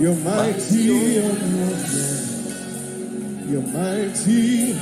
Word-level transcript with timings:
You're 0.00 0.14
mighty 0.14 1.18
on 1.20 1.24
your 1.24 1.76
throne. 1.76 3.50
You're 3.50 3.68
mighty. 3.68 4.74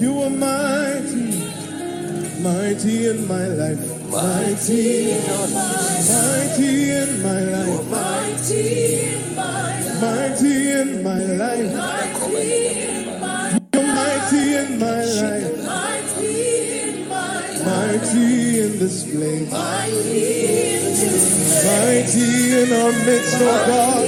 You 0.00 0.22
are 0.22 0.30
mighty. 0.30 1.50
Mighty 2.44 3.08
in 3.08 3.26
my 3.26 3.46
life. 3.48 4.08
Mighty 4.08 5.10
in 5.10 5.24
life. 5.26 5.52
Mighty 6.12 6.90
in 6.92 7.22
my 7.24 7.40
life. 7.42 7.90
Mighty 7.90 8.62
in 9.02 9.34
my 9.34 9.74
life. 9.82 10.00
Mighty 10.00 10.70
in 10.70 11.02
my 11.02 11.24
life. 11.24 11.74
Mighty 13.74 14.54
in 14.54 14.78
my 14.78 15.04
life 15.04 15.61
mighty 17.98 18.60
in 18.60 18.78
this 18.78 19.04
place. 19.04 19.50
Mighty 21.64 22.62
in 22.62 22.72
our 22.72 22.92
midst, 23.04 23.36
oh 23.36 23.66
God. 23.66 24.06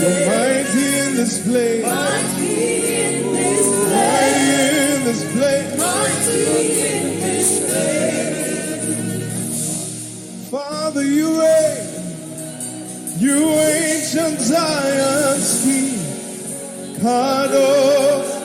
You're 0.00 0.20
mighty 0.26 0.86
in 0.98 1.10
this 1.16 1.42
place. 1.46 1.84
Mighty 1.84 2.94
in 2.94 3.34
this 5.04 5.22
place. 5.34 5.78
Mighty 5.78 6.40
in 6.86 7.20
this 7.20 7.50
place. 7.66 8.40
Father, 10.50 11.04
you 11.04 11.40
reign. 11.40 11.84
You 13.18 13.38
ancient 13.48 14.40
Zion's 14.40 15.62
king. 15.62 15.98
Kadosh. 17.00 18.36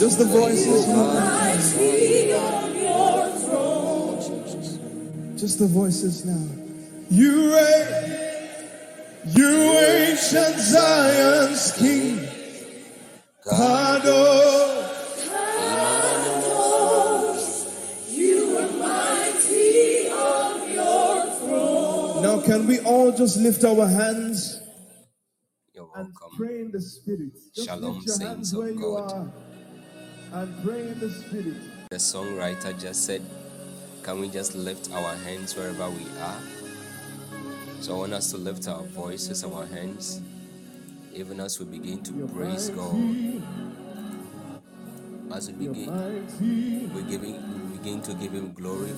Just 0.00 0.18
the 0.18 0.24
voices. 0.24 1.49
Just 5.40 5.58
the 5.58 5.66
voices 5.66 6.26
now. 6.26 6.46
You 7.08 7.54
reign, 7.56 8.18
you 9.28 9.48
ancient 9.48 10.58
Zion's 10.58 11.72
King. 11.72 12.28
Kadosh, 13.46 14.84
you 18.10 18.58
are 18.58 18.70
mighty. 18.72 20.10
Now, 22.20 22.40
can 22.42 22.66
we 22.66 22.80
all 22.80 23.10
just 23.10 23.38
lift 23.38 23.64
our 23.64 23.86
hands? 23.86 24.60
You're 25.72 25.86
welcome. 25.86 26.12
And 26.22 26.36
pray 26.36 26.60
in 26.60 26.70
the 26.70 26.82
Spirit. 26.82 27.32
Just 27.54 27.66
Shalom, 27.66 28.02
saints 28.02 28.52
of 28.52 28.78
God. 28.78 29.32
And 30.34 30.62
pray 30.62 30.80
in 30.80 30.98
the 31.00 31.10
Spirit. 31.10 31.56
The 31.90 31.96
songwriter 31.96 32.78
just 32.78 33.06
said, 33.06 33.22
can 34.02 34.20
we 34.20 34.28
just 34.28 34.54
lift 34.54 34.90
our 34.92 35.14
hands 35.14 35.54
wherever 35.54 35.88
we 35.90 36.06
are? 36.20 36.40
So 37.80 37.94
I 37.94 37.98
want 37.98 38.12
us 38.14 38.30
to 38.32 38.38
lift 38.38 38.66
our 38.68 38.82
voices, 38.82 39.44
our 39.44 39.66
hands, 39.66 40.20
even 41.14 41.40
as 41.40 41.58
we 41.60 41.66
begin 41.66 42.02
to 42.04 42.12
praise 42.28 42.70
God. 42.70 43.42
As 45.32 45.50
we 45.52 45.68
begin, 45.68 46.92
we, 46.92 47.02
giving, 47.02 47.70
we 47.70 47.78
begin 47.78 48.02
to 48.02 48.14
give 48.14 48.32
Him 48.32 48.52
glory 48.52 48.92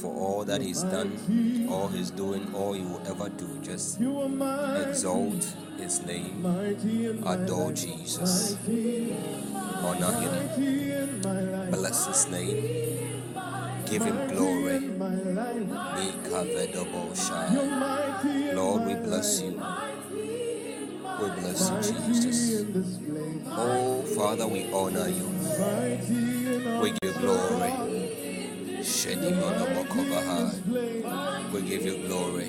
for 0.00 0.14
all 0.14 0.44
that 0.44 0.62
He's 0.62 0.82
done, 0.82 1.68
all 1.70 1.88
He's 1.88 2.10
doing, 2.10 2.54
all 2.54 2.72
He 2.72 2.82
will 2.82 3.02
ever 3.06 3.28
do. 3.28 3.58
Just 3.60 4.00
you 4.00 4.20
are 4.20 4.28
mighty, 4.28 4.90
exalt 4.90 5.54
His 5.78 6.00
name, 6.06 6.42
mighty 6.42 7.06
in 7.06 7.20
my 7.22 7.34
adore 7.34 7.72
Jesus, 7.72 8.56
honor 8.66 10.12
Him, 10.12 10.32
mighty 10.32 10.92
in 10.92 11.20
my 11.22 11.40
life, 11.40 11.70
bless 11.70 12.06
His 12.06 12.26
name, 12.32 13.11
give 13.92 14.04
Him 14.04 14.28
glory. 14.28 14.78
Lord, 18.54 18.86
we 18.86 18.94
bless 18.94 19.42
you. 19.42 19.50
We 21.20 21.28
bless 21.40 21.70
you, 21.90 22.14
Jesus. 22.14 22.98
Oh, 23.48 24.02
Father, 24.16 24.46
we 24.48 24.72
honor 24.72 25.08
you. 25.08 25.28
We 26.80 26.88
give 26.90 27.04
you 27.04 27.12
glory. 27.20 27.72
We 31.52 31.60
give 31.68 31.84
you 31.84 31.96
glory. 32.08 32.46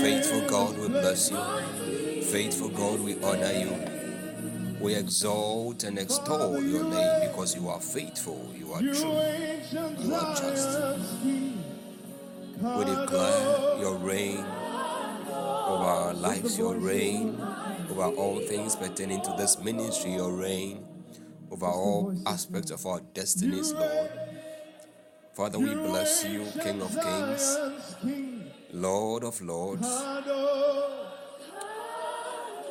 Faithful 0.00 0.48
God, 0.48 0.78
we 0.78 0.88
bless 0.88 1.30
you. 1.30 2.22
Faithful 2.22 2.70
God, 2.70 3.00
we 3.00 3.22
honor 3.22 3.52
you. 3.52 3.93
We 4.84 4.94
exalt 4.96 5.82
and 5.84 5.98
extol 5.98 6.62
your 6.62 6.84
name 6.84 7.30
because 7.30 7.56
you 7.56 7.70
are 7.70 7.80
faithful, 7.80 8.52
you 8.54 8.70
are 8.74 8.80
true. 8.82 8.92
You 8.92 10.14
are 10.14 10.36
just. 10.36 10.78
We 12.60 12.84
declare 12.84 13.78
your 13.80 13.94
reign 13.96 14.44
over 14.44 15.84
our 15.84 16.12
lives, 16.12 16.58
your 16.58 16.74
reign 16.74 17.40
over 17.90 18.04
all 18.04 18.40
things 18.40 18.76
pertaining 18.76 19.22
to 19.22 19.34
this 19.38 19.58
ministry, 19.58 20.16
your 20.16 20.30
reign 20.30 20.84
over 21.50 21.64
all 21.64 22.14
aspects 22.26 22.70
of 22.70 22.84
our 22.84 23.00
destinies, 23.14 23.72
Lord. 23.72 24.10
Father, 25.32 25.58
we 25.58 25.74
bless 25.74 26.26
you, 26.26 26.44
King 26.62 26.82
of 26.82 26.90
Kings, 26.90 27.56
Lord 28.70 29.24
of 29.24 29.40
Lords, 29.40 29.88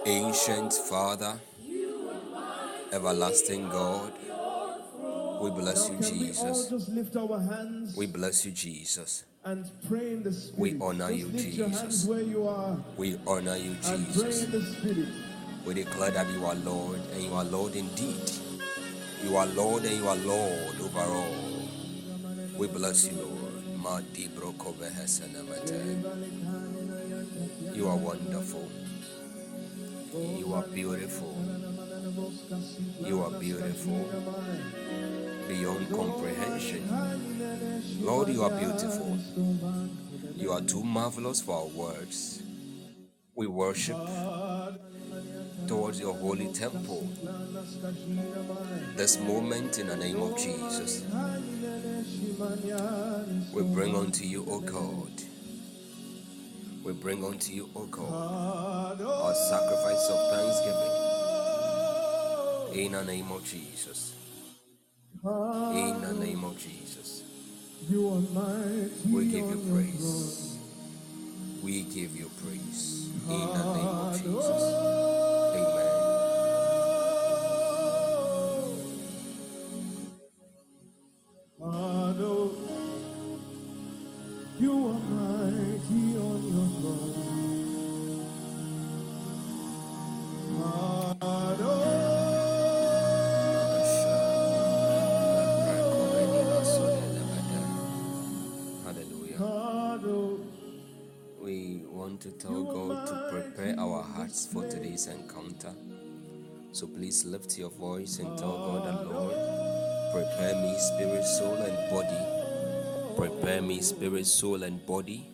Ancient 0.05 0.73
Father, 0.73 1.39
Everlasting 2.93 3.69
God. 3.69 4.13
We 5.41 5.49
bless 5.49 5.89
you, 5.89 5.97
Can 5.97 6.19
we 6.19 6.27
all 6.27 6.53
Jesus. 6.53 6.67
just 6.69 6.89
lift 6.89 7.15
our 7.17 7.39
hands 7.39 7.97
We 7.97 8.05
bless 8.05 8.45
you, 8.45 8.51
Jesus. 8.51 9.23
and 9.43 9.65
pray 9.89 10.13
in 10.13 10.21
the 10.23 10.31
Spirit? 10.31 10.59
We 10.59 10.79
honor 10.79 11.09
you, 11.11 11.25
lift 11.25 11.45
your 11.55 11.69
hands 11.69 11.81
Jesus. 11.81 12.05
where 12.05 12.21
you 12.21 12.47
are 12.47 12.77
We 12.95 13.17
honor 13.25 13.57
you, 13.57 13.73
Jesus. 13.81 14.43
in 14.43 14.51
the 14.51 14.61
Spirit. 14.61 15.09
We 15.65 15.73
declare 15.73 16.11
that 16.11 16.29
you 16.31 16.45
are 16.45 16.55
Lord 16.55 17.01
and 17.13 17.23
you 17.23 17.33
are 17.33 17.43
Lord 17.43 17.75
indeed. 17.75 18.31
You 19.23 19.37
are 19.37 19.47
Lord 19.47 19.83
and 19.85 19.97
you 19.97 20.07
are 20.07 20.15
Lord 20.17 20.79
over 20.79 20.99
all. 20.99 21.35
We 22.57 22.67
bless 22.67 23.07
you, 23.09 23.17
Lord. 23.17 23.79
Madi 23.81 24.29
broko 24.29 24.71
behesenemete. 24.77 25.81
You 27.75 27.87
are 27.89 27.97
wonderful. 27.97 28.69
You 30.37 30.53
are 30.53 30.63
beautiful. 30.67 31.32
You 33.03 33.23
are 33.23 33.31
beautiful 33.39 34.05
beyond 35.47 35.89
comprehension. 35.89 36.87
Lord, 38.01 38.29
you 38.29 38.43
are 38.43 38.51
beautiful. 38.51 39.17
You 40.35 40.51
are 40.51 40.61
too 40.61 40.83
marvelous 40.83 41.41
for 41.41 41.55
our 41.57 41.67
words. 41.67 42.43
We 43.35 43.47
worship 43.47 43.97
towards 45.67 45.99
your 45.99 46.13
holy 46.13 46.51
temple 46.53 47.07
this 48.95 49.19
moment 49.19 49.79
in 49.79 49.87
the 49.87 49.95
name 49.95 50.21
of 50.21 50.37
Jesus. 50.37 51.03
We 53.53 53.63
bring 53.63 53.95
unto 53.95 54.23
you, 54.23 54.45
O 54.47 54.59
God. 54.59 55.11
We 56.83 56.93
bring 56.93 57.23
unto 57.23 57.53
you, 57.53 57.69
O 57.75 57.85
God, 57.85 59.01
our 59.01 59.33
sacrifice 59.33 60.09
of 60.09 60.31
thanksgiving 60.31 61.12
in 62.73 62.91
the 62.93 63.03
name 63.05 63.31
of 63.31 63.43
Jesus. 63.45 64.15
In 65.23 66.01
the 66.01 66.13
name 66.13 66.43
of 66.43 66.57
Jesus. 66.57 67.23
You 67.89 68.09
are 68.09 68.21
mighty 68.33 68.91
We 69.09 69.25
give 69.25 69.49
you 69.49 69.61
praise. 69.71 70.57
We 71.63 71.81
give 71.83 72.15
you 72.17 72.29
praise 72.43 73.09
in 73.29 73.47
the 73.47 73.73
name 73.73 73.87
of 73.87 74.23
Jesus. 74.23 74.92
So 106.83 106.87
please 106.87 107.23
lift 107.23 107.57
your 107.57 107.69
voice 107.69 108.19
and 108.19 108.37
tell 108.37 108.57
God 108.57 108.87
and 108.89 109.09
Lord, 109.09 109.33
prepare 110.11 110.53
me 110.61 110.77
spirit, 110.77 111.23
soul, 111.23 111.55
and 111.55 111.89
body. 111.89 113.15
Prepare 113.15 113.61
me 113.61 113.79
spirit, 113.79 114.25
soul, 114.25 114.63
and 114.63 114.85
body 114.85 115.25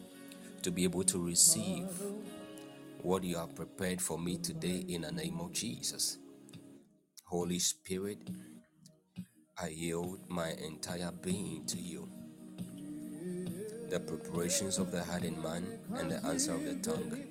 to 0.61 0.69
be 0.69 0.83
able 0.83 1.03
to 1.05 1.17
receive 1.17 1.87
what 3.01 3.23
you 3.23 3.35
have 3.35 3.55
prepared 3.55 3.99
for 3.99 4.19
me 4.19 4.37
today 4.37 4.85
in 4.89 5.01
the 5.01 5.11
name 5.11 5.39
of 5.39 5.51
Jesus. 5.51 6.19
Holy 7.23 7.57
Spirit, 7.57 8.19
I 9.59 9.69
yield 9.69 10.19
my 10.29 10.51
entire 10.51 11.11
being 11.11 11.65
to 11.65 11.79
you. 11.79 12.07
The 13.89 13.99
preparations 13.99 14.77
of 14.77 14.91
the 14.91 15.03
heart 15.03 15.23
and 15.23 15.41
mind 15.41 15.65
and 15.95 16.11
the 16.11 16.23
answer 16.27 16.53
of 16.53 16.63
the 16.63 16.75
tongue, 16.75 17.23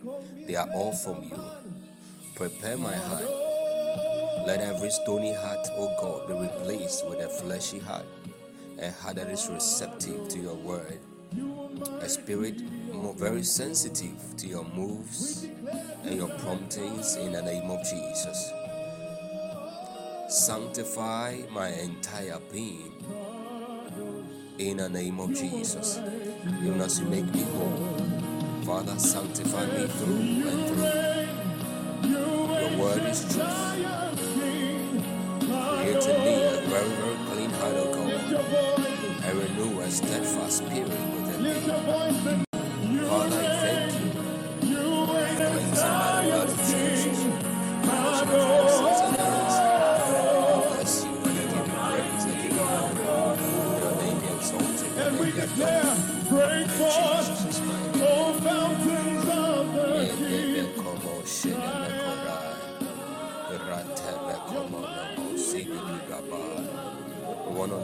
they 0.44 0.56
are 0.56 0.68
all 0.75 0.90
from 0.90 1.22
you. 1.22 1.40
Prepare 2.34 2.78
my 2.78 2.96
heart. 2.96 3.48
Let 4.49 4.62
every 4.62 4.88
stony 4.88 5.35
heart, 5.35 5.69
O 5.76 5.95
God, 6.00 6.26
be 6.26 6.33
replaced 6.33 7.07
with 7.07 7.21
a 7.21 7.28
fleshy 7.28 7.78
heart, 7.81 8.07
a 8.78 8.90
heart 8.90 9.17
that 9.17 9.28
is 9.28 9.47
receptive 9.47 10.26
to 10.28 10.38
your 10.38 10.55
word, 10.55 11.00
a 12.00 12.09
spirit 12.09 12.59
mo- 12.90 13.12
very 13.12 13.43
sensitive 13.43 14.17
to 14.38 14.47
your 14.47 14.64
moves 14.75 15.47
and 16.02 16.14
your 16.17 16.31
promptings 16.38 17.17
in 17.17 17.33
the 17.33 17.43
name 17.43 17.71
of 17.71 17.81
Jesus. 17.85 18.50
Sanctify 20.31 21.43
my 21.50 21.69
entire 21.69 22.38
being 22.50 22.95
in 24.57 24.78
the 24.78 24.88
name 24.88 25.21
of 25.21 25.35
Jesus. 25.35 26.00
Even 26.62 26.81
as 26.81 26.99
you 27.00 27.05
make 27.05 27.31
me 27.35 27.43
whole, 27.43 27.99
Father, 28.64 28.99
sanctify 28.99 29.67
me 29.67 29.87
through 29.88 30.49
and 30.49 30.69
through. 30.69 32.11
Your 32.11 32.78
word 32.78 33.02
is 33.02 33.21
truth. 33.35 34.08
Very, 36.85 37.16
clean 37.26 37.50
heart, 37.50 37.75
O 37.76 37.92
God, 37.92 38.87
and 39.25 39.38
renew 39.38 39.80
a 39.80 39.90
steadfast 39.90 40.58
spirit 40.58 40.88
within 40.88 42.37
me. 42.38 42.48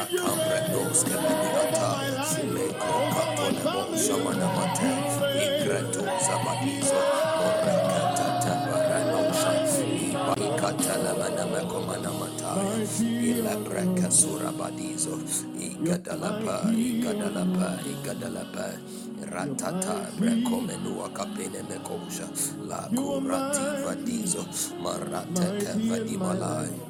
Rakabrados 0.00 1.04
Kepinata, 1.04 2.24
Sileko 2.24 2.94
Katolebo 3.12 3.96
Shamanamate, 3.96 4.92
la 22.68 22.88
kurativa 22.96 23.94
dizo 24.04 24.44
maratete 24.82 25.72
vadimalai 25.88 26.89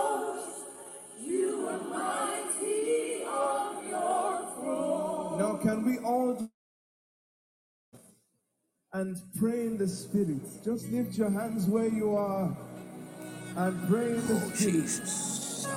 can 5.63 5.85
we 5.85 5.99
all 5.99 6.49
and 8.93 9.17
pray 9.39 9.67
in 9.67 9.77
the 9.77 9.87
Spirit? 9.87 10.41
Just 10.65 10.89
lift 10.91 11.17
your 11.17 11.31
hands 11.31 11.67
where 11.67 11.87
you 11.87 12.15
are 12.15 12.55
and 13.57 13.89
pray 13.89 14.11
in 14.11 14.27
the 14.27 14.35
oh 14.35 14.51
Spirit. 14.53 14.73
Jesus. 14.73 15.67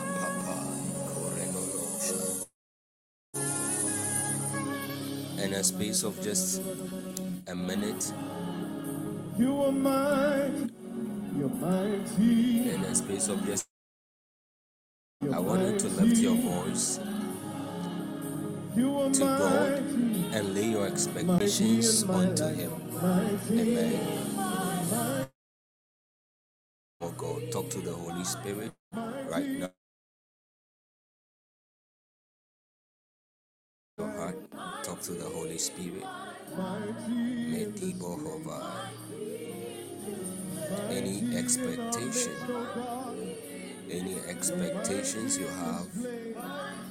In 5.43 5.55
a 5.55 5.65
space 5.65 6.05
of 6.05 6.21
just 6.23 6.63
a 7.49 7.55
minute. 7.57 8.13
You 9.39 9.63
are 9.65 9.73
mighty, 9.73 10.71
you're 11.39 11.49
mighty, 11.51 12.71
in 12.71 12.85
a 12.85 12.95
space 12.95 13.29
of 13.29 13.45
just 13.47 13.67
I 15.33 15.41
want 15.41 15.63
you 15.63 15.79
to 15.79 15.89
lift 15.89 16.19
your 16.19 16.37
voice 16.37 17.01
to 19.13 19.21
God 19.21 19.79
and 20.35 20.55
lay 20.55 20.67
your 20.71 20.87
expectations 20.87 22.05
onto 22.05 22.47
Him. 22.49 22.73
Amen. 23.51 24.23
Oh 27.03 27.11
God, 27.17 27.53
talk 27.53 27.71
to 27.71 27.81
the 27.81 27.93
Holy 27.93 28.25
Spirit 28.25 28.73
right 29.31 29.47
now. 29.49 29.71
Your 33.99 34.11
heart, 34.13 34.37
talk 34.85 35.01
to 35.03 35.13
the 35.13 35.25
Holy 35.27 35.59
Spirit. 35.59 36.05
Any 40.91 41.37
expectation, 41.37 42.33
any 43.91 44.17
expectations 44.29 45.39
you 45.39 45.47
have 45.49 45.89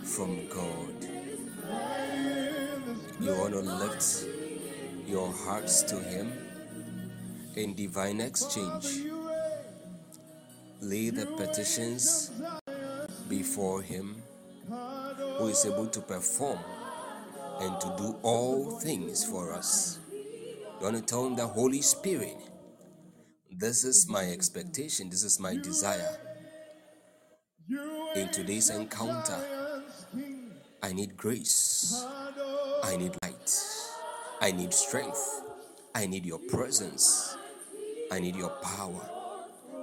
from 0.04 0.48
God, 0.50 1.23
you 3.20 3.34
want 3.36 3.54
to 3.54 3.62
lift 3.62 4.26
your 5.08 5.32
hearts 5.32 5.82
to 5.84 5.96
Him 6.00 6.32
in 7.56 7.74
divine 7.76 8.20
exchange. 8.20 9.04
Lay 10.82 11.10
the 11.10 11.26
petitions 11.26 12.32
before 13.30 13.82
Him, 13.82 14.22
who 15.38 15.48
is 15.48 15.66
able 15.66 15.88
to 15.88 16.02
perform 16.02 16.60
and 17.62 17.80
to 17.80 17.94
do 17.98 18.16
all 18.24 18.80
things 18.80 19.24
for 19.24 19.54
us. 19.54 20.00
You 20.12 20.82
want 20.82 20.98
to 20.98 21.02
tell 21.02 21.26
Him 21.26 21.36
the 21.36 21.48
Holy 21.48 21.82
Spirit, 21.82 22.38
this 23.52 23.84
is 23.84 24.10
my 24.10 24.24
expectation, 24.24 25.10
this 25.10 25.24
is 25.24 25.40
my 25.40 25.56
desire. 25.56 26.18
In 28.16 28.30
today's 28.32 28.70
encounter, 28.70 29.40
I 30.84 30.92
need 30.92 31.16
grace, 31.16 32.06
I 32.84 32.98
need 32.98 33.16
light, 33.24 33.52
I 34.42 34.52
need 34.52 34.74
strength, 34.74 35.42
I 35.96 36.06
need 36.06 36.26
your 36.26 36.40
presence, 36.40 37.38
I 38.12 38.20
need 38.20 38.36
your 38.36 38.50
power, 38.62 39.00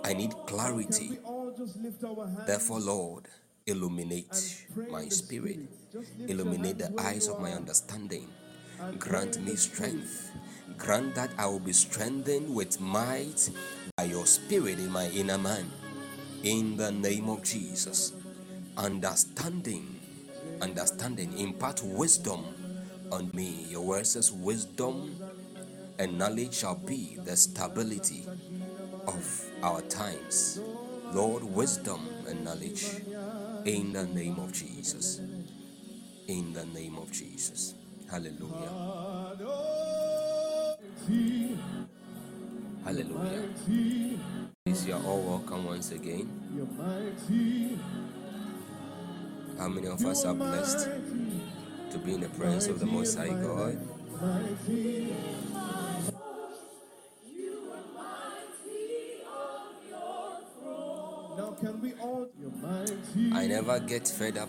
I 0.05 0.13
need 0.13 0.35
clarity. 0.47 1.19
Therefore, 2.47 2.81
Lord, 2.81 3.25
illuminate 3.67 4.67
my 4.91 5.09
spirit, 5.09 5.61
illuminate 6.29 6.77
the 6.77 6.93
eyes 7.01 7.29
of 7.29 7.41
my 7.41 7.53
understanding, 7.53 8.29
grant 8.99 9.41
me 9.41 9.57
strength, 9.57 10.31
grant 10.77 11.15
that 11.15 11.31
I 11.39 11.47
will 11.47 11.61
be 11.61 11.73
strengthened 11.73 12.55
with 12.55 12.79
might 12.79 13.49
by 13.97 14.05
your 14.05 14.27
spirit 14.27 14.79
in 14.79 14.91
my 14.91 15.09
inner 15.09 15.39
man. 15.39 15.71
In 16.43 16.77
the 16.77 16.93
name 16.93 17.31
of 17.31 17.43
Jesus, 17.43 18.13
understanding, 18.77 20.00
understanding, 20.61 21.37
impart 21.39 21.83
wisdom 21.83 22.45
on 23.13 23.31
me. 23.35 23.67
Your 23.69 23.83
word 23.83 24.07
says, 24.07 24.31
wisdom 24.33 25.17
and 25.99 26.19
knowledge 26.19 26.55
shall 26.55 26.77
be 26.77 27.19
the 27.25 27.37
stability 27.37 28.25
of 29.07 29.45
our 29.63 29.81
times. 29.83 30.61
Lord, 31.13 31.43
wisdom 31.45 32.01
and 32.29 32.45
knowledge 32.45 32.87
in 33.65 33.93
the 33.93 34.07
name 34.07 34.39
of 34.39 34.53
Jesus. 34.53 35.21
In 36.29 36.53
the 36.53 36.65
name 36.67 36.97
of 36.97 37.11
Jesus. 37.11 37.75
Hallelujah. 38.11 38.71
Hallelujah. 42.85 43.49
Please, 44.65 44.87
you 44.87 44.95
are 44.95 45.03
all 45.05 45.21
welcome 45.23 45.65
once 45.67 45.91
again. 45.93 46.29
How 49.59 49.69
many 49.69 49.87
of 49.89 50.05
us 50.05 50.25
are 50.25 50.35
blessed 50.35 50.89
to 51.91 51.99
be 51.99 52.15
in 52.15 52.21
the 52.21 52.29
presence 52.31 52.67
of 52.69 52.81
the 52.81 52.87
Most 52.87 53.17
High 53.17 53.29
God? 53.29 53.79
I 63.33 63.47
never 63.47 63.81
get 63.81 64.09
fed 64.09 64.39
up. 64.39 64.49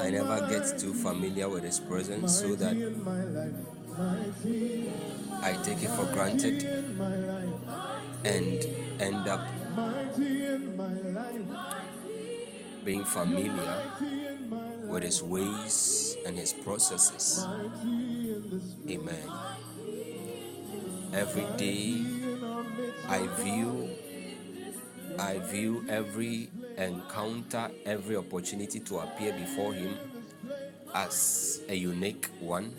I 0.00 0.10
never 0.10 0.46
get 0.48 0.78
too 0.78 0.94
familiar 0.94 1.48
with 1.48 1.64
His 1.64 1.80
presence 1.80 2.38
so 2.38 2.54
that 2.56 2.76
I 5.42 5.52
take 5.62 5.82
it 5.82 5.90
for 5.90 6.06
granted 6.12 6.64
and 8.24 8.66
end 9.00 9.28
up 9.28 9.46
being 12.84 13.04
familiar 13.04 13.82
with 14.88 15.02
His 15.02 15.22
ways 15.22 16.16
and 16.26 16.38
His 16.38 16.52
processes. 16.52 17.46
Amen. 18.88 19.30
Every 21.12 21.46
day 21.56 22.02
I 23.08 23.26
view 23.42 23.90
I 25.18 25.38
view 25.40 25.84
every 25.88 26.48
encounter, 26.78 27.70
every 27.84 28.16
opportunity 28.16 28.80
to 28.80 28.98
appear 29.00 29.32
before 29.34 29.74
Him 29.74 29.94
as 30.94 31.60
a 31.68 31.74
unique 31.74 32.28
one, 32.40 32.74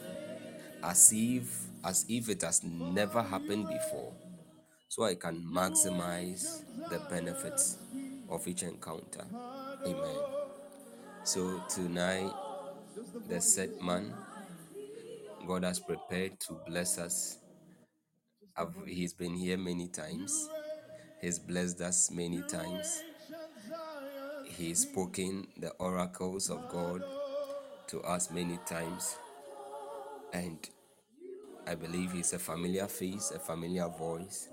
as 0.81 1.11
if 1.13 1.65
as 1.83 2.05
if 2.07 2.29
it 2.29 2.41
has 2.41 2.63
never 2.63 3.21
happened 3.21 3.67
before, 3.67 4.13
so 4.87 5.03
I 5.03 5.15
can 5.15 5.45
maximize 5.53 6.63
the 6.89 6.99
benefits 7.09 7.77
of 8.29 8.47
each 8.47 8.63
encounter. 8.63 9.25
Amen. 9.85 10.17
So 11.23 11.61
tonight, 11.69 12.31
the 13.27 13.41
set 13.41 13.81
man 13.81 14.13
God 15.47 15.63
has 15.63 15.79
prepared 15.79 16.39
to 16.41 16.53
bless 16.67 16.97
us. 16.97 17.39
I've, 18.55 18.73
he's 18.87 19.13
been 19.13 19.35
here 19.35 19.57
many 19.57 19.87
times. 19.89 20.49
He's 21.21 21.39
blessed 21.39 21.81
us 21.81 22.11
many 22.11 22.41
times. 22.43 23.03
He's 24.45 24.79
spoken 24.79 25.47
the 25.57 25.71
oracles 25.79 26.49
of 26.49 26.69
God 26.69 27.03
to 27.87 28.01
us 28.01 28.31
many 28.31 28.59
times. 28.65 29.17
And 30.31 30.57
I 31.67 31.75
believe 31.75 32.13
he's 32.13 32.33
a 32.33 32.39
familiar 32.39 32.87
face, 32.87 33.31
a 33.31 33.39
familiar 33.39 33.87
voice 33.89 34.49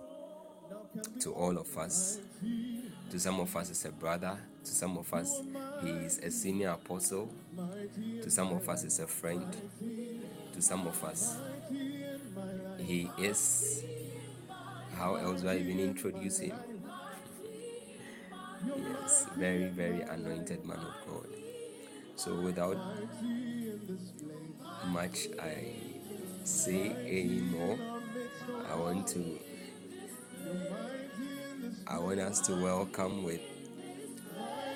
to 1.21 1.33
all 1.33 1.57
of 1.57 1.77
us. 1.79 2.19
To 3.11 3.19
some 3.19 3.41
of 3.41 3.55
us, 3.57 3.69
he's 3.69 3.85
a 3.85 3.91
brother. 3.91 4.39
To 4.65 4.71
some 4.71 4.97
of 4.97 5.13
us, 5.13 5.41
he 5.83 5.91
is 5.91 6.19
a 6.19 6.31
senior 6.31 6.71
apostle. 6.71 7.33
To 8.23 8.31
some 8.31 8.53
of 8.53 8.69
us, 8.69 8.83
he's 8.83 8.99
a 9.01 9.07
friend. 9.07 9.57
To 10.53 10.63
some 10.63 10.87
of 10.87 11.03
us, 11.05 11.37
he 12.79 13.11
is 13.19 13.85
how 15.01 15.15
else 15.15 15.41
do 15.41 15.49
I 15.49 15.57
even 15.57 15.81
introduce 15.81 16.41
him? 16.41 16.53
yes, 18.67 19.27
very, 19.37 19.69
very 19.69 20.03
anointed 20.03 20.65
man 20.67 20.77
of 20.79 20.95
God. 21.09 21.27
So 22.17 22.39
without 22.39 22.77
much 24.89 25.29
I 25.41 25.73
say 26.45 26.91
anymore, 27.09 27.79
I 28.71 28.75
want 28.77 29.07
to 29.09 29.39
I 31.91 31.99
want 31.99 32.21
us 32.21 32.39
to 32.43 32.55
welcome 32.55 33.25
with 33.25 33.41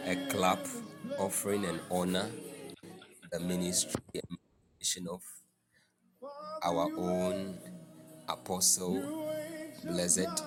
a 0.04 0.16
clap 0.30 0.58
offering 1.16 1.64
and 1.64 1.80
honor 1.88 2.28
the 3.30 3.38
ministry 3.38 4.02
and 4.14 4.38
mission 4.80 5.06
of 5.08 5.22
our 6.64 6.90
own 6.96 7.56
apostle 8.28 9.00
Blessed 9.84 10.42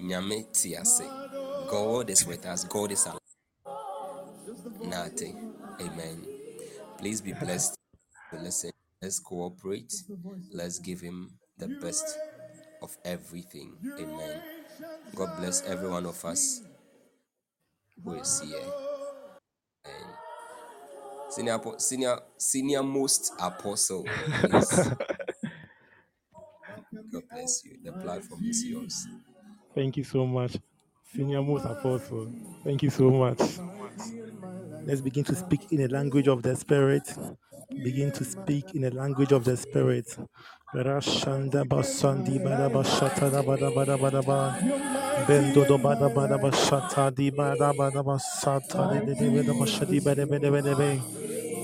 Nyame 0.00 0.46
Tiase. 0.52 1.68
God 1.68 2.08
is 2.08 2.24
with 2.24 2.46
us. 2.46 2.62
God 2.62 2.92
is 2.92 3.04
alive. 3.06 3.18
Nothing. 4.84 5.54
Amen. 5.80 6.24
Please 6.98 7.20
be 7.20 7.32
blessed 7.32 7.74
listen. 8.32 8.70
Let's 9.02 9.18
cooperate. 9.18 9.92
Let's 10.52 10.78
give 10.78 11.00
him 11.00 11.32
the 11.58 11.68
best 11.68 12.16
of 12.80 12.96
everything. 13.04 13.76
Amen. 13.98 14.55
God 15.14 15.36
bless 15.38 15.62
every 15.66 15.88
one 15.88 16.06
of 16.06 16.24
us 16.24 16.62
who 18.04 18.14
is 18.14 18.40
here. 18.40 18.60
And 19.84 20.06
senior, 21.30 21.58
senior, 21.78 22.18
senior 22.36 22.82
most 22.82 23.32
apostle. 23.40 24.04
God 27.12 27.22
bless 27.30 27.64
you. 27.64 27.78
The 27.84 27.92
platform 27.92 28.44
is 28.44 28.64
yours. 28.64 29.06
Thank 29.74 29.96
you 29.96 30.04
so 30.04 30.26
much, 30.26 30.56
Senior 31.14 31.42
Most 31.42 31.64
Apostle. 31.64 32.32
Thank 32.64 32.82
you 32.82 32.90
so 32.90 33.10
much. 33.10 33.40
Let's 34.84 35.00
begin 35.00 35.24
to 35.24 35.34
speak 35.34 35.72
in 35.72 35.82
the 35.82 35.88
language 35.88 36.28
of 36.28 36.42
the 36.42 36.56
Spirit. 36.56 37.02
Begin 37.70 38.10
to 38.12 38.24
speak 38.24 38.74
in 38.74 38.82
the 38.82 38.90
language 38.90 39.32
of 39.32 39.44
the 39.44 39.56
Spirit. 39.56 40.16
Rashanda 40.76 41.64
basandi 41.64 42.36
bada 42.38 42.68
bashata 42.68 43.30
da 43.32 43.42
bada 43.42 43.72
bada 43.72 43.96
bada 43.96 44.22
ba. 44.22 44.58
Bendo 45.26 45.66
do 45.66 45.78
bada 45.78 46.12
bada 46.12 46.36
bashata 46.38 47.08
di 47.16 47.30
bada 47.30 47.72
bada 47.72 48.04
basata 48.04 48.92
de 48.92 49.06
de 49.06 49.14
de 49.14 49.30
bada 49.30 49.54
bashadi 49.58 50.00
bada 50.04 50.26
bada 50.28 50.50
bada 50.52 50.76
be. 50.76 51.00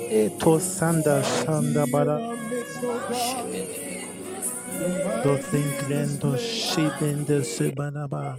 Eto 0.08 0.58
sanda 0.58 1.20
shanda 1.22 1.84
bada 1.92 2.16
do 5.22 5.36
thinklendo 5.36 6.34
shibende 6.38 7.44
subadaba. 7.44 8.38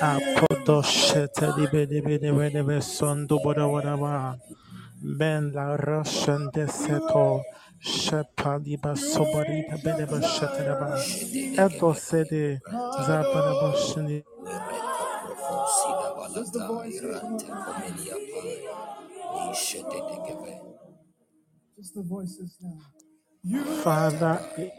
Apodo 0.00 0.82
sheta 0.82 1.52
di 1.54 1.66
bede 1.66 2.00
bede 2.00 2.32
bede 2.32 2.66
be 2.66 2.80
sondo 2.80 3.38
bada 3.44 3.68
bada 3.68 4.00
ba. 4.00 4.34
Ben 5.02 5.52
la 5.52 5.76
Russian 5.76 6.48
de 6.54 6.64
seto 6.66 7.42
shepaliba 7.82 8.96
sobarita 8.96 9.78
bede 9.84 10.06
ba 10.06 10.22
sheta 10.22 10.76
ba. 10.80 10.96
Edo 11.66 11.94
sede 11.94 12.60
zabada 13.06 13.54
ba 13.60 13.72
shini. 13.76 14.24
Just 21.76 21.94
the 21.94 22.02
voices 22.02 22.56
now. 22.62 22.80
Father, 23.84 24.40
i- 24.58 24.72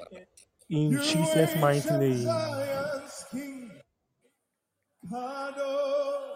in 0.69 0.99
Jesus' 0.99 1.55
mighty 1.57 1.97
name, 1.97 2.23
Zion's 2.23 3.25
King. 3.31 3.71
Kadosh. 5.11 6.33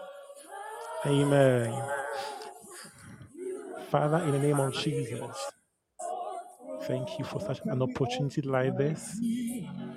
amen. 1.06 1.72
Father, 3.90 4.18
in 4.24 4.32
the 4.32 4.40
name 4.40 4.60
of 4.60 4.74
Jesus, 4.74 5.36
thank 6.80 7.18
you 7.18 7.24
for 7.24 7.40
such 7.40 7.60
an 7.68 7.82
opportunity 7.82 8.42
like 8.42 8.76
this 8.76 9.22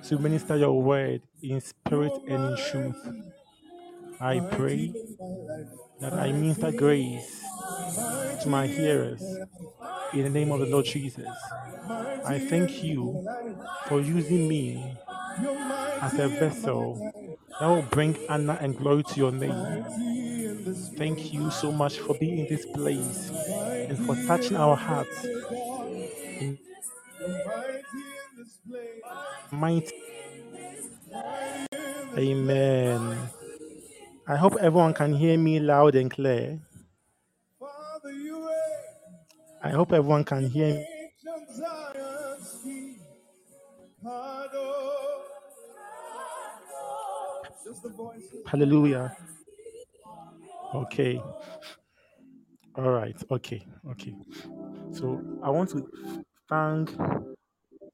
to 0.02 0.18
minister 0.18 0.56
your 0.56 0.82
word 0.82 1.22
in 1.42 1.60
spirit 1.60 2.18
and 2.26 2.44
in 2.44 2.56
truth. 2.56 3.12
I 4.20 4.40
pray 4.40 4.96
that 6.00 6.14
I 6.14 6.32
minister 6.32 6.72
grace 6.72 7.54
to 8.40 8.48
my 8.48 8.66
hearers 8.66 9.40
in 10.12 10.24
the 10.24 10.30
name 10.30 10.52
of 10.52 10.60
the 10.60 10.66
Lord 10.66 10.86
Jesus. 10.86 11.54
I 12.24 12.38
thank 12.38 12.82
you 12.82 13.22
for 13.86 14.00
using 14.00 14.48
me 14.48 14.98
as 16.00 16.18
a 16.18 16.28
vessel 16.28 17.04
that 17.58 17.66
will 17.68 17.82
bring 17.82 18.16
honor 18.28 18.58
and 18.60 18.76
glory 18.76 19.04
to 19.04 19.20
your 19.20 19.32
name. 19.32 19.86
Thank 20.96 21.32
you 21.32 21.50
so 21.50 21.72
much 21.72 21.98
for 21.98 22.14
being 22.14 22.38
in 22.38 22.46
this 22.46 22.66
place 22.66 23.32
and 23.88 23.98
for 23.98 24.16
touching 24.16 24.56
our 24.56 24.76
hearts 24.76 25.30
mighty 29.52 29.92
Amen. 32.16 33.18
I 34.26 34.36
hope 34.36 34.56
everyone 34.60 34.94
can 34.94 35.12
hear 35.14 35.38
me 35.38 35.60
loud 35.60 35.94
and 35.94 36.10
clear. 36.10 36.60
I 39.62 39.70
hope 39.70 39.92
everyone 39.92 40.24
can 40.24 40.48
hear 40.48 40.74
me. 40.74 40.86
Hallelujah. 48.46 49.16
Okay. 50.74 51.22
All 52.76 52.90
right. 52.90 53.16
Okay. 53.30 53.66
Okay. 53.90 54.14
So 54.92 55.22
I 55.42 55.50
want 55.50 55.70
to 55.70 55.88
thank 56.50 56.90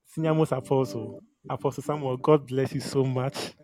Senior 0.07 0.35
Most 0.35 0.53
Apostle, 0.53 1.21
Apostle 1.49 1.83
Samuel. 1.83 2.17
God 2.17 2.47
bless 2.47 2.73
you 2.75 2.81
so 2.81 3.05
much 3.05 3.55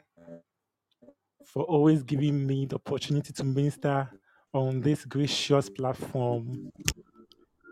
for 1.46 1.64
always 1.64 2.02
giving 2.02 2.46
me 2.46 2.66
the 2.66 2.76
opportunity 2.76 3.32
to 3.32 3.44
minister 3.44 4.08
on 4.52 4.80
this 4.82 5.04
gracious 5.06 5.70
platform. 5.70 6.70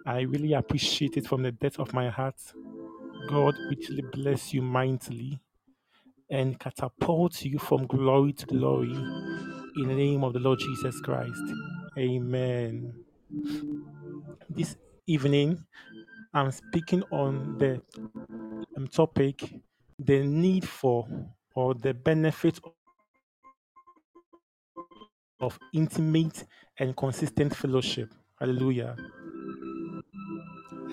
I 0.06 0.22
really 0.22 0.54
appreciate 0.54 1.18
it 1.18 1.26
from 1.26 1.42
the 1.42 1.52
depth 1.52 1.78
of 1.78 1.92
my 1.92 2.08
heart. 2.08 2.40
God 3.28 3.54
richly 3.68 4.02
bless 4.12 4.54
you 4.54 4.62
mightily 4.62 5.38
and 6.30 6.58
catapult 6.58 7.44
you 7.44 7.58
from 7.58 7.86
glory 7.86 8.32
to 8.32 8.46
glory 8.46 8.92
in 8.92 9.88
the 9.88 9.94
name 9.94 10.24
of 10.24 10.32
the 10.32 10.38
Lord 10.38 10.58
Jesus 10.58 11.00
Christ. 11.02 11.42
Amen. 11.98 12.94
This 14.48 14.76
evening, 15.06 15.64
I'm 16.34 16.50
speaking 16.52 17.02
on 17.12 17.58
the 17.58 17.82
um, 18.76 18.88
topic 18.88 19.42
the 19.98 20.24
need 20.24 20.68
for 20.68 21.08
or 21.56 21.74
the 21.74 21.94
benefit 21.94 22.60
of 25.40 25.58
intimate 25.74 26.44
and 26.78 26.96
consistent 26.96 27.54
fellowship. 27.56 28.14
Hallelujah. 28.40 28.96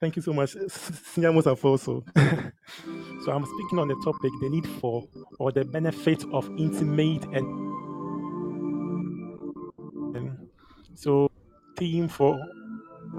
Thank 0.00 0.16
you 0.16 0.22
so 0.22 0.32
much, 0.32 0.56
Senior 0.68 1.32
Most 1.32 1.46
Apostle. 1.46 2.04
so 2.16 3.32
I'm 3.32 3.46
speaking 3.46 3.78
on 3.80 3.88
the 3.88 3.96
topic 4.04 4.32
the 4.40 4.50
need 4.50 4.68
for 4.80 5.04
or 5.40 5.52
the 5.52 5.64
benefit 5.64 6.24
of 6.32 6.50
intimate 6.58 7.24
and 7.34 7.68
so 10.94 11.30
theme 11.78 12.08
for 12.08 12.38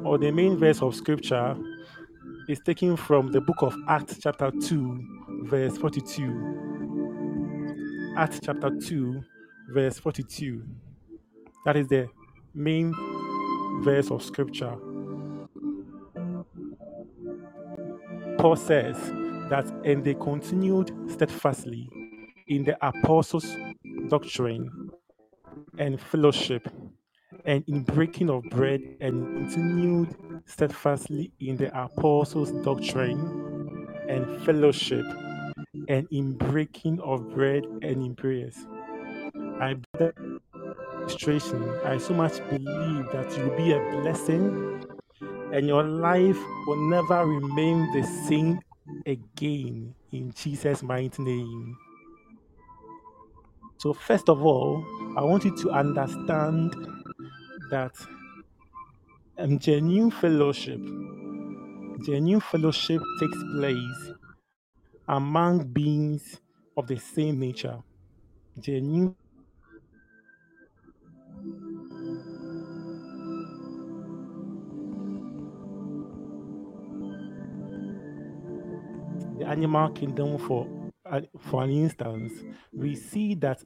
or 0.04 0.18
the 0.18 0.32
main 0.32 0.58
verse 0.58 0.82
of 0.82 0.96
scripture 0.96 1.56
is 2.48 2.60
taken 2.66 2.96
from 2.98 3.32
the 3.32 3.42
book 3.42 3.58
of 3.62 3.76
Acts 3.88 4.18
chapter 4.22 4.52
2 4.52 5.46
verse 5.46 5.78
42. 5.78 6.66
Acts 8.18 8.40
chapter 8.44 8.70
2 8.80 9.22
verse 9.74 10.00
42. 10.00 10.64
That 11.66 11.78
is 11.78 11.88
the 11.88 12.08
main 12.54 12.94
verse 13.84 14.12
of 14.12 14.24
scripture. 14.24 14.76
Paul 18.38 18.56
says 18.56 18.98
that, 19.50 19.66
and 19.84 20.04
they 20.04 20.14
continued 20.14 20.92
steadfastly 21.12 21.90
in 22.48 22.64
the 22.64 22.78
apostles' 22.86 23.54
doctrine 24.08 24.90
and 25.78 26.00
fellowship, 26.00 26.68
and 27.50 27.64
in 27.68 27.82
breaking 27.82 28.30
of 28.30 28.44
bread, 28.52 28.80
and 29.02 29.26
continued 29.50 30.16
steadfastly 30.46 31.32
in 31.40 31.58
the 31.58 31.68
apostles' 31.76 32.52
doctrine 32.64 33.88
and 34.08 34.42
fellowship, 34.44 35.04
and 35.88 36.08
in 36.12 36.34
breaking 36.34 37.00
of 37.00 37.28
bread 37.32 37.64
and 37.82 38.04
in 38.06 38.16
prayers. 38.16 38.56
I 39.60 39.78
illustration, 41.02 41.68
I 41.84 41.98
so 41.98 42.14
much 42.14 42.38
believe 42.50 43.12
that 43.14 43.36
you 43.36 43.46
will 43.46 43.58
be 43.58 43.74
a 43.74 43.80
blessing 44.00 44.86
and 45.52 45.66
your 45.68 45.84
life 45.84 46.38
will 46.68 46.88
never 46.88 47.26
remain 47.26 47.92
the 47.94 48.04
same 48.28 48.60
again 49.08 49.96
in 50.12 50.32
Jesus' 50.36 50.84
mighty 50.84 51.24
name. 51.24 51.76
So, 53.78 53.94
first 53.94 54.30
of 54.30 54.46
all, 54.46 54.86
I 55.18 55.24
want 55.24 55.46
you 55.46 55.58
to 55.64 55.72
understand 55.72 56.99
that 57.72 57.94
um, 59.38 59.60
genuine 59.60 60.12
fellowship, 60.12 60.80
genuine 62.06 62.42
fellowship 62.42 63.02
takes 63.20 63.38
place 63.56 64.14
among 65.08 65.66
beings 65.68 66.40
of 66.78 66.88
the 66.88 66.98
same 66.98 67.40
nature. 67.40 67.78
Genuine 68.60 69.16
the 79.40 79.46
animal 79.48 79.90
kingdom 79.92 80.38
for 80.40 80.68
for 81.40 81.66
instance, 81.66 82.34
we 82.74 82.96
see 82.96 83.36
that 83.36 83.64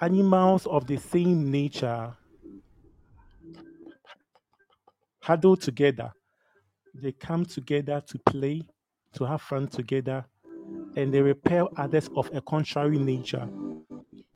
animals 0.00 0.66
of 0.66 0.86
the 0.86 0.96
same 0.98 1.50
nature 1.50 2.14
huddle 5.22 5.56
together. 5.56 6.12
They 6.94 7.12
come 7.12 7.44
together 7.46 8.02
to 8.08 8.18
play, 8.18 8.62
to 9.14 9.24
have 9.24 9.42
fun 9.42 9.68
together, 9.68 10.26
and 10.96 11.12
they 11.12 11.22
repel 11.22 11.70
others 11.76 12.08
of 12.16 12.30
a 12.34 12.40
contrary 12.40 12.98
nature. 12.98 13.48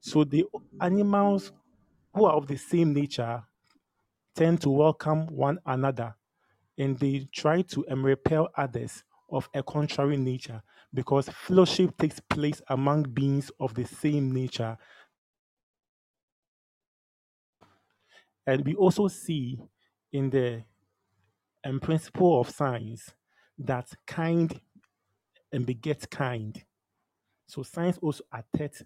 So 0.00 0.24
the 0.24 0.46
animals 0.80 1.52
who 2.14 2.24
are 2.24 2.34
of 2.34 2.46
the 2.46 2.56
same 2.56 2.94
nature 2.94 3.42
tend 4.34 4.60
to 4.62 4.70
welcome 4.70 5.26
one 5.26 5.58
another 5.66 6.14
and 6.78 6.98
they 6.98 7.26
try 7.32 7.62
to 7.62 7.88
um, 7.88 8.04
repel 8.04 8.48
others 8.56 9.02
of 9.30 9.48
a 9.54 9.62
contrary 9.62 10.16
nature 10.16 10.62
because 10.94 11.28
fellowship 11.28 11.96
takes 11.98 12.20
place 12.20 12.62
among 12.68 13.02
beings 13.02 13.50
of 13.58 13.74
the 13.74 13.84
same 13.84 14.30
nature. 14.32 14.76
And 18.46 18.64
we 18.64 18.74
also 18.74 19.08
see 19.08 19.58
in 20.12 20.30
the 20.30 20.62
um, 21.66 21.80
principle 21.80 22.40
of 22.40 22.48
science 22.48 23.12
that 23.58 23.88
kind 24.06 24.60
and 25.52 25.66
begets 25.66 26.06
kind. 26.06 26.62
So 27.48 27.62
science 27.62 27.98
also 28.00 28.24
attest, 28.32 28.84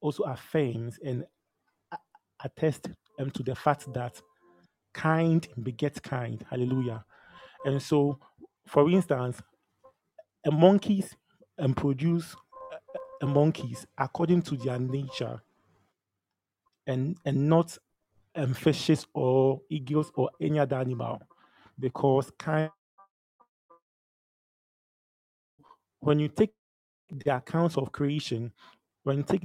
also 0.00 0.24
affirms 0.24 0.98
and 1.04 1.24
attest 2.44 2.88
um, 3.18 3.30
to 3.30 3.42
the 3.42 3.54
fact 3.54 3.92
that 3.94 4.20
kind 4.92 5.46
begets 5.62 6.00
kind. 6.00 6.44
Hallelujah. 6.50 7.04
And 7.64 7.80
so, 7.80 8.18
for 8.66 8.90
instance, 8.90 9.40
monkeys 10.50 11.14
and 11.58 11.76
produce 11.76 12.34
a 13.20 13.26
monkeys 13.26 13.86
according 13.98 14.42
to 14.42 14.56
their 14.56 14.80
nature 14.80 15.40
and 16.88 17.16
and 17.24 17.48
not 17.48 17.78
um, 18.34 18.52
fishes 18.54 19.06
or 19.14 19.60
eagles 19.70 20.10
or 20.16 20.30
any 20.40 20.58
other 20.58 20.76
animal 20.76 21.22
because 21.80 22.30
kind 22.38 22.70
when 26.00 26.20
you 26.20 26.28
take 26.28 26.52
the 27.10 27.36
accounts 27.36 27.76
of 27.78 27.92
creation 27.92 28.52
when 29.04 29.18
you 29.18 29.24
take 29.24 29.44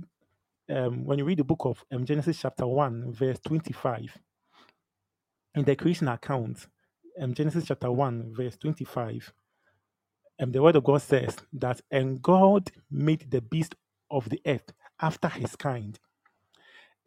um, 0.71 1.05
when 1.05 1.19
you 1.19 1.25
read 1.25 1.39
the 1.39 1.43
book 1.45 1.61
of 1.65 1.83
um, 1.93 2.05
genesis 2.05 2.39
chapter 2.41 2.67
1 2.67 3.13
verse 3.13 3.39
25 3.45 4.17
in 5.55 5.63
the 5.65 5.75
creation 5.75 6.07
account 6.09 6.67
um, 7.21 7.33
genesis 7.33 7.65
chapter 7.67 7.91
1 7.91 8.33
verse 8.35 8.57
25 8.57 9.33
um, 10.41 10.51
the 10.51 10.61
word 10.61 10.75
of 10.77 10.83
god 10.85 11.01
says 11.01 11.37
that 11.53 11.81
and 11.91 12.21
god 12.21 12.71
made 12.91 13.29
the 13.31 13.41
beast 13.41 13.75
of 14.11 14.29
the 14.29 14.41
earth 14.47 14.73
after 15.01 15.29
his 15.29 15.55
kind 15.55 15.91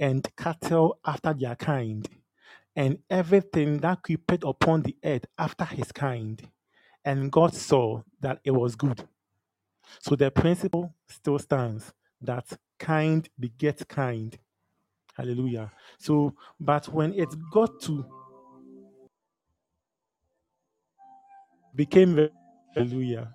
and 0.01 0.29
cattle 0.37 0.99
after 1.07 1.35
their 1.35 1.57
kind, 1.57 2.09
and 2.77 2.99
everything 3.11 3.79
that 3.79 4.03
creeped 4.03 4.45
upon 4.45 4.83
the 4.83 4.97
earth 5.05 5.27
after 5.39 5.65
his 5.65 5.93
kind. 5.93 6.43
And 7.05 7.33
God 7.33 7.55
saw 7.55 8.03
that 8.21 8.41
it 8.45 8.53
was 8.53 8.77
good. 8.77 9.03
So 10.01 10.17
the 10.17 10.31
principle 10.31 10.95
still 11.09 11.39
stands 11.39 11.93
that 12.23 12.47
kind 12.79 13.29
begets 13.39 13.85
kind. 13.85 14.37
Hallelujah. 15.17 15.73
So, 15.99 16.35
but 16.61 16.89
when 16.89 17.15
it 17.15 17.29
got 17.53 17.81
to 17.83 18.05
became 21.75 22.29
hallelujah. 22.75 23.33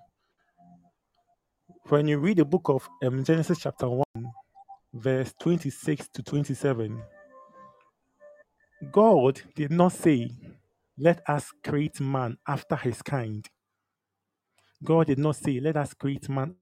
When 1.88 2.08
you 2.08 2.18
read 2.18 2.38
the 2.38 2.44
book 2.44 2.68
of 2.68 2.88
um, 3.04 3.24
Genesis 3.24 3.58
chapter 3.60 3.88
1, 3.88 4.04
verse 4.94 5.32
26 5.40 6.08
to 6.14 6.22
27, 6.22 7.02
God 8.92 9.40
did 9.54 9.70
not 9.70 9.92
say, 9.92 10.30
Let 10.98 11.22
us 11.28 11.50
create 11.64 12.00
man 12.00 12.36
after 12.46 12.76
his 12.76 13.00
kind. 13.02 13.46
God 14.84 15.06
did 15.06 15.18
not 15.18 15.36
say, 15.36 15.60
Let 15.60 15.76
us 15.76 15.94
create 15.94 16.28
man 16.28 16.56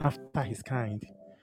after 0.00 0.42
his 0.42 0.62
kind. 0.62 1.02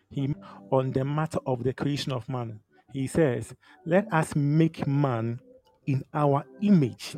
He 0.09 0.35
on 0.71 0.91
the 0.91 1.03
matter 1.03 1.39
of 1.45 1.63
the 1.63 1.73
creation 1.73 2.11
of 2.11 2.29
man. 2.29 2.59
He 2.93 3.07
says, 3.07 3.55
Let 3.85 4.11
us 4.13 4.35
make 4.35 4.85
man 4.85 5.39
in 5.87 6.03
our 6.13 6.45
image, 6.61 7.17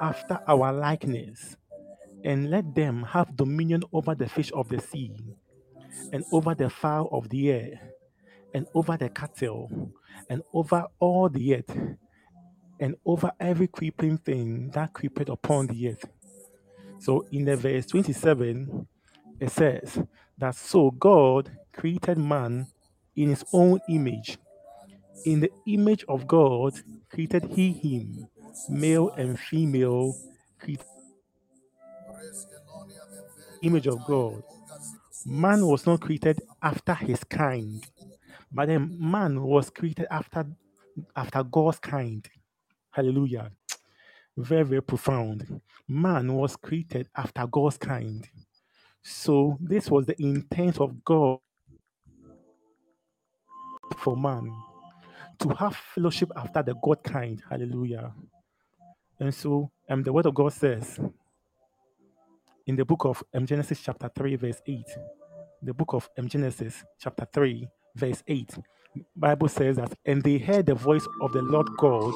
after 0.00 0.40
our 0.48 0.72
likeness, 0.72 1.56
and 2.24 2.50
let 2.50 2.74
them 2.74 3.02
have 3.02 3.36
dominion 3.36 3.82
over 3.92 4.14
the 4.14 4.28
fish 4.28 4.50
of 4.54 4.68
the 4.70 4.80
sea, 4.80 5.14
and 6.12 6.24
over 6.32 6.54
the 6.54 6.70
fowl 6.70 7.08
of 7.12 7.28
the 7.28 7.50
air, 7.50 7.92
and 8.54 8.66
over 8.74 8.96
the 8.96 9.08
cattle, 9.08 9.92
and 10.28 10.42
over 10.52 10.84
all 10.98 11.28
the 11.28 11.56
earth, 11.56 11.76
and 12.80 12.94
over 13.04 13.32
every 13.40 13.66
creeping 13.66 14.18
thing 14.18 14.70
that 14.70 14.92
creepeth 14.92 15.28
upon 15.28 15.66
the 15.66 15.90
earth. 15.90 16.04
So 17.00 17.26
in 17.30 17.44
the 17.44 17.56
verse 17.56 17.86
27, 17.86 18.86
it 19.40 19.50
says 19.50 20.02
that 20.36 20.54
so 20.54 20.90
God 20.90 21.50
created 21.72 22.18
man 22.18 22.66
in 23.16 23.30
his 23.30 23.44
own 23.52 23.80
image. 23.88 24.38
In 25.24 25.40
the 25.40 25.50
image 25.66 26.04
of 26.08 26.26
God 26.26 26.74
created 27.10 27.44
he 27.44 27.72
him, 27.72 28.28
male 28.68 29.10
and 29.10 29.38
female 29.38 30.14
created 30.58 30.86
image 33.62 33.86
of 33.86 34.04
God. 34.04 34.42
Man 35.26 35.66
was 35.66 35.86
not 35.86 36.00
created 36.00 36.40
after 36.62 36.94
his 36.94 37.22
kind, 37.24 37.84
But 38.52 38.68
then 38.68 38.96
man 38.98 39.42
was 39.42 39.70
created 39.70 40.06
after 40.10 40.46
after 41.16 41.42
God's 41.44 41.78
kind. 41.78 42.28
Hallelujah. 42.90 43.50
Very, 44.36 44.64
very 44.64 44.82
profound. 44.82 45.60
Man 45.88 46.34
was 46.34 46.56
created 46.56 47.08
after 47.16 47.46
God's 47.46 47.78
kind. 47.78 48.28
So 49.02 49.58
this 49.60 49.90
was 49.90 50.06
the 50.06 50.20
intent 50.22 50.80
of 50.80 51.04
God 51.04 51.38
for 53.98 54.16
man 54.16 54.50
to 55.40 55.48
have 55.54 55.76
fellowship 55.76 56.30
after 56.36 56.62
the 56.62 56.74
God 56.82 57.02
kind. 57.04 57.42
Hallelujah. 57.48 58.12
And 59.20 59.34
so 59.34 59.70
um, 59.88 60.02
the 60.02 60.12
word 60.12 60.26
of 60.26 60.34
God 60.34 60.52
says 60.52 61.00
in 62.66 62.76
the 62.76 62.84
book 62.84 63.04
of 63.04 63.22
um, 63.34 63.46
Genesis 63.46 63.80
chapter 63.82 64.10
3, 64.14 64.36
verse 64.36 64.62
8. 64.66 64.84
The 65.62 65.74
book 65.74 65.94
of 65.94 66.08
um, 66.18 66.28
Genesis 66.28 66.84
chapter 67.00 67.26
3, 67.32 67.68
verse 67.98 68.22
8. 68.26 68.56
Bible 69.16 69.48
says 69.48 69.76
that, 69.76 69.92
and 70.06 70.22
they 70.22 70.38
heard 70.38 70.66
the 70.66 70.74
voice 70.74 71.06
of 71.20 71.32
the 71.32 71.42
Lord 71.42 71.68
God 71.76 72.14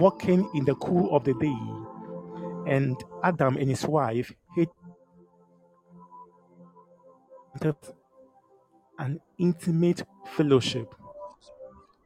walking 0.00 0.48
in 0.54 0.64
the 0.64 0.74
cool 0.76 1.14
of 1.14 1.24
the 1.24 1.34
day, 1.34 2.72
and 2.72 2.96
Adam 3.22 3.56
and 3.56 3.68
his 3.68 3.84
wife 3.86 4.32
had 4.56 4.68
an 8.98 9.20
intimate 9.38 10.02
fellowship. 10.36 10.94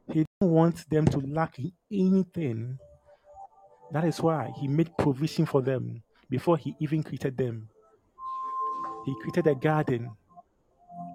He 0.08 0.24
didn't 0.40 0.52
want 0.52 0.88
them 0.90 1.06
to 1.06 1.18
lack 1.20 1.58
in 1.58 1.72
anything. 1.90 2.78
That 3.92 4.04
is 4.04 4.20
why 4.20 4.50
he 4.58 4.68
made 4.68 4.96
provision 4.98 5.46
for 5.46 5.62
them 5.62 6.02
before 6.28 6.56
he 6.56 6.74
even 6.80 7.02
created 7.02 7.36
them. 7.36 7.68
He 9.04 9.14
created 9.20 9.46
a 9.46 9.54
garden 9.54 10.10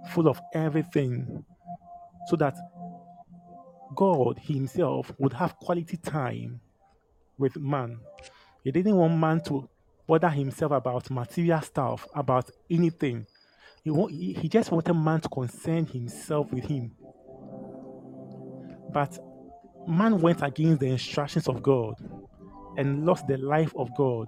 full 0.10 0.28
of 0.28 0.40
everything 0.54 1.46
so 2.28 2.36
that 2.38 2.56
God 3.96 4.38
Himself 4.40 5.12
would 5.18 5.34
have 5.34 5.58
quality 5.58 5.98
time 5.98 6.60
with 7.38 7.56
man. 7.58 8.00
He 8.64 8.72
didn't 8.72 8.96
want 8.96 9.18
man 9.18 9.42
to 9.46 9.70
bother 10.08 10.30
himself 10.30 10.72
about 10.72 11.10
material 11.10 11.62
stuff, 11.62 12.08
about 12.16 12.50
anything. 12.70 13.26
He, 13.84 13.92
wa- 13.92 14.08
he 14.08 14.34
he 14.34 14.50
just 14.50 14.72
wanted 14.72 14.94
man 14.94 15.22
to 15.22 15.30
concern 15.30 15.86
himself 15.86 16.52
with 16.52 16.66
him. 16.66 16.92
But 18.92 19.18
man 19.88 20.20
went 20.20 20.42
against 20.44 20.80
the 20.80 20.88
instructions 20.88 21.48
of 21.48 21.62
God 21.62 21.96
and 22.78 23.06
lost 23.06 23.28
the 23.28 23.38
life 23.38 23.74
of 23.76 23.96
God. 23.96 24.28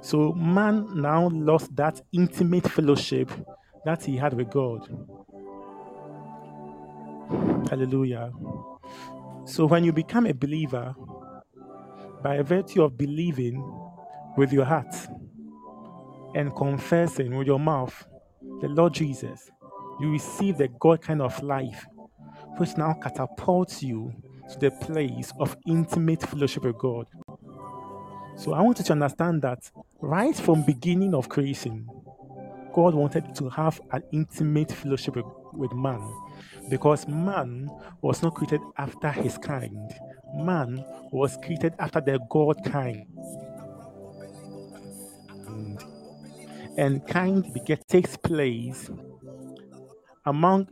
So 0.00 0.32
man 0.32 1.00
now 1.00 1.28
lost 1.28 1.74
that 1.76 2.00
intimate 2.12 2.68
fellowship 2.68 3.30
that 3.84 4.04
he 4.04 4.16
had 4.16 4.34
with 4.34 4.50
God. 4.50 4.88
Hallelujah. 7.70 8.32
So 9.44 9.66
when 9.66 9.84
you 9.84 9.92
become 9.92 10.26
a 10.26 10.34
believer, 10.34 10.94
by 12.22 12.40
virtue 12.42 12.82
of 12.82 12.96
believing 12.96 13.62
with 14.36 14.52
your 14.52 14.64
heart 14.64 14.94
and 16.34 16.54
confessing 16.54 17.36
with 17.36 17.46
your 17.46 17.58
mouth 17.58 18.06
the 18.60 18.68
Lord 18.68 18.94
Jesus, 18.94 19.50
you 20.00 20.10
receive 20.10 20.58
the 20.58 20.68
God 20.80 21.02
kind 21.02 21.20
of 21.20 21.42
life, 21.42 21.84
which 22.56 22.76
now 22.76 22.94
catapults 23.02 23.82
you 23.82 24.12
to 24.52 24.58
the 24.58 24.70
place 24.70 25.32
of 25.38 25.56
intimate 25.66 26.22
fellowship 26.22 26.64
with 26.64 26.78
God. 26.78 27.06
So 28.36 28.54
I 28.54 28.62
want 28.62 28.78
you 28.78 28.84
to 28.84 28.92
understand 28.92 29.42
that 29.42 29.70
right 30.00 30.34
from 30.34 30.62
beginning 30.62 31.14
of 31.14 31.28
creation, 31.28 31.88
God 32.72 32.94
wanted 32.94 33.34
to 33.34 33.48
have 33.50 33.80
an 33.90 34.02
intimate 34.12 34.72
fellowship 34.72 35.16
with, 35.16 35.26
with 35.52 35.72
man 35.72 36.00
because 36.68 37.06
man 37.08 37.68
was 38.00 38.22
not 38.22 38.34
created 38.34 38.60
after 38.78 39.10
his 39.10 39.38
kind. 39.38 39.92
Man 40.34 40.84
was 41.10 41.36
created 41.42 41.74
after 41.78 42.00
the 42.00 42.18
God 42.30 42.56
kind. 42.64 43.06
And 46.76 47.06
kind 47.06 47.52
beget 47.52 47.86
takes 47.88 48.16
place 48.16 48.90
among 50.24 50.68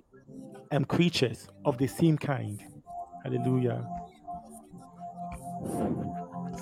um, 0.73 0.85
creatures 0.85 1.49
of 1.65 1.77
the 1.79 1.87
same 1.87 2.17
kind. 2.17 2.63
Hallelujah. 3.23 3.87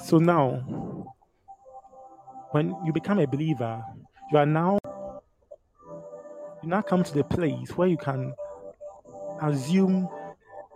So 0.04 0.18
now, 0.18 1.06
when 2.50 2.74
you 2.84 2.92
become 2.92 3.18
a 3.20 3.26
believer, 3.26 3.82
you 4.32 4.38
are 4.38 4.46
now 4.46 4.78
now 6.68 6.82
come 6.82 7.02
to 7.02 7.14
the 7.14 7.24
place 7.24 7.70
where 7.76 7.88
you 7.88 7.96
can 7.96 8.34
assume 9.40 10.06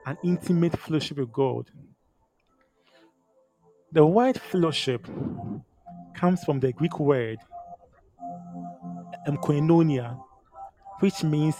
an 0.07 0.16
intimate 0.24 0.78
fellowship 0.78 1.18
with 1.18 1.31
God. 1.31 1.70
The 3.92 4.05
word 4.07 4.40
fellowship 4.40 5.07
comes 6.14 6.42
from 6.44 6.61
the 6.61 6.72
Greek 6.72 6.98
word 6.98 7.38
koinonia, 9.28 10.18
which 11.00 11.22
means 11.24 11.57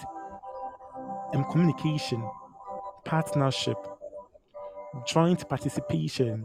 communication, 1.51 2.27
partnership, 3.05 3.77
joint 5.07 5.47
participation, 5.47 6.45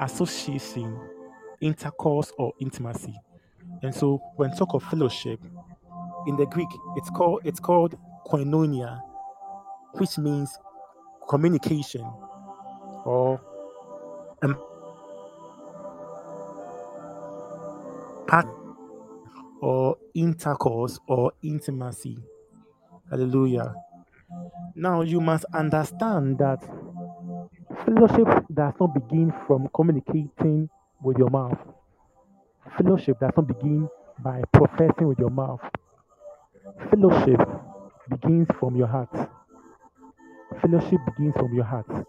association, 0.00 1.00
intercourse, 1.62 2.30
or 2.36 2.52
intimacy. 2.60 3.18
And 3.82 3.94
so, 3.94 4.22
when 4.36 4.50
talk 4.56 4.74
of 4.74 4.82
fellowship 4.84 5.40
in 6.26 6.36
the 6.36 6.46
Greek, 6.46 6.68
it's 6.96 7.10
called 7.10 7.40
it's 7.44 7.60
called 7.60 7.96
koinonia, 8.26 9.00
which 9.94 10.18
means 10.18 10.58
communication 11.28 12.04
or 13.04 13.40
um, 14.42 14.56
part 18.26 18.46
or 19.60 19.96
intercourse 20.14 20.98
or 21.06 21.32
intimacy. 21.42 22.18
Hallelujah. 23.10 23.74
Now 24.74 25.02
you 25.02 25.20
must 25.20 25.44
understand 25.54 26.38
that 26.38 26.62
fellowship 27.84 28.28
does 28.54 28.74
not 28.80 28.94
begin 28.94 29.32
from 29.46 29.68
communicating 29.74 30.68
with 31.02 31.18
your 31.18 31.30
mouth. 31.30 31.58
Fellowship 32.76 33.18
does 33.20 33.32
not 33.36 33.46
begin 33.46 33.88
by 34.22 34.42
professing 34.52 35.08
with 35.08 35.18
your 35.18 35.30
mouth. 35.30 35.60
Fellowship 36.90 37.40
begins 38.08 38.48
from 38.58 38.76
your 38.76 38.86
heart. 38.86 39.10
Fellowship 40.60 41.00
begins 41.06 41.34
from 41.36 41.54
your 41.54 41.64
heart. 41.64 42.06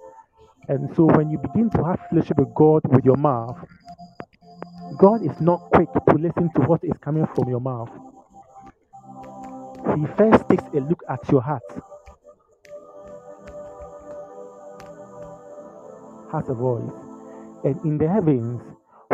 And 0.68 0.94
so 0.96 1.06
when 1.06 1.30
you 1.30 1.38
begin 1.38 1.70
to 1.72 1.84
have 1.84 2.00
fellowship 2.10 2.38
with 2.38 2.54
God 2.54 2.82
with 2.86 3.06
your 3.06 3.18
mouth, 3.18 3.58
God 4.98 5.24
is 5.24 5.40
not 5.40 5.70
quick 5.74 5.90
to 5.94 6.16
listen 6.16 6.50
to 6.56 6.62
what 6.62 6.84
is 6.84 6.98
coming 7.02 7.26
from 7.34 7.50
your 7.50 7.62
mouth. 7.62 7.90
He 9.96 10.06
first 10.18 10.48
takes 10.50 10.64
a 10.74 10.80
look 10.80 11.04
at 11.10 11.20
your 11.32 11.42
heart. 11.42 11.64
Has 16.32 16.48
a 16.50 16.54
voice. 16.54 16.92
And 17.64 17.80
in 17.86 17.98
the 17.98 18.08
heavens, 18.08 18.62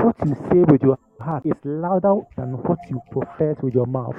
what 0.04 0.16
you 0.26 0.36
say 0.50 0.64
with 0.72 0.84
your 0.84 0.98
heart 1.20 1.46
is 1.46 1.56
louder 1.64 2.16
than 2.36 2.54
what 2.64 2.80
you 2.90 3.02
profess 3.12 3.58
with 3.62 3.74
your 3.74 3.86
mouth. 3.86 4.16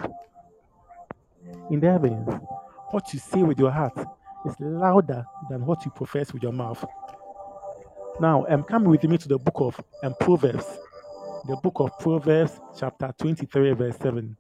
In 1.71 1.81
the 1.81 1.91
heavens, 1.91 2.29
what 2.91 3.13
you 3.13 3.19
say 3.19 3.43
with 3.43 3.59
your 3.59 3.71
heart 3.71 3.99
is 4.47 4.55
louder 4.61 5.25
than 5.51 5.65
what 5.65 5.85
you 5.85 5.91
profess 5.91 6.33
with 6.33 6.43
your 6.43 6.53
mouth. 6.53 6.85
Now, 8.21 8.47
um, 8.49 8.65
come 8.65 8.85
with 8.85 9.05
me 9.05 9.19
to 9.19 9.29
the 9.29 9.39
book 9.39 9.55
of 9.57 9.81
um, 10.03 10.15
Proverbs, 10.21 10.67
the 11.47 11.57
book 11.57 11.75
of 11.77 11.99
Proverbs, 11.99 12.59
chapter 12.77 13.13
23, 13.17 13.73
verse 13.73 13.97
7. 13.99 14.37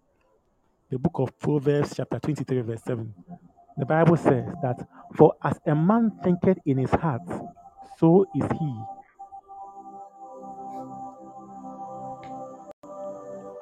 The 0.90 0.98
book 0.98 1.18
of 1.18 1.38
Proverbs, 1.38 1.94
chapter 1.96 2.18
23, 2.18 2.61
verse 2.62 2.83
7. 2.85 3.14
The 3.77 3.87
Bible 3.87 4.16
says 4.16 4.44
that, 4.62 4.87
For 5.14 5.35
as 5.42 5.59
a 5.66 5.74
man 5.74 6.11
thinketh 6.24 6.59
in 6.66 6.79
his 6.79 6.90
heart, 6.90 7.22
so 7.98 8.27
is 8.35 8.44
he. 8.59 8.81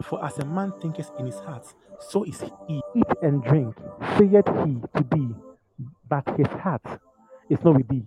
For 0.08 0.24
as 0.24 0.38
a 0.38 0.44
man 0.44 0.72
thinketh 0.80 1.10
in 1.18 1.26
his 1.26 1.38
heart, 1.40 1.66
so 1.98 2.22
is 2.24 2.40
he. 2.40 2.80
Eat 2.94 3.12
and 3.22 3.42
drink, 3.42 3.74
saith 4.16 4.46
he 4.64 4.78
to 4.94 5.04
thee, 5.10 5.34
but 6.08 6.22
his 6.36 6.46
heart 6.46 6.82
is 7.50 7.58
not 7.64 7.74
with 7.76 7.88
thee. 7.88 8.06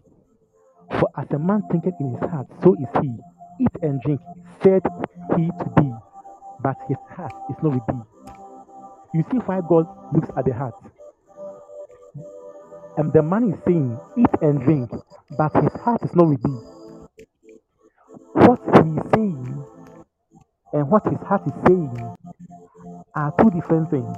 For 0.92 1.10
as 1.18 1.30
a 1.32 1.40
man 1.40 1.62
thinketh 1.70 1.96
in 2.00 2.12
his 2.12 2.30
heart, 2.30 2.48
so 2.64 2.74
is 2.76 2.88
he. 3.02 3.12
Eat 3.60 3.76
and 3.82 4.02
drink, 4.02 4.22
said 4.64 4.82
he 5.36 5.48
to 5.48 5.72
thee, 5.78 5.94
but 6.64 6.78
his 6.88 6.98
heart 7.10 7.34
is 7.50 7.58
not 7.62 7.74
with 7.74 7.86
thee. 7.88 8.32
You 9.14 9.26
see 9.30 9.38
why 9.40 9.60
God 9.68 9.86
looks 10.14 10.30
at 10.38 10.46
the 10.46 10.54
heart. 10.54 10.76
And 12.98 13.12
the 13.12 13.22
man 13.22 13.52
is 13.52 13.60
saying, 13.66 14.00
Eat 14.18 14.42
and 14.42 14.62
drink, 14.62 14.90
but 15.38 15.54
his 15.54 15.74
heart 15.82 16.02
is 16.04 16.16
not 16.16 16.30
with 16.30 16.42
thee. 16.44 16.62
What 18.34 18.62
he 18.86 18.90
is 18.92 19.12
saying 19.14 19.59
and 20.74 20.90
what 20.90 21.06
his 21.08 21.20
heart 21.28 21.44
is 21.48 21.54
saying 21.68 22.16
are 23.16 23.34
two 23.42 23.52
different 23.52 23.90
things. 23.92 24.18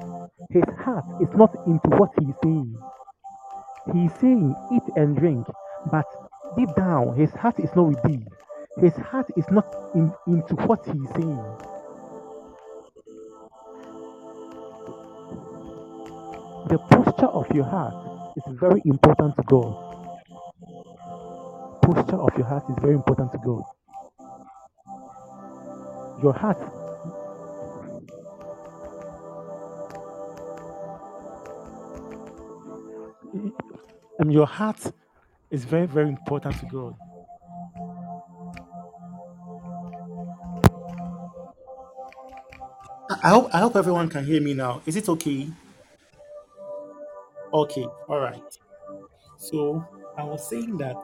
his 0.52 0.64
heart 0.80 1.06
is 1.22 1.30
not 1.36 1.52
into 1.68 1.90
what 1.98 2.12
he's 2.20 2.36
saying. 2.44 2.76
He's 3.94 4.14
saying 4.22 4.56
eat 4.74 4.84
and 4.96 5.18
drink, 5.18 5.48
but 5.92 6.06
deep 6.58 6.70
down 6.76 7.16
his 7.18 7.32
heart 7.32 7.60
is 7.60 7.70
not 7.76 7.88
with 7.90 8.04
thee. 8.04 8.26
His 8.82 8.96
heart 8.98 9.28
is 9.38 9.46
not 9.52 9.68
in, 9.96 10.14
into 10.28 10.56
what 10.68 10.80
he's 10.86 11.10
saying. 11.16 11.46
The 16.68 16.80
posture 16.80 17.28
of 17.28 17.48
your 17.54 17.66
heart 17.66 17.96
is 18.38 18.44
very 18.60 18.82
important 18.86 19.36
to 19.38 19.44
God. 19.44 19.76
Posture 21.84 22.18
of 22.22 22.32
your 22.38 22.48
heart 22.48 22.66
is 22.70 22.78
very 22.82 22.96
important 22.96 23.32
to 23.34 23.40
God. 23.46 23.64
Your 26.22 26.34
heart 26.34 26.60
and 34.20 34.32
your 34.32 34.46
heart 34.46 34.80
is 35.50 35.66
very, 35.66 35.88
very 35.88 36.08
important 36.08 36.60
to 36.60 36.66
God. 36.68 36.96
I 43.24 43.30
hope 43.30 43.50
I 43.54 43.60
hope 43.60 43.76
everyone 43.76 44.10
can 44.10 44.26
hear 44.26 44.42
me 44.42 44.54
now. 44.54 44.82
Is 44.86 44.96
it 44.96 45.10
okay? 45.10 45.50
Okay, 47.54 47.86
all 48.08 48.20
right. 48.20 48.58
So 49.38 49.86
I 50.18 50.24
was 50.24 50.48
saying 50.48 50.78
that 50.78 50.96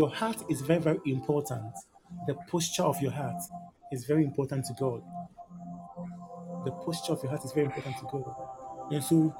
your 0.00 0.08
heart 0.08 0.42
is 0.48 0.62
very, 0.62 0.80
very 0.80 0.98
important. 1.04 1.74
The 2.26 2.34
posture 2.50 2.84
of 2.84 2.98
your 3.02 3.10
heart 3.10 3.36
is 3.92 4.06
very 4.06 4.24
important 4.24 4.64
to 4.64 4.72
God. 4.80 5.02
The 6.64 6.70
posture 6.70 7.12
of 7.12 7.22
your 7.22 7.28
heart 7.28 7.44
is 7.44 7.52
very 7.52 7.66
important 7.66 7.98
to 7.98 8.04
God. 8.10 8.34
And 8.92 9.04
so 9.04 9.34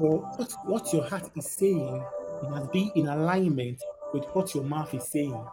your, 0.00 0.18
what, 0.36 0.52
what 0.64 0.92
your 0.92 1.08
heart 1.08 1.28
is 1.34 1.50
saying 1.50 2.04
must 2.48 2.70
be 2.70 2.92
in 2.94 3.08
alignment 3.08 3.82
with 4.14 4.22
what 4.26 4.54
your 4.54 4.62
mouth 4.62 4.94
is 4.94 5.10
saying. 5.10 5.44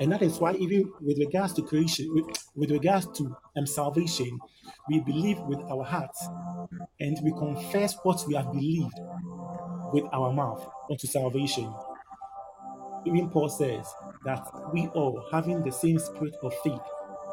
And 0.00 0.12
that 0.12 0.20
is 0.20 0.38
why, 0.38 0.52
even 0.52 0.92
with 1.00 1.18
regards 1.18 1.54
to 1.54 1.62
creation, 1.62 2.12
with, 2.12 2.26
with 2.54 2.70
regards 2.72 3.06
to 3.16 3.34
um, 3.56 3.66
salvation, 3.66 4.38
we 4.90 5.00
believe 5.00 5.38
with 5.46 5.60
our 5.70 5.82
hearts 5.82 6.28
and 7.00 7.16
we 7.22 7.30
confess 7.38 7.96
what 8.02 8.22
we 8.28 8.34
have 8.34 8.52
believed 8.52 9.00
with 9.94 10.04
our 10.12 10.30
mouth 10.30 10.68
unto 10.90 11.06
salvation. 11.06 11.72
Even 13.06 13.30
Paul 13.30 13.48
says 13.48 13.86
that 14.24 14.46
we 14.72 14.88
all, 14.88 15.26
having 15.30 15.62
the 15.62 15.72
same 15.72 15.98
spirit 15.98 16.36
of 16.42 16.54
faith, 16.62 16.80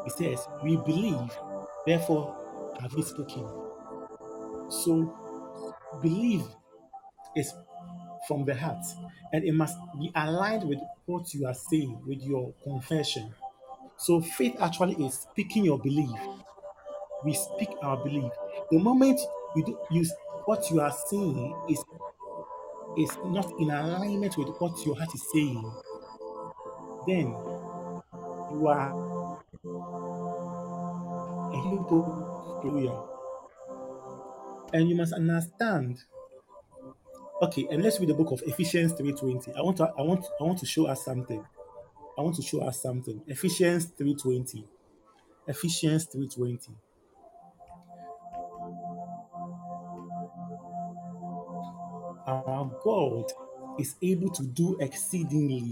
he 0.04 0.10
says, 0.10 0.46
we 0.62 0.76
believe, 0.76 1.30
therefore 1.86 2.36
have 2.80 2.92
we 2.94 3.02
spoken. 3.02 3.48
So, 4.68 5.16
believe 6.02 6.44
is 7.36 7.54
from 8.28 8.44
the 8.44 8.54
heart 8.54 8.84
and 9.32 9.44
it 9.44 9.52
must 9.52 9.76
be 9.98 10.12
aligned 10.14 10.68
with 10.68 10.78
what 11.06 11.32
you 11.34 11.46
are 11.46 11.54
saying, 11.54 12.00
with 12.06 12.22
your 12.22 12.52
confession. 12.64 13.32
So, 13.96 14.20
faith 14.20 14.56
actually 14.60 14.94
is 15.04 15.14
speaking 15.14 15.64
your 15.64 15.78
belief. 15.78 16.10
We 17.24 17.34
speak 17.34 17.70
our 17.82 17.96
belief. 18.02 18.32
The 18.70 18.78
moment 18.78 19.20
you 19.56 19.64
do, 19.64 19.78
you 19.90 20.06
what 20.46 20.70
you 20.70 20.80
are 20.80 20.92
saying 21.08 21.54
is 21.68 21.84
is 22.98 23.16
not 23.24 23.50
in 23.58 23.70
alignment 23.70 24.36
with 24.36 24.48
what 24.58 24.84
your 24.84 24.96
heart 24.96 25.14
is 25.14 25.24
saying, 25.32 25.72
then 27.06 27.26
you 28.52 28.66
are 28.68 28.92
a 31.52 31.56
hypocrite. 31.68 33.08
And 34.74 34.88
you 34.88 34.96
must 34.96 35.12
understand. 35.12 35.98
Okay, 37.42 37.66
and 37.70 37.82
let's 37.82 37.98
read 38.00 38.08
the 38.08 38.14
book 38.14 38.30
of 38.32 38.42
Ephesians 38.46 38.92
3:20. 38.92 39.52
I 39.56 39.62
want 39.62 39.76
to 39.78 39.92
I 39.98 40.02
want 40.02 40.24
I 40.40 40.44
want 40.44 40.58
to 40.60 40.66
show 40.66 40.86
us 40.86 41.04
something. 41.04 41.44
I 42.16 42.20
want 42.20 42.36
to 42.36 42.42
show 42.42 42.60
us 42.60 42.80
something. 42.80 43.20
Ephesians 43.26 43.86
3:20. 43.98 44.64
Ephesians 45.46 46.06
3:20. 46.06 46.70
Our 52.32 52.70
God 52.82 53.30
is 53.78 53.96
able 54.02 54.30
to 54.30 54.42
do 54.44 54.76
exceedingly 54.80 55.70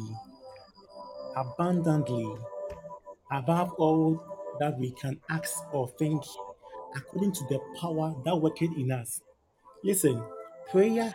abundantly 1.36 2.28
above 3.32 3.72
all 3.78 4.22
that 4.58 4.78
we 4.78 4.90
can 4.90 5.18
ask 5.30 5.62
or 5.72 5.88
think 5.98 6.22
according 6.96 7.32
to 7.32 7.44
the 7.44 7.58
power 7.80 8.14
that 8.24 8.36
worketh 8.36 8.76
in 8.76 8.92
us. 8.92 9.22
Listen, 9.82 10.22
prayer 10.70 11.14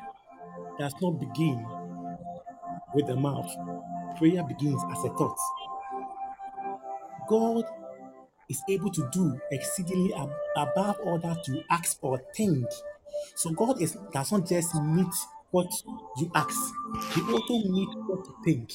does 0.80 0.96
not 1.00 1.20
begin 1.20 1.64
with 2.96 3.06
the 3.06 3.16
mouth. 3.16 3.52
Prayer 4.18 4.44
begins 4.44 4.82
as 4.92 5.04
a 5.04 5.10
thought. 5.10 5.38
God 7.30 7.66
is 8.50 8.64
able 8.68 8.92
to 8.92 9.08
do 9.12 9.40
exceedingly 9.52 10.12
ab- 10.16 10.34
above 10.56 10.98
all 11.06 11.20
that 11.20 11.48
you 11.48 11.62
ask 11.70 12.00
or 12.02 12.20
think. 12.36 12.66
So 13.36 13.52
God 13.52 13.82
is 13.82 13.98
does 14.12 14.32
not 14.32 14.48
just 14.48 14.74
meet 14.76 15.14
what 15.56 15.72
you 16.18 16.30
ask, 16.36 16.74
He 17.14 17.22
also 17.22 17.70
meets 17.70 17.96
what 17.96 18.26
you 18.28 18.36
think. 18.44 18.72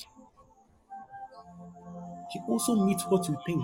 He 2.32 2.40
also 2.48 2.74
meets 2.86 3.04
what 3.04 3.28
you 3.28 3.36
think. 3.44 3.62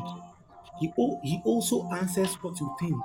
He, 0.81 0.93
al- 0.99 1.21
he 1.25 1.41
also 1.47 1.89
answers 1.93 2.35
what 2.43 2.61
you 2.61 2.77
think. 2.79 2.97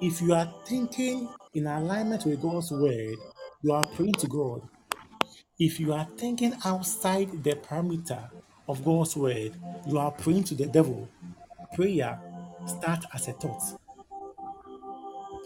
If 0.00 0.22
you 0.22 0.32
are 0.32 0.50
thinking 0.64 1.28
in 1.52 1.66
alignment 1.66 2.24
with 2.24 2.40
God's 2.40 2.70
word, 2.72 3.16
you 3.62 3.72
are 3.72 3.86
praying 3.88 4.14
to 4.14 4.26
God. 4.26 4.62
If 5.58 5.78
you 5.78 5.92
are 5.92 6.08
thinking 6.16 6.54
outside 6.64 7.44
the 7.44 7.52
parameter 7.56 8.30
of 8.68 8.82
God's 8.82 9.16
word, 9.16 9.52
you 9.86 9.98
are 9.98 10.12
praying 10.12 10.44
to 10.44 10.54
the 10.54 10.66
devil. 10.66 11.08
Prayer 11.74 12.18
starts 12.66 13.06
as 13.14 13.28
a 13.28 13.32
thought. 13.32 13.62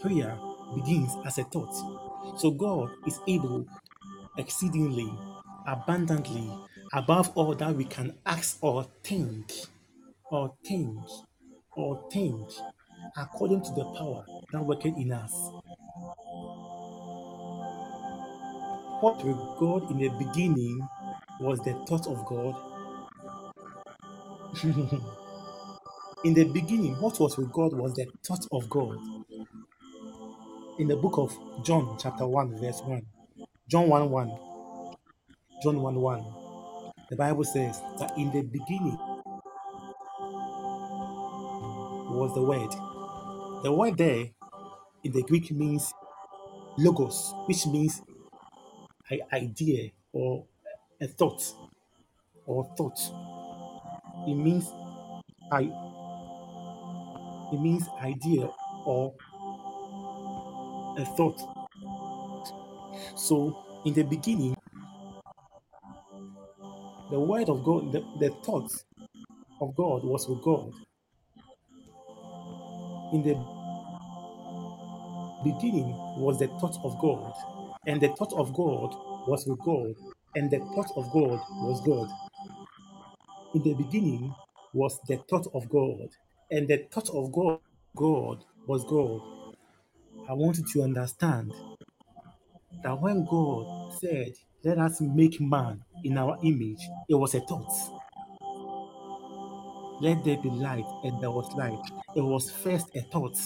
Prayer 0.01 0.37
begins 0.75 1.11
as 1.25 1.37
a 1.37 1.43
thought. 1.43 1.73
So 2.39 2.51
God 2.51 2.91
is 3.07 3.19
able 3.27 3.67
exceedingly, 4.37 5.11
abundantly, 5.67 6.49
above 6.93 7.31
all 7.35 7.55
that 7.55 7.75
we 7.75 7.85
can 7.85 8.17
ask 8.25 8.57
or 8.61 8.85
think, 9.03 9.51
or 10.31 10.55
think, 10.65 10.97
or 11.75 12.09
think, 12.11 12.49
according 13.17 13.63
to 13.63 13.71
the 13.73 13.85
power 13.97 14.25
that 14.51 14.63
worketh 14.63 14.97
in 14.97 15.11
us. 15.11 15.33
What 19.01 19.23
with 19.23 19.37
God 19.59 19.91
in 19.91 19.97
the 19.97 20.09
beginning 20.09 20.87
was 21.39 21.59
the 21.61 21.73
thought 21.87 22.07
of 22.07 22.25
God. 22.25 22.55
in 26.23 26.33
the 26.33 26.43
beginning, 26.43 26.93
what 27.01 27.19
was 27.19 27.37
with 27.37 27.51
God 27.51 27.73
was 27.73 27.93
the 27.93 28.05
thought 28.23 28.45
of 28.51 28.69
God. 28.69 28.97
In 30.77 30.87
the 30.87 30.95
book 30.95 31.17
of 31.17 31.35
John, 31.63 31.97
chapter 31.99 32.27
1, 32.27 32.59
verse 32.59 32.81
1, 32.81 33.05
John 33.67 33.87
1 33.89 34.09
1, 34.09 34.31
John 35.63 35.81
1 35.81 35.95
1, 35.95 36.25
the 37.09 37.15
Bible 37.15 37.43
says 37.43 37.81
that 37.99 38.17
in 38.17 38.31
the 38.31 38.41
beginning 38.41 38.97
was 42.09 42.33
the 42.35 42.41
Word. 42.41 42.71
The 43.63 43.71
word 43.71 43.97
there 43.97 44.25
in 45.03 45.11
the 45.11 45.23
Greek 45.23 45.51
means 45.51 45.93
logos, 46.77 47.33
which 47.47 47.65
means 47.67 48.01
an 49.09 49.21
idea 49.33 49.91
or 50.13 50.45
a 50.99 51.07
thought 51.07 51.43
or 52.45 52.69
thought. 52.75 52.99
It 54.27 54.35
means 54.35 54.71
I 55.51 55.69
it 57.51 57.59
means 57.59 57.87
idea 58.01 58.49
or 58.85 59.13
a 60.97 61.05
thought. 61.05 61.39
So 63.15 63.57
in 63.85 63.93
the 63.93 64.03
beginning, 64.03 64.55
the 67.09 67.19
word 67.19 67.49
of 67.49 67.63
God, 67.63 67.91
the, 67.91 67.99
the 68.19 68.29
thought 68.43 68.71
of 69.61 69.75
God 69.75 70.03
was 70.03 70.27
with 70.27 70.41
God. 70.41 70.71
In 73.13 73.23
the 73.23 73.35
beginning 75.43 75.91
was 76.17 76.39
the 76.39 76.47
thought 76.59 76.77
of 76.83 76.97
God, 76.99 77.33
and 77.87 77.99
the 77.99 78.09
thought 78.09 78.33
of 78.33 78.53
God 78.53 78.95
was 79.27 79.45
with 79.45 79.59
God, 79.59 79.93
and 80.35 80.49
the 80.49 80.59
thought 80.59 80.91
of 80.95 81.11
God 81.11 81.39
was 81.63 81.81
God. 81.85 82.09
In 83.53 83.63
the 83.63 83.73
beginning 83.73 84.33
was 84.73 84.99
the 85.07 85.17
thought 85.29 85.47
of 85.53 85.67
God, 85.69 86.09
and 86.51 86.67
the 86.67 86.85
thought 86.91 87.09
of 87.09 87.31
God, 87.31 87.59
God 87.95 88.43
was 88.67 88.83
God. 88.85 89.21
I 90.29 90.33
want 90.33 90.57
you 90.57 90.65
to 90.73 90.83
understand 90.83 91.53
that 92.83 93.01
when 93.01 93.25
God 93.25 93.93
said 93.93 94.33
let 94.63 94.77
us 94.77 95.01
make 95.01 95.41
man 95.41 95.81
in 96.03 96.17
our 96.19 96.37
image. 96.43 96.87
It 97.09 97.15
was 97.15 97.33
a 97.33 97.39
thought. 97.41 97.71
Let 99.99 100.23
there 100.23 100.37
be 100.37 100.49
light, 100.49 100.85
and 101.03 101.19
there 101.21 101.31
was 101.31 101.51
light. 101.55 101.79
It 102.15 102.21
was 102.21 102.51
first 102.51 102.95
a 102.95 103.01
thought. 103.01 103.39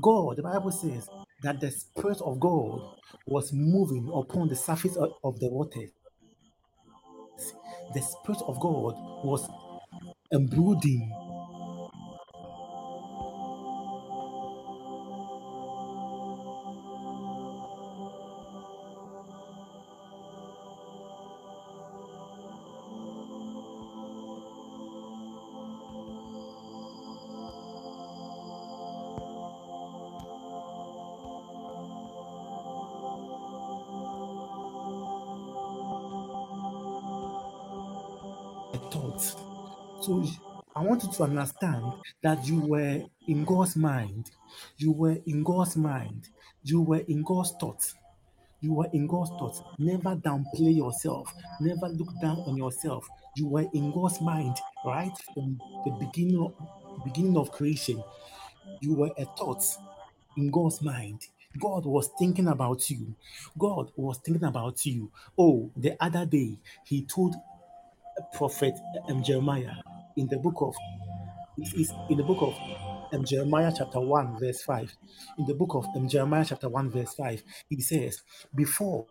God, 0.00 0.36
the 0.36 0.42
Bible 0.42 0.72
says 0.72 1.08
that 1.42 1.60
the 1.60 1.70
Spirit 1.70 2.22
of 2.22 2.40
God 2.40 2.80
was 3.26 3.52
moving 3.52 4.10
upon 4.14 4.48
the 4.48 4.56
surface 4.56 4.96
of, 4.96 5.12
of 5.22 5.38
the 5.40 5.48
water. 5.48 5.88
The 7.94 8.00
Spirit 8.00 8.42
of 8.46 8.58
God 8.60 8.94
was 9.24 9.46
embrooding 10.32 11.12
want 40.94 41.04
you 41.04 41.12
to 41.12 41.22
understand 41.24 41.92
that 42.22 42.46
you 42.46 42.60
were 42.60 43.02
in 43.26 43.44
God's 43.44 43.74
mind. 43.74 44.30
You 44.76 44.92
were 44.92 45.16
in 45.26 45.42
God's 45.42 45.76
mind. 45.76 46.28
You 46.62 46.82
were 46.82 47.02
in 47.08 47.24
God's 47.24 47.52
thoughts. 47.58 47.94
You 48.60 48.74
were 48.74 48.86
in 48.92 49.08
God's 49.08 49.30
thoughts. 49.30 49.60
Never 49.78 50.14
downplay 50.14 50.76
yourself. 50.76 51.32
Never 51.60 51.88
look 51.88 52.08
down 52.22 52.38
on 52.46 52.56
yourself. 52.56 53.08
You 53.36 53.48
were 53.48 53.66
in 53.74 53.90
God's 53.92 54.20
mind 54.20 54.56
right 54.84 55.12
from 55.34 55.60
the 55.84 55.90
beginning 55.98 56.38
of, 56.40 57.04
beginning 57.04 57.36
of 57.36 57.50
creation. 57.50 58.02
You 58.80 58.94
were 58.94 59.10
a 59.18 59.24
thought 59.24 59.64
in 60.36 60.48
God's 60.50 60.80
mind. 60.80 61.26
God 61.58 61.86
was 61.86 62.08
thinking 62.20 62.46
about 62.46 62.88
you. 62.88 63.16
God 63.58 63.90
was 63.96 64.18
thinking 64.18 64.44
about 64.44 64.86
you. 64.86 65.10
Oh, 65.36 65.72
the 65.76 65.96
other 66.00 66.24
day 66.24 66.60
he 66.84 67.02
told 67.02 67.34
prophet 68.32 68.74
um, 69.08 69.24
Jeremiah 69.24 69.74
in 70.16 70.28
the 70.28 70.38
book 70.38 70.56
of 70.60 70.74
in 72.10 72.16
the 72.16 72.24
book 72.24 72.42
of 72.42 72.54
um, 73.12 73.24
Jeremiah 73.24 73.72
chapter 73.76 74.00
1 74.00 74.38
verse 74.40 74.62
5 74.62 74.92
in 75.38 75.46
the 75.46 75.54
book 75.54 75.74
of 75.74 75.86
um, 75.94 76.08
Jeremiah 76.08 76.44
chapter 76.46 76.68
1 76.68 76.90
verse 76.90 77.14
5 77.14 77.42
he 77.68 77.80
says 77.80 78.22
before 78.54 79.06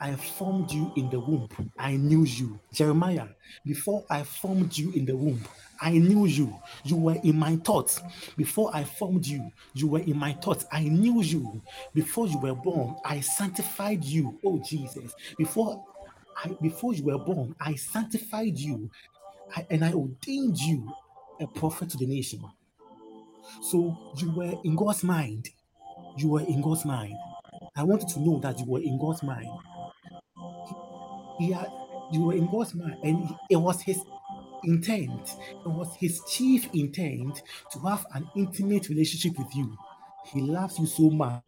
I 0.00 0.14
formed 0.14 0.70
you 0.70 0.92
in 0.96 1.10
the 1.10 1.18
womb 1.18 1.48
I 1.76 1.96
knew 1.96 2.24
you. 2.24 2.58
Jeremiah 2.72 3.28
before 3.64 4.04
I 4.10 4.22
formed 4.22 4.76
you 4.76 4.92
in 4.92 5.06
the 5.06 5.16
womb 5.16 5.40
I 5.80 5.92
knew 5.92 6.26
you. 6.26 6.54
You 6.84 6.96
were 6.96 7.16
in 7.22 7.38
my 7.38 7.56
thoughts. 7.56 8.00
Before 8.36 8.70
I 8.74 8.84
formed 8.84 9.26
you 9.26 9.50
you 9.74 9.88
were 9.88 10.00
in 10.00 10.16
my 10.16 10.32
thoughts. 10.34 10.66
I 10.72 10.84
knew 10.84 11.22
you. 11.22 11.62
Before 11.94 12.26
you 12.26 12.38
were 12.38 12.54
born 12.54 12.96
I 13.04 13.20
sanctified 13.20 14.04
you 14.04 14.38
oh 14.44 14.58
Jesus. 14.58 15.14
Before 15.36 15.84
I, 16.44 16.56
before 16.62 16.94
you 16.94 17.04
were 17.04 17.18
born, 17.18 17.54
I 17.60 17.74
sanctified 17.74 18.58
you 18.58 18.90
I, 19.56 19.66
and 19.70 19.84
I 19.84 19.92
ordained 19.92 20.58
you 20.58 20.92
a 21.40 21.46
prophet 21.46 21.90
to 21.90 21.96
the 21.96 22.06
nation. 22.06 22.42
So 23.62 23.96
you 24.18 24.32
were 24.34 24.54
in 24.64 24.76
God's 24.76 25.02
mind. 25.02 25.50
You 26.16 26.28
were 26.30 26.40
in 26.40 26.60
God's 26.60 26.84
mind. 26.84 27.14
I 27.76 27.82
wanted 27.82 28.08
to 28.10 28.20
know 28.20 28.38
that 28.40 28.58
you 28.58 28.66
were 28.66 28.80
in 28.80 28.98
God's 28.98 29.22
mind. 29.22 29.48
Yeah, 31.40 31.64
you 32.12 32.22
were 32.24 32.34
in 32.34 32.50
God's 32.50 32.74
mind, 32.74 32.96
and 33.02 33.30
it 33.48 33.56
was 33.56 33.80
His 33.82 34.00
intent. 34.64 35.30
It 35.64 35.68
was 35.68 35.94
His 35.96 36.20
chief 36.28 36.68
intent 36.74 37.42
to 37.72 37.78
have 37.80 38.04
an 38.14 38.28
intimate 38.36 38.88
relationship 38.88 39.38
with 39.38 39.54
you. 39.54 39.76
He 40.26 40.40
loves 40.40 40.78
you 40.78 40.86
so 40.86 41.10
much. 41.10 41.42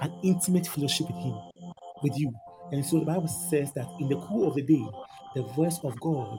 An 0.00 0.12
intimate 0.22 0.66
fellowship 0.66 1.06
with 1.08 1.16
Him, 1.16 1.38
with 2.02 2.18
you. 2.18 2.32
And 2.72 2.84
so 2.84 3.00
the 3.00 3.06
Bible 3.06 3.28
says 3.28 3.72
that 3.74 3.86
in 3.98 4.08
the 4.08 4.16
cool 4.16 4.48
of 4.48 4.54
the 4.54 4.62
day, 4.62 4.84
the 5.34 5.42
voice 5.42 5.78
of 5.82 5.98
God 6.00 6.38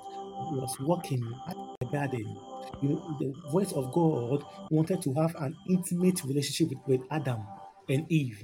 was 0.52 0.76
walking 0.80 1.24
at 1.48 1.56
the 1.80 1.86
garden. 1.86 2.38
You 2.82 2.90
know, 2.90 3.18
the 3.20 3.34
voice 3.52 3.72
of 3.74 3.92
God 3.92 4.44
wanted 4.70 5.02
to 5.04 5.14
have 5.14 5.36
an 5.36 5.56
intimate 5.70 6.24
relationship 6.24 6.70
with, 6.70 7.00
with 7.00 7.08
Adam 7.12 7.46
and 7.90 8.06
Eve, 8.10 8.44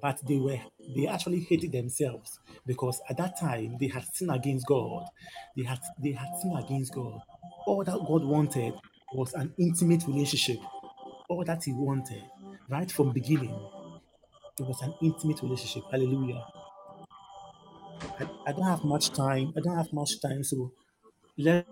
but 0.00 0.20
they 0.26 0.36
were 0.36 0.58
they 0.94 1.06
actually 1.06 1.40
hated 1.40 1.72
themselves 1.72 2.38
because 2.66 3.00
at 3.10 3.16
that 3.18 3.38
time 3.38 3.76
they 3.80 3.88
had 3.88 4.04
sinned 4.14 4.30
against 4.30 4.66
God. 4.66 5.04
They 5.56 5.64
had 5.64 5.80
they 6.02 6.12
had 6.12 6.28
sinned 6.40 6.58
against 6.58 6.94
God. 6.94 7.20
All 7.66 7.84
that 7.84 7.98
God 8.06 8.24
wanted 8.24 8.74
was 9.12 9.34
an 9.34 9.52
intimate 9.58 10.06
relationship. 10.06 10.58
All 11.28 11.44
that 11.44 11.64
He 11.64 11.72
wanted, 11.72 12.22
right 12.70 12.90
from 12.90 13.12
beginning, 13.12 13.54
it 14.60 14.66
was 14.66 14.80
an 14.82 14.94
intimate 15.02 15.42
relationship. 15.42 15.84
Hallelujah. 15.90 16.44
I, 18.20 18.28
I 18.46 18.52
don't 18.52 18.64
have 18.64 18.84
much 18.84 19.10
time. 19.10 19.52
I 19.56 19.60
don't 19.60 19.76
have 19.76 19.92
much 19.92 20.20
time, 20.20 20.42
so 20.44 20.72
let's 21.36 21.66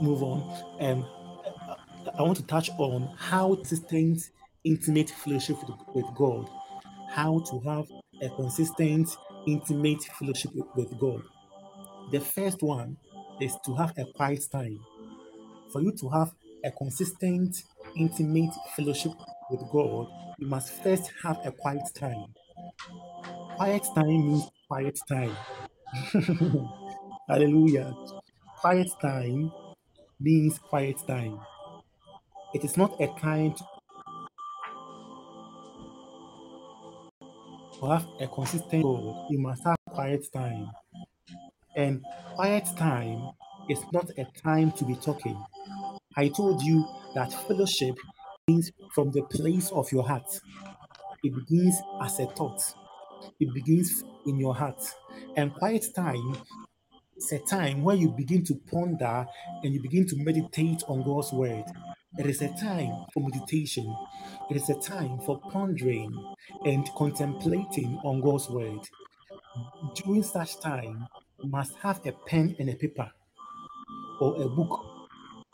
move 0.00 0.22
on. 0.22 0.42
Um, 0.80 1.06
I 2.18 2.22
want 2.22 2.36
to 2.38 2.46
touch 2.46 2.70
on 2.78 3.14
how 3.16 3.54
to 3.56 3.64
sustain 3.64 4.20
intimate 4.64 5.10
fellowship 5.10 5.56
with, 5.66 5.78
with 5.94 6.14
God. 6.16 6.48
How 7.10 7.40
to 7.50 7.60
have 7.60 7.86
a 8.22 8.28
consistent, 8.34 9.08
intimate 9.46 10.02
fellowship 10.18 10.52
with, 10.54 10.66
with 10.74 10.98
God. 10.98 11.22
The 12.10 12.20
first 12.20 12.62
one 12.62 12.96
is 13.40 13.56
to 13.64 13.74
have 13.74 13.92
a 13.98 14.04
quiet 14.04 14.44
time. 14.50 14.78
For 15.72 15.80
you 15.82 15.92
to 15.92 16.08
have 16.10 16.32
a 16.64 16.70
consistent, 16.70 17.62
intimate 17.96 18.50
fellowship 18.74 19.12
with 19.50 19.68
God, 19.68 20.08
you 20.38 20.46
must 20.48 20.82
first 20.82 21.10
have 21.22 21.38
a 21.44 21.52
quiet 21.52 21.88
time. 21.94 22.34
Quiet 23.56 23.84
time 23.94 24.06
means 24.26 24.48
quiet 24.68 24.98
time. 25.06 25.36
Hallelujah. 27.28 27.96
Quiet 28.60 28.88
time 29.02 29.52
means 30.20 30.58
quiet 30.60 30.98
time. 31.06 31.46
It 32.52 32.62
is 32.62 32.76
not 32.76 33.00
a 33.00 33.06
time 33.06 33.54
to 33.54 33.64
have 37.86 38.06
a 38.20 38.28
consistent 38.28 38.82
goal. 38.82 39.26
You 39.30 39.38
must 39.38 39.64
have 39.64 39.76
quiet 39.94 40.26
time. 40.32 40.70
And 41.74 42.04
quiet 42.34 42.66
time 42.76 43.30
is 43.70 43.82
not 43.92 44.10
a 44.18 44.26
time 44.26 44.70
to 44.72 44.84
be 44.84 44.96
talking. 44.96 45.42
I 46.16 46.28
told 46.28 46.62
you 46.62 46.86
that 47.14 47.32
fellowship 47.32 47.96
means 48.48 48.72
from 48.94 49.10
the 49.12 49.22
place 49.22 49.70
of 49.72 49.92
your 49.92 50.06
heart. 50.06 50.40
It 51.22 51.34
begins 51.34 51.76
as 52.02 52.18
a 52.20 52.26
thought. 52.26 52.62
It 53.40 53.52
begins 53.54 54.04
in 54.26 54.38
your 54.38 54.54
heart. 54.54 54.82
And 55.36 55.54
quiet 55.54 55.86
time 55.94 56.36
is 57.16 57.32
a 57.32 57.38
time 57.40 57.82
where 57.82 57.96
you 57.96 58.10
begin 58.10 58.44
to 58.46 58.54
ponder 58.70 59.26
and 59.62 59.74
you 59.74 59.82
begin 59.82 60.06
to 60.08 60.16
meditate 60.16 60.82
on 60.88 61.02
God's 61.04 61.32
word. 61.32 61.64
It 62.18 62.26
is 62.26 62.42
a 62.42 62.48
time 62.48 63.06
for 63.14 63.20
meditation. 63.22 63.94
It 64.50 64.56
is 64.56 64.70
a 64.70 64.80
time 64.80 65.20
for 65.26 65.40
pondering 65.40 66.12
and 66.64 66.88
contemplating 66.96 68.00
on 68.04 68.20
God's 68.20 68.48
word. 68.48 68.80
During 69.94 70.22
such 70.22 70.60
time, 70.60 71.06
you 71.42 71.50
must 71.50 71.74
have 71.82 72.04
a 72.06 72.12
pen 72.12 72.56
and 72.58 72.70
a 72.70 72.74
paper 72.74 73.10
or 74.20 74.42
a 74.42 74.48
book 74.48 74.86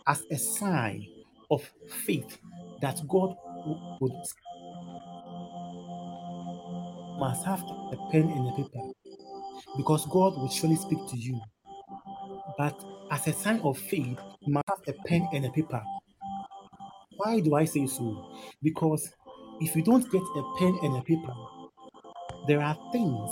as 0.06 0.22
a 0.30 0.38
sign 0.38 1.06
of 1.50 1.62
faith 1.88 2.38
that 2.84 3.00
God 3.08 3.34
would 4.00 4.12
must 7.18 7.46
have 7.46 7.62
a 7.62 7.96
pen 8.12 8.28
and 8.28 8.48
a 8.48 8.52
paper 8.52 8.92
because 9.78 10.04
God 10.06 10.36
will 10.36 10.50
surely 10.50 10.76
speak 10.76 10.98
to 11.08 11.16
you. 11.16 11.40
But 12.58 12.78
as 13.10 13.26
a 13.26 13.32
sign 13.32 13.60
of 13.60 13.78
faith, 13.78 14.18
you 14.42 14.52
must 14.52 14.68
have 14.68 14.80
a 14.86 14.92
pen 15.08 15.26
and 15.32 15.46
a 15.46 15.50
paper. 15.50 15.82
Why 17.16 17.40
do 17.40 17.54
I 17.54 17.64
say 17.64 17.86
so? 17.86 18.28
Because 18.62 19.10
if 19.62 19.74
you 19.74 19.82
don't 19.82 20.10
get 20.12 20.20
a 20.22 20.42
pen 20.58 20.78
and 20.82 20.98
a 20.98 21.02
paper, 21.02 21.34
there 22.46 22.60
are 22.60 22.76
things, 22.92 23.30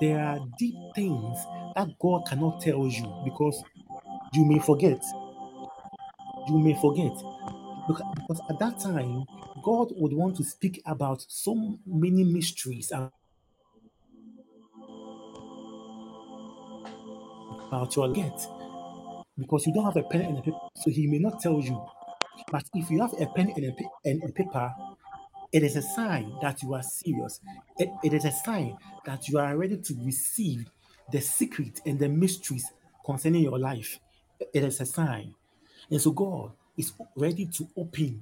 there 0.00 0.18
are 0.18 0.38
deep 0.58 0.76
things 0.94 1.36
that 1.76 1.88
God 2.00 2.22
cannot 2.26 2.62
tell 2.62 2.86
you 2.86 3.22
because 3.22 3.62
you 4.32 4.46
may 4.46 4.60
forget. 4.60 5.02
You 6.48 6.58
may 6.58 6.74
forget. 6.80 7.12
Because 7.86 8.40
at 8.50 8.58
that 8.60 8.78
time, 8.80 9.24
God 9.62 9.92
would 9.96 10.12
want 10.12 10.36
to 10.36 10.44
speak 10.44 10.82
about 10.86 11.24
so 11.28 11.78
many 11.86 12.24
mysteries 12.24 12.92
about 17.56 17.96
your 17.96 18.12
get 18.12 18.46
because 19.38 19.66
you 19.66 19.74
don't 19.74 19.84
have 19.84 19.96
a 19.96 20.02
pen 20.04 20.22
and 20.22 20.38
a 20.38 20.42
paper, 20.42 20.58
so 20.76 20.90
he 20.90 21.06
may 21.06 21.18
not 21.18 21.40
tell 21.40 21.60
you. 21.60 21.84
But 22.50 22.64
if 22.74 22.90
you 22.90 23.00
have 23.00 23.14
a 23.20 23.26
pen 23.26 23.52
and 23.56 23.64
a, 23.66 23.74
and 24.04 24.22
a 24.24 24.32
paper, 24.32 24.72
it 25.52 25.62
is 25.62 25.76
a 25.76 25.82
sign 25.82 26.36
that 26.42 26.62
you 26.62 26.74
are 26.74 26.82
serious. 26.82 27.40
It, 27.78 27.90
it 28.02 28.12
is 28.12 28.24
a 28.24 28.32
sign 28.32 28.76
that 29.04 29.28
you 29.28 29.38
are 29.38 29.56
ready 29.56 29.76
to 29.76 29.94
receive 30.02 30.66
the 31.10 31.20
secret 31.20 31.80
and 31.86 31.98
the 31.98 32.08
mysteries 32.08 32.66
concerning 33.04 33.42
your 33.42 33.58
life. 33.58 33.98
It 34.52 34.64
is 34.64 34.80
a 34.80 34.86
sign. 34.86 35.34
And 35.90 36.00
so 36.00 36.10
God 36.12 36.52
is 36.76 36.92
ready 37.16 37.46
to 37.46 37.68
open 37.76 38.20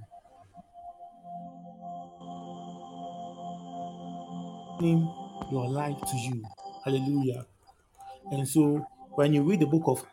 your 5.51 5.69
life 5.69 5.97
to 6.11 6.17
you. 6.17 6.45
Hallelujah. 6.85 7.47
And 8.31 8.49
so 8.49 8.87
when 9.15 9.33
you 9.33 9.43
read 9.43 9.61
the 9.61 9.67
book 9.67 9.85
of 9.87 10.05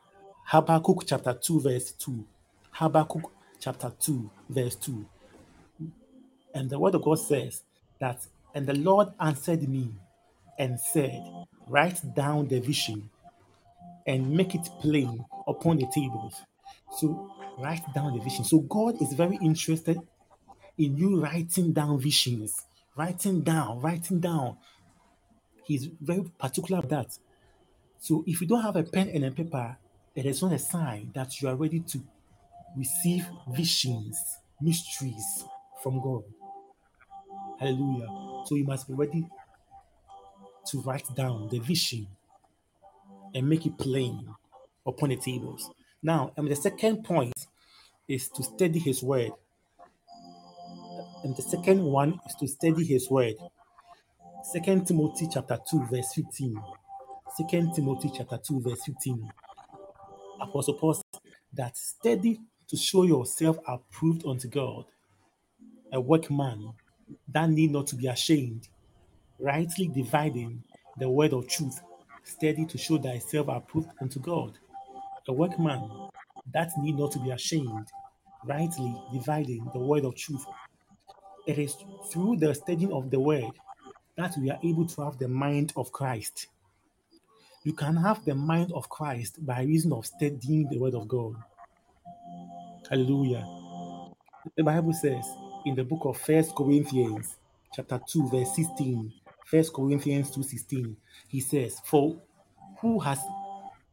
Habakkuk 0.46 1.04
chapter 1.06 1.34
2, 1.34 1.62
verse 1.62 1.92
2, 1.92 2.26
Habakkuk 2.72 3.32
chapter 3.60 3.92
2, 4.00 4.30
verse 4.50 4.76
2, 4.76 5.06
and 6.54 6.70
the 6.70 6.80
word 6.80 6.96
of 6.96 7.04
God 7.04 7.20
says 7.20 7.64
that, 8.00 8.26
and 8.54 8.68
the 8.68 8.76
Lord 8.76 9.10
answered 9.20 9.68
me 9.68 9.92
and 10.58 10.80
said, 10.80 11.22
Write 11.68 12.02
down 12.16 12.48
the 12.48 12.60
vision 12.60 13.10
and 14.08 14.32
make 14.32 14.56
it 14.56 14.68
plain 14.82 15.24
upon 15.48 15.78
the 15.78 15.86
tables. 15.94 16.42
So 16.98 17.32
write 17.62 17.84
down 17.94 18.18
the 18.18 18.24
vision. 18.24 18.44
So 18.46 18.60
God 18.60 19.02
is 19.02 19.14
very 19.14 19.38
interested 19.42 20.00
in 20.78 20.98
you 20.98 21.20
writing 21.20 21.74
down 21.74 22.00
visions, 22.00 22.66
writing 22.96 23.42
down, 23.42 23.80
writing 23.82 24.20
down. 24.20 24.58
He's 25.66 25.88
very 26.02 26.24
particular 26.38 26.80
about 26.80 26.90
that. 26.90 27.18
So 28.00 28.24
if 28.26 28.42
you 28.42 28.48
don't 28.48 28.62
have 28.62 28.76
a 28.76 28.84
pen 28.84 29.10
and 29.10 29.26
a 29.26 29.32
paper, 29.32 29.78
it 30.16 30.26
is 30.26 30.42
not 30.42 30.54
a 30.54 30.60
sign 30.60 31.12
that 31.14 31.42
you 31.42 31.50
are 31.50 31.56
ready 31.56 31.82
to 31.82 32.02
receive 32.76 33.26
visions, 33.50 34.18
mysteries 34.62 35.46
from 35.84 36.02
God. 36.02 36.24
Hallelujah. 37.60 38.08
So 38.46 38.56
you 38.56 38.64
must 38.64 38.88
be 38.88 38.94
ready 38.94 39.28
to 40.68 40.82
write 40.82 41.14
down 41.16 41.50
the 41.50 41.60
vision 41.60 42.08
and 43.36 43.48
make 43.48 43.66
it 43.66 43.78
plain 43.78 44.28
upon 44.86 45.10
the 45.10 45.18
tables. 45.18 45.70
Now, 46.02 46.32
and 46.38 46.48
the 46.48 46.56
second 46.56 47.04
point 47.04 47.34
is 48.08 48.30
to 48.30 48.44
study 48.44 48.80
his 48.80 49.04
word. 49.04 49.32
And 51.24 51.36
the 51.36 51.42
second 51.42 51.84
one 51.84 52.20
is 52.26 52.36
to 52.36 52.48
study 52.48 52.86
his 52.86 53.10
word. 53.10 53.36
Second 54.44 54.88
Timothy 54.88 55.28
chapter 55.32 55.60
2, 55.70 55.88
verse 55.92 56.14
15. 56.14 56.62
Second 57.36 57.74
Timothy 57.76 58.12
chapter 58.16 58.38
2, 58.38 58.62
verse 58.62 58.82
15. 58.86 59.30
Apostle 60.42 60.76
Paul 60.76 60.94
says 60.94 61.22
that 61.54 61.76
study 61.76 62.40
to 62.70 62.78
show 62.78 63.04
yourself 63.04 63.58
approved 63.68 64.26
unto 64.26 64.48
God, 64.48 64.86
a 65.92 66.00
workman 66.00 66.72
that 67.28 67.50
need 67.50 67.72
not 67.72 67.88
to 67.88 67.96
be 67.96 68.08
ashamed, 68.08 68.70
rightly 69.40 69.88
dividing 69.88 70.64
the 70.98 71.10
word 71.10 71.34
of 71.34 71.48
truth, 71.48 71.82
steady 72.24 72.66
to 72.66 72.78
show 72.78 72.98
thyself 72.98 73.48
approved 73.50 73.90
unto 74.02 74.20
God, 74.20 74.58
a 75.30 75.32
workman 75.32 75.88
that 76.52 76.72
need 76.80 76.98
not 76.98 77.12
to 77.12 77.20
be 77.20 77.30
ashamed, 77.30 77.88
rightly 78.46 78.96
dividing 79.14 79.70
the 79.74 79.80
word 79.80 80.04
of 80.04 80.16
truth. 80.16 80.44
It 81.46 81.60
is 81.60 81.76
through 82.12 82.38
the 82.38 82.54
studying 82.56 82.92
of 82.92 83.12
the 83.12 83.20
word 83.20 83.52
that 84.18 84.36
we 84.38 84.50
are 84.50 84.60
able 84.64 84.88
to 84.88 85.04
have 85.04 85.20
the 85.20 85.28
mind 85.28 85.72
of 85.76 85.92
Christ. 85.92 86.48
You 87.64 87.74
can 87.74 87.96
have 87.98 88.26
the 88.26 88.34
mind 88.34 88.72
of 88.74 88.90
Christ 88.90 89.46
by 89.46 89.62
reason 89.62 89.94
of 89.94 90.08
studying 90.08 90.68
the 90.68 90.80
word 90.80 90.96
of 90.96 91.08
God. 91.08 91.36
Hallelujah. 92.90 93.46
The 94.58 94.64
Bible 94.64 94.94
says 94.94 95.26
in 95.66 95.76
the 95.76 95.84
book 95.84 96.06
of 96.06 96.18
First 96.18 96.56
Corinthians, 96.56 97.36
chapter 97.72 98.02
2, 98.12 98.30
verse 98.30 98.56
16, 98.56 99.14
1 99.48 99.64
Corinthians 99.76 100.32
2:16, 100.32 100.96
he 101.28 101.40
says, 101.40 101.80
For 101.86 102.20
who 102.82 103.00
has 103.00 103.20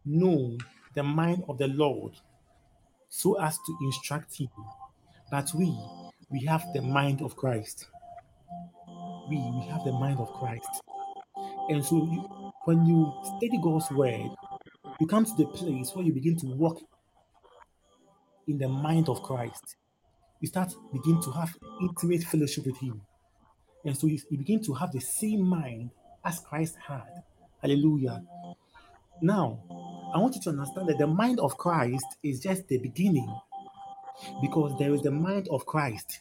known 0.06 0.58
the 0.96 1.04
mind 1.04 1.44
of 1.48 1.58
the 1.58 1.68
Lord 1.68 2.14
so 3.08 3.40
as 3.40 3.56
to 3.56 3.76
instruct 3.82 4.36
him? 4.36 4.48
But 5.30 5.52
we, 5.54 5.76
we 6.30 6.44
have 6.46 6.64
the 6.74 6.82
mind 6.82 7.22
of 7.22 7.36
Christ. 7.36 7.86
We, 9.28 9.36
we 9.36 9.66
have 9.70 9.84
the 9.84 9.92
mind 9.92 10.18
of 10.18 10.32
Christ. 10.32 10.82
And 11.68 11.84
so 11.84 11.96
you, 11.96 12.52
when 12.64 12.86
you 12.86 13.12
study 13.36 13.58
God's 13.62 13.90
word, 13.90 14.30
you 15.00 15.06
come 15.06 15.24
to 15.24 15.34
the 15.36 15.46
place 15.46 15.90
where 15.94 16.04
you 16.04 16.12
begin 16.12 16.36
to 16.38 16.46
walk 16.46 16.80
in 18.48 18.58
the 18.58 18.68
mind 18.68 19.08
of 19.08 19.22
Christ. 19.22 19.76
You 20.40 20.48
start 20.48 20.74
begin 20.92 21.20
to 21.22 21.30
have 21.32 21.56
intimate 21.80 22.22
fellowship 22.22 22.66
with 22.66 22.78
Him. 22.78 23.00
And 23.84 23.96
so 23.96 24.06
you, 24.06 24.18
you 24.30 24.38
begin 24.38 24.62
to 24.64 24.74
have 24.74 24.92
the 24.92 25.00
same 25.00 25.42
mind 25.46 25.90
as 26.24 26.40
Christ 26.40 26.76
had. 26.86 27.22
Hallelujah. 27.62 28.22
Now, 29.22 29.60
I 30.16 30.18
want 30.18 30.34
you 30.34 30.40
to 30.44 30.48
understand 30.48 30.88
that 30.88 30.96
the 30.96 31.06
mind 31.06 31.38
of 31.40 31.58
Christ 31.58 32.06
is 32.22 32.40
just 32.40 32.66
the 32.68 32.78
beginning 32.78 33.30
because 34.40 34.72
there 34.78 34.94
is 34.94 35.02
the 35.02 35.10
mind 35.10 35.46
of 35.50 35.66
Christ, 35.66 36.20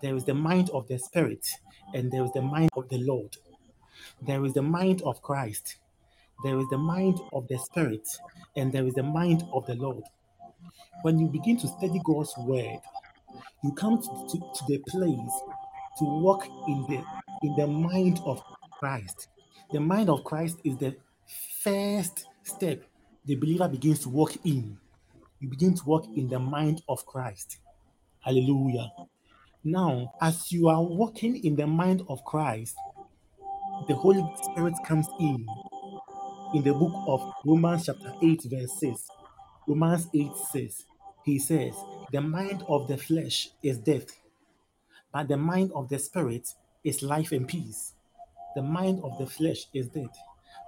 there 0.00 0.14
is 0.14 0.24
the 0.24 0.34
mind 0.34 0.70
of 0.70 0.86
the 0.86 1.00
Spirit, 1.00 1.44
and 1.92 2.12
there 2.12 2.22
is 2.22 2.30
the 2.30 2.42
mind 2.42 2.70
of 2.76 2.88
the 2.90 2.98
Lord. 2.98 3.36
There 4.22 4.44
is 4.44 4.52
the 4.52 4.62
mind 4.62 5.02
of 5.02 5.20
Christ, 5.20 5.78
there 6.44 6.60
is 6.60 6.66
the 6.70 6.78
mind 6.78 7.18
of 7.32 7.48
the 7.48 7.58
Spirit, 7.58 8.06
and 8.54 8.72
there 8.72 8.86
is 8.86 8.94
the 8.94 9.02
mind 9.02 9.42
of 9.52 9.66
the 9.66 9.74
Lord. 9.74 10.04
When 11.02 11.18
you 11.18 11.26
begin 11.26 11.56
to 11.56 11.66
study 11.66 12.00
God's 12.04 12.32
word, 12.38 12.78
you 13.64 13.72
come 13.72 14.00
to, 14.00 14.28
to, 14.30 14.38
to 14.38 14.64
the 14.68 14.78
place 14.86 15.42
to 15.98 16.04
walk 16.04 16.46
in 16.68 16.86
the 16.88 17.04
in 17.42 17.56
the 17.56 17.66
mind 17.66 18.20
of 18.24 18.40
Christ. 18.78 19.26
The 19.72 19.80
mind 19.80 20.08
of 20.08 20.22
Christ 20.22 20.58
is 20.62 20.76
the 20.76 20.94
first 21.64 22.24
step 22.44 22.84
the 23.28 23.34
believer 23.34 23.68
begins 23.68 24.00
to 24.00 24.08
walk 24.08 24.34
in. 24.46 24.78
You 25.38 25.50
begin 25.50 25.74
to 25.74 25.84
walk 25.84 26.06
in 26.16 26.30
the 26.30 26.38
mind 26.38 26.80
of 26.88 27.04
Christ. 27.04 27.58
Hallelujah. 28.20 28.90
Now, 29.62 30.14
as 30.18 30.50
you 30.50 30.68
are 30.68 30.82
walking 30.82 31.44
in 31.44 31.54
the 31.54 31.66
mind 31.66 32.02
of 32.08 32.24
Christ, 32.24 32.74
the 33.86 33.94
Holy 33.94 34.24
Spirit 34.42 34.72
comes 34.86 35.06
in. 35.20 35.46
In 36.54 36.62
the 36.62 36.72
book 36.72 36.94
of 37.06 37.30
Romans, 37.44 37.84
chapter 37.84 38.14
8, 38.22 38.44
verse 38.46 38.72
6, 38.80 39.08
Romans 39.66 40.08
8 40.14 40.30
says, 40.50 40.86
He 41.26 41.38
says, 41.38 41.74
The 42.10 42.22
mind 42.22 42.64
of 42.66 42.88
the 42.88 42.96
flesh 42.96 43.50
is 43.62 43.76
death, 43.76 44.06
but 45.12 45.28
the 45.28 45.36
mind 45.36 45.70
of 45.74 45.90
the 45.90 45.98
spirit 45.98 46.48
is 46.82 47.02
life 47.02 47.32
and 47.32 47.46
peace. 47.46 47.92
The 48.56 48.62
mind 48.62 49.02
of 49.04 49.18
the 49.18 49.26
flesh 49.26 49.66
is 49.74 49.88
dead, 49.88 50.08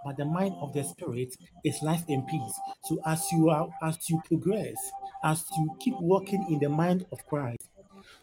but 0.04 0.16
the 0.16 0.24
mind 0.24 0.54
of 0.60 0.72
the 0.72 0.82
spirit 0.82 1.36
is 1.64 1.82
life 1.82 2.04
and 2.08 2.26
peace. 2.26 2.60
So 2.84 2.98
as 3.06 3.30
you 3.32 3.50
are 3.50 3.68
as 3.82 3.98
you 4.08 4.20
progress, 4.26 4.76
as 5.24 5.44
you 5.56 5.76
keep 5.80 5.94
walking 6.00 6.46
in 6.50 6.58
the 6.58 6.68
mind 6.68 7.06
of 7.12 7.26
Christ, 7.26 7.68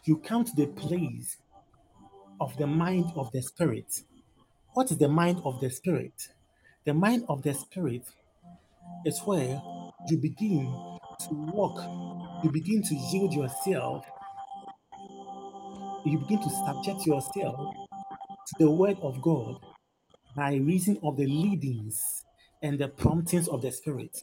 you 0.04 0.16
come 0.18 0.44
to 0.44 0.56
the 0.56 0.66
place 0.66 1.36
of 2.40 2.56
the 2.56 2.66
mind 2.66 3.12
of 3.16 3.30
the 3.32 3.42
spirit. 3.42 4.02
What 4.74 4.90
is 4.90 4.98
the 4.98 5.08
mind 5.08 5.40
of 5.44 5.60
the 5.60 5.70
spirit? 5.70 6.28
The 6.84 6.94
mind 6.94 7.24
of 7.28 7.42
the 7.42 7.54
spirit 7.54 8.02
is 9.04 9.20
where 9.20 9.60
you 10.08 10.18
begin 10.18 10.66
to 11.20 11.34
walk, 11.52 11.82
you 12.44 12.50
begin 12.50 12.82
to 12.82 12.94
yield 12.94 13.34
yourself, 13.34 14.04
you 16.04 16.18
begin 16.18 16.40
to 16.42 16.50
subject 16.66 17.06
yourself 17.06 17.74
to 18.46 18.54
the 18.58 18.70
word 18.70 18.96
of 19.02 19.20
God 19.20 19.56
by 20.38 20.54
reason 20.54 20.96
of 21.02 21.16
the 21.16 21.26
leadings 21.26 22.24
and 22.62 22.78
the 22.78 22.86
promptings 22.86 23.48
of 23.48 23.60
the 23.60 23.72
spirit. 23.72 24.22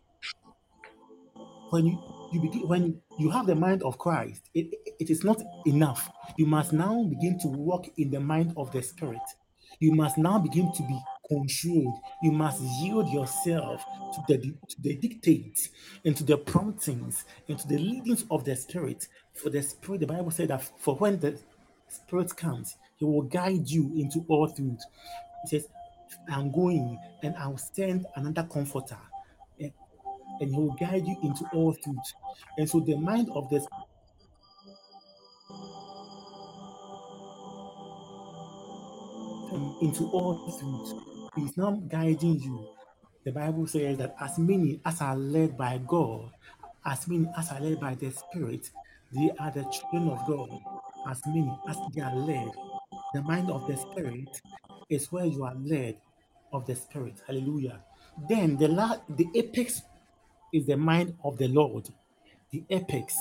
When 1.72 1.88
you, 1.88 2.00
you 2.32 2.42
begin 2.42 2.68
when 2.70 3.02
you 3.20 3.30
have 3.32 3.48
the 3.48 3.56
mind 3.56 3.84
of 3.84 3.98
Christ, 3.98 4.50
it, 4.54 4.68
it 4.98 5.10
is 5.10 5.26
not 5.26 5.42
enough. 5.66 6.10
You 6.38 6.46
must 6.46 6.72
now 6.72 7.04
begin 7.04 7.38
to 7.40 7.50
walk 7.50 7.88
in 7.98 8.12
the 8.12 8.22
mind 8.22 8.54
of 8.56 8.72
the 8.72 8.82
spirit. 8.82 9.20
You 9.80 9.92
must 9.92 10.18
now 10.18 10.40
begin 10.40 10.72
to 10.74 10.84
be 10.84 10.98
controlled. 11.28 12.00
You 12.24 12.32
must 12.32 12.62
yield 12.62 13.10
yourself 13.10 13.84
to 14.14 14.24
the, 14.28 14.38
to 14.38 14.82
the 14.82 14.96
dictates 14.96 15.70
and 16.06 16.16
to 16.16 16.24
the 16.24 16.38
promptings 16.38 17.26
and 17.50 17.60
to 17.60 17.68
the 17.68 17.78
leadings 17.78 18.24
of 18.32 18.46
the 18.46 18.56
Spirit. 18.56 19.08
For 19.34 19.50
the 19.50 19.62
Spirit, 19.62 20.00
the 20.00 20.08
Bible 20.08 20.32
said 20.32 20.48
that 20.48 20.64
for 20.80 20.96
when 20.96 21.20
the 21.20 21.38
Spirit 21.90 22.38
comes, 22.38 22.78
He 22.96 23.04
will 23.04 23.24
guide 23.24 23.70
you 23.70 23.92
into 23.98 24.24
all 24.30 24.48
truth. 24.50 24.80
He 25.44 25.50
says, 25.50 25.68
I'm 26.30 26.52
going 26.52 27.00
and 27.24 27.36
I'll 27.38 27.58
send 27.58 28.06
another 28.16 28.44
comforter 28.44 28.98
and, 29.60 29.72
and 30.40 30.50
he 30.50 30.58
will 30.58 30.76
guide 30.80 31.06
you 31.06 31.18
into 31.24 31.46
all 31.54 31.74
truth. 31.74 32.14
And 32.58 32.70
so 32.70 32.80
the 32.80 32.98
mind 32.98 33.30
of 33.34 33.50
the 33.50 33.66
into 39.82 40.06
all 40.10 40.58
truth. 40.60 41.02
He's 41.36 41.58
now 41.58 41.72
guiding 41.88 42.40
you. 42.42 42.68
The 43.26 43.32
Bible 43.32 43.68
says 43.68 43.98
that 43.98 44.16
as 44.20 44.38
many 44.38 44.80
as 44.86 45.02
are 45.02 45.16
led 45.16 45.58
by 45.58 45.80
God, 45.88 46.32
as 46.86 47.08
many 47.08 47.28
as 47.38 47.52
are 47.52 47.60
led 47.60 47.80
by 47.80 47.96
the 47.96 48.12
Spirit, 48.12 48.70
they 49.12 49.32
are 49.40 49.52
the 49.52 49.64
children 49.64 50.10
of 50.10 50.26
God 50.28 50.50
as 51.10 51.22
many 51.28 51.52
as 51.68 51.78
they 51.94 52.02
are 52.02 52.16
led. 52.16 52.52
The 53.14 53.22
mind 53.24 53.50
of 53.50 53.68
the 53.68 53.78
Spirit 53.78 54.42
is 54.90 55.12
where 55.12 55.26
you 55.26 55.44
are 55.44 55.56
led 55.56 55.98
of 56.56 56.66
the 56.66 56.76
Spirit. 56.76 57.22
Hallelujah. 57.28 57.80
Then 58.30 58.58
the 58.58 58.68
la- 58.68 58.98
the 59.10 59.28
apex 59.36 59.82
is 60.54 60.66
the 60.66 60.78
mind 60.78 61.16
of 61.24 61.38
the 61.38 61.48
Lord. 61.48 61.90
The 62.52 62.64
apex 62.70 63.16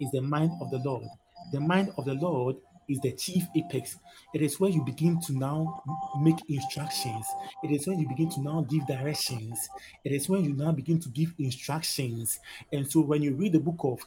is 0.00 0.10
the 0.10 0.20
mind 0.20 0.52
of 0.60 0.70
the 0.70 0.78
Lord. 0.78 1.04
The 1.52 1.60
mind 1.60 1.92
of 1.96 2.04
the 2.04 2.14
Lord 2.14 2.56
is 2.88 3.00
the 3.00 3.12
chief 3.12 3.44
apex. 3.54 3.96
It 4.34 4.42
is 4.42 4.58
where 4.58 4.70
you 4.70 4.82
begin 4.82 5.20
to 5.22 5.32
now 5.32 5.82
make 6.20 6.38
instructions. 6.48 7.24
It 7.62 7.70
is 7.70 7.86
when 7.86 8.00
you 8.00 8.08
begin 8.08 8.30
to 8.30 8.40
now 8.42 8.66
give 8.68 8.86
directions. 8.86 9.68
It 10.04 10.12
is 10.12 10.28
when 10.28 10.44
you 10.44 10.54
now 10.54 10.72
begin 10.72 10.98
to 11.00 11.08
give 11.10 11.32
instructions. 11.38 12.40
And 12.72 12.90
so 12.90 13.00
when 13.02 13.22
you 13.22 13.34
read 13.34 13.52
the 13.52 13.60
book 13.60 13.78
of 13.84 14.00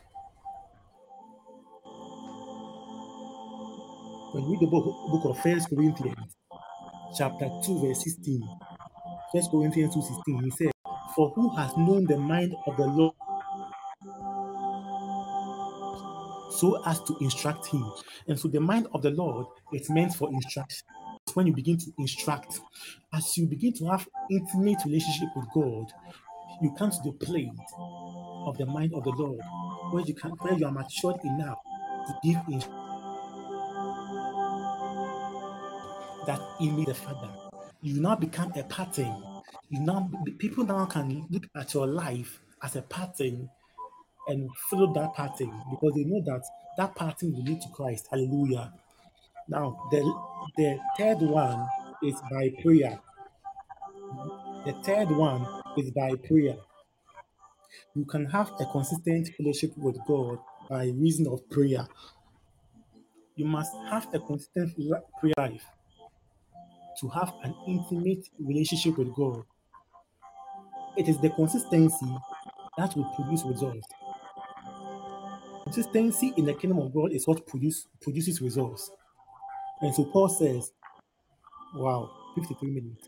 when 4.34 4.43
you 4.43 4.51
read 4.51 4.59
the 4.61 4.67
book, 4.67 4.86
book 4.86 5.25
of 5.25 5.39
First 5.39 5.69
Corinthians, 5.69 6.36
chapter 7.17 7.49
2, 7.65 7.88
verse 7.88 8.03
16. 8.03 8.41
First 9.34 9.49
Corinthians 9.49 9.95
2 9.95 10.01
16, 10.01 10.43
he 10.43 10.51
said, 10.51 10.71
For 11.15 11.31
who 11.31 11.55
has 11.55 11.75
known 11.75 12.05
the 12.05 12.17
mind 12.17 12.53
of 12.67 12.77
the 12.77 12.86
Lord 12.86 13.13
so 16.51 16.79
as 16.86 16.99
to 17.01 17.17
instruct 17.19 17.65
him? 17.67 17.84
And 18.27 18.39
so 18.39 18.47
the 18.47 18.59
mind 18.59 18.88
of 18.93 19.01
the 19.01 19.09
Lord 19.09 19.47
is 19.73 19.89
meant 19.89 20.13
for 20.13 20.29
instruction. 20.31 20.86
When 21.34 21.47
you 21.47 21.53
begin 21.53 21.79
to 21.79 21.91
instruct, 21.97 22.59
as 23.11 23.36
you 23.36 23.47
begin 23.47 23.73
to 23.73 23.86
have 23.88 24.07
intimate 24.29 24.86
relationship 24.86 25.29
with 25.36 25.45
God, 25.51 25.91
you 26.61 26.71
come 26.77 26.91
to 26.91 26.99
the 27.03 27.13
place 27.13 27.49
of 28.45 28.55
the 28.59 28.67
mind 28.67 28.93
of 28.93 29.03
the 29.03 29.11
Lord, 29.11 29.39
where 29.91 30.03
you 30.03 30.13
can 30.13 30.29
where 30.41 30.53
you 30.53 30.67
are 30.67 30.71
matured 30.71 31.17
enough 31.23 31.57
to 32.05 32.13
give 32.23 32.38
instruction 32.49 32.84
that 36.27 36.39
image 36.61 36.86
the 36.86 36.93
Father. 36.93 37.42
You 37.84 37.99
now 37.99 38.15
become 38.15 38.53
a 38.55 38.63
pattern. 38.63 39.13
You 39.69 39.81
now 39.81 40.09
people 40.39 40.63
now 40.63 40.86
can 40.86 41.27
look 41.29 41.43
at 41.53 41.73
your 41.73 41.86
life 41.86 42.39
as 42.63 42.77
a 42.77 42.81
pattern 42.81 43.49
and 44.29 44.49
follow 44.69 44.93
that 44.93 45.13
pattern 45.13 45.51
because 45.69 45.91
they 45.93 46.05
know 46.05 46.21
that 46.25 46.43
that 46.77 46.95
pattern 46.95 47.34
will 47.34 47.43
lead 47.43 47.59
to 47.59 47.67
Christ. 47.75 48.07
Hallelujah. 48.09 48.71
Now 49.49 49.89
the 49.91 49.99
the 50.55 50.79
third 50.97 51.19
one 51.23 51.67
is 52.01 52.15
by 52.31 52.51
prayer. 52.61 53.01
The 54.65 54.71
third 54.86 55.11
one 55.11 55.45
is 55.75 55.91
by 55.91 56.15
prayer. 56.25 56.55
You 57.95 58.05
can 58.05 58.27
have 58.27 58.49
a 58.61 58.65
consistent 58.65 59.27
fellowship 59.36 59.77
with 59.77 59.97
God 60.07 60.39
by 60.69 60.86
reason 60.86 61.27
of 61.27 61.49
prayer. 61.49 61.86
You 63.36 63.43
must 63.43 63.73
have 63.89 64.07
a 64.13 64.19
consistent 64.19 64.73
prayer 65.19 65.34
life 65.38 65.65
to 66.99 67.07
have 67.09 67.33
an 67.43 67.55
intimate 67.67 68.27
relationship 68.39 68.97
with 68.97 69.13
God. 69.15 69.43
It 70.97 71.09
is 71.09 71.17
the 71.19 71.29
consistency 71.29 72.15
that 72.77 72.95
will 72.95 73.11
produce 73.15 73.43
results. 73.43 73.87
Consistency 75.63 76.33
in 76.37 76.45
the 76.45 76.53
kingdom 76.53 76.79
of 76.79 76.93
God 76.93 77.11
is 77.11 77.27
what 77.27 77.45
produce, 77.47 77.87
produces 78.01 78.41
results. 78.41 78.91
And 79.81 79.93
so 79.93 80.05
Paul 80.05 80.29
says, 80.29 80.71
wow, 81.75 82.11
53 82.35 82.69
minutes 82.69 83.07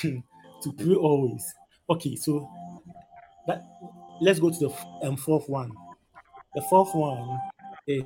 to 0.62 0.72
pray 0.72 0.94
always. 0.94 1.54
Okay, 1.88 2.16
so 2.16 2.48
that 3.46 3.62
let's 4.20 4.40
go 4.40 4.50
to 4.50 4.58
the 4.58 5.06
um, 5.06 5.16
fourth 5.16 5.48
one. 5.48 5.70
The 6.54 6.62
fourth 6.62 6.94
one 6.94 7.38
is 7.86 8.02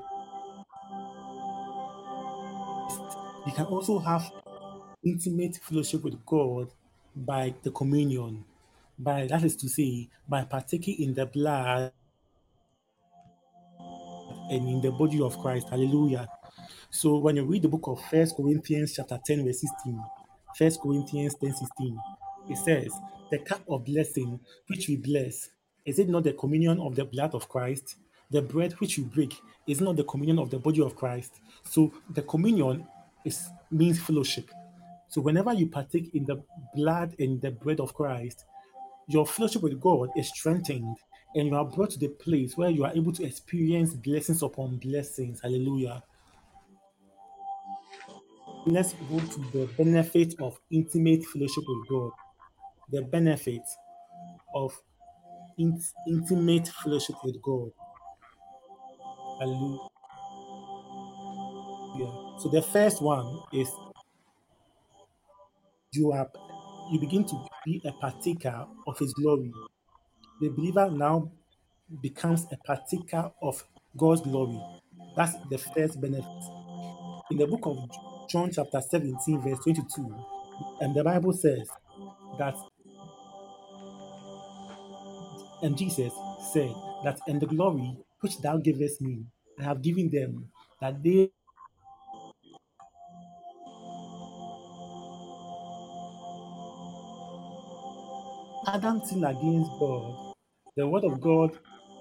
you 3.47 3.53
can 3.55 3.67
also 3.67 3.99
have 3.99 4.31
intimate 5.09 5.57
fellowship 5.57 6.05
with 6.05 6.25
God 6.27 6.69
by 7.17 7.55
the 7.63 7.71
communion. 7.71 8.45
By 8.99 9.27
that 9.27 9.45
is 9.45 9.57
to 9.57 9.69
say, 9.69 10.09
by 10.29 10.45
partaking 10.45 10.97
in 11.01 11.15
the 11.15 11.27
blood 11.27 11.93
and 14.51 14.69
in 14.69 14.81
the 14.81 14.91
body 14.91 15.21
of 15.21 15.39
Christ. 15.39 15.69
Hallelujah. 15.71 16.29
So 16.91 17.19
when 17.19 17.37
you 17.37 17.45
read 17.45 17.63
the 17.63 17.69
book 17.69 17.87
of 17.87 18.01
First 18.11 18.37
Corinthians 18.37 18.95
chapter 18.95 19.19
10, 19.25 19.45
verse 19.45 19.61
16, 19.61 20.03
First 20.57 20.81
Corinthians 20.81 21.35
10, 21.41 21.55
16, 21.55 21.99
it 22.51 22.57
says, 22.59 22.93
The 23.31 23.39
cup 23.39 23.63
of 23.69 23.85
blessing 23.85 24.41
which 24.69 24.89
we 24.89 24.97
bless, 24.97 25.51
is 25.85 25.99
it 25.99 26.09
not 26.09 26.25
the 26.25 26.33
communion 26.33 26.81
of 26.81 26.97
the 26.97 27.05
blood 27.05 27.35
of 27.35 27.49
Christ? 27.49 27.97
The 28.31 28.43
bread 28.43 28.73
which 28.75 28.99
we 28.99 29.05
break 29.05 29.35
is 29.67 29.81
not 29.81 29.97
the 29.97 30.05
communion 30.05 30.39
of 30.39 30.51
the 30.51 30.59
body 30.59 30.83
of 30.83 30.97
Christ. 30.97 31.41
So 31.65 31.93
the 32.11 32.23
communion 32.23 32.87
is 33.25 33.49
means 33.71 34.01
fellowship. 34.01 34.51
So 35.09 35.21
whenever 35.21 35.53
you 35.53 35.69
partake 35.69 36.15
in 36.15 36.25
the 36.27 36.43
blood 36.75 37.15
and 37.19 37.41
the 37.41 37.51
bread 37.51 37.81
of 37.81 37.95
Christ, 37.95 38.45
your 39.09 39.27
fellowship 39.27 39.63
with 39.63 39.81
God 39.81 40.11
is 40.17 40.29
strengthened 40.29 40.97
and 41.35 41.49
you 41.49 41.55
are 41.57 41.65
brought 41.65 41.91
to 41.91 41.99
the 41.99 42.09
place 42.09 42.57
where 42.57 42.71
you 42.71 42.85
are 42.85 42.93
able 42.93 43.13
to 43.13 43.25
experience 43.25 43.95
blessings 43.95 44.43
upon 44.43 44.77
blessings. 44.77 45.41
Hallelujah. 45.41 46.03
Let's 48.67 48.93
go 48.93 49.19
to 49.19 49.41
the 49.53 49.69
benefit 49.79 50.35
of 50.41 50.61
intimate 50.71 51.25
fellowship 51.25 51.65
with 51.67 51.89
God. 51.89 52.11
The 52.91 53.03
benefit 53.03 53.63
of 54.55 54.79
in- 55.59 55.83
intimate 56.07 56.69
fellowship 56.69 57.17
with 57.25 57.41
God. 57.43 57.71
Hallelujah. 59.41 59.89
So 62.41 62.49
the 62.53 62.63
first 62.63 63.03
one 63.03 63.41
is 63.53 63.69
you 65.93 66.13
are 66.13 66.29
you 66.91 67.01
begin 67.01 67.25
to 67.25 67.47
be 67.65 67.81
a 67.87 67.93
partaker 67.93 68.67
of 68.87 68.99
his 68.99 69.13
glory. 69.15 69.53
The 70.41 70.49
believer 70.51 70.91
now 70.91 71.31
becomes 72.03 72.47
a 72.53 72.57
partaker 72.59 73.31
of 73.43 73.63
God's 73.97 74.23
glory. 74.23 74.61
That's 75.17 75.35
the 75.51 75.59
first 75.59 76.01
benefit. 76.01 76.25
In 77.31 77.39
the 77.39 77.47
book 77.47 77.61
of 77.65 77.79
John, 78.31 78.51
chapter 78.53 78.81
17, 78.81 79.41
verse 79.43 79.59
22, 79.65 80.15
and 80.81 80.95
the 80.95 81.05
Bible 81.05 81.33
says 81.33 81.69
that, 82.39 82.55
and 85.63 85.77
Jesus 85.77 86.13
said 86.53 86.73
that, 87.05 87.21
and 87.27 87.41
the 87.41 87.47
glory 87.47 87.97
which 88.21 88.39
thou 88.39 88.59
givest 88.59 89.01
me, 89.01 89.25
I 89.61 89.65
have 89.65 89.83
given 89.83 90.11
them, 90.11 90.51
that 90.81 91.03
they 91.03 91.31
Adam 98.75 99.01
sinned 99.05 99.25
against 99.25 99.71
God. 99.81 100.35
The 100.77 100.87
word 100.87 101.05
of 101.05 101.21
God 101.21 101.59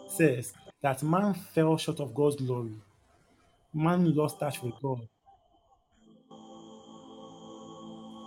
says 0.10 0.54
that 0.82 1.02
man 1.02 1.34
fell 1.34 1.78
short 1.78 2.00
of 2.02 2.14
God's 2.14 2.36
glory. 2.36 2.76
Man 3.74 4.14
lost 4.14 4.40
touch 4.40 4.62
with 4.62 4.74
God. 4.82 5.08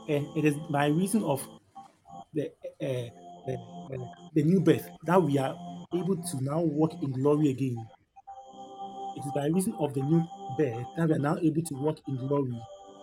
And 0.09 0.27
it 0.37 0.45
is 0.45 0.55
by 0.71 0.87
reason 0.87 1.23
of 1.23 1.47
the, 2.33 2.47
uh, 2.81 3.11
the, 3.47 3.55
uh, 3.93 4.07
the 4.35 4.43
new 4.43 4.61
birth 4.61 4.89
that 5.05 5.23
we 5.23 5.39
are 5.39 5.55
able 5.95 6.17
to 6.17 6.43
now 6.43 6.61
walk 6.61 6.95
in 7.03 7.13
glory 7.13 7.51
again. 7.51 7.87
It 9.17 9.27
is 9.27 9.33
by 9.35 9.47
reason 9.49 9.75
of 9.79 9.93
the 9.93 10.01
new 10.03 10.27
birth 10.57 10.87
that 10.97 11.09
we 11.09 11.15
are 11.15 11.19
now 11.19 11.37
able 11.43 11.63
to 11.63 11.75
walk 11.75 11.99
in 12.09 12.17
glory. 12.17 12.59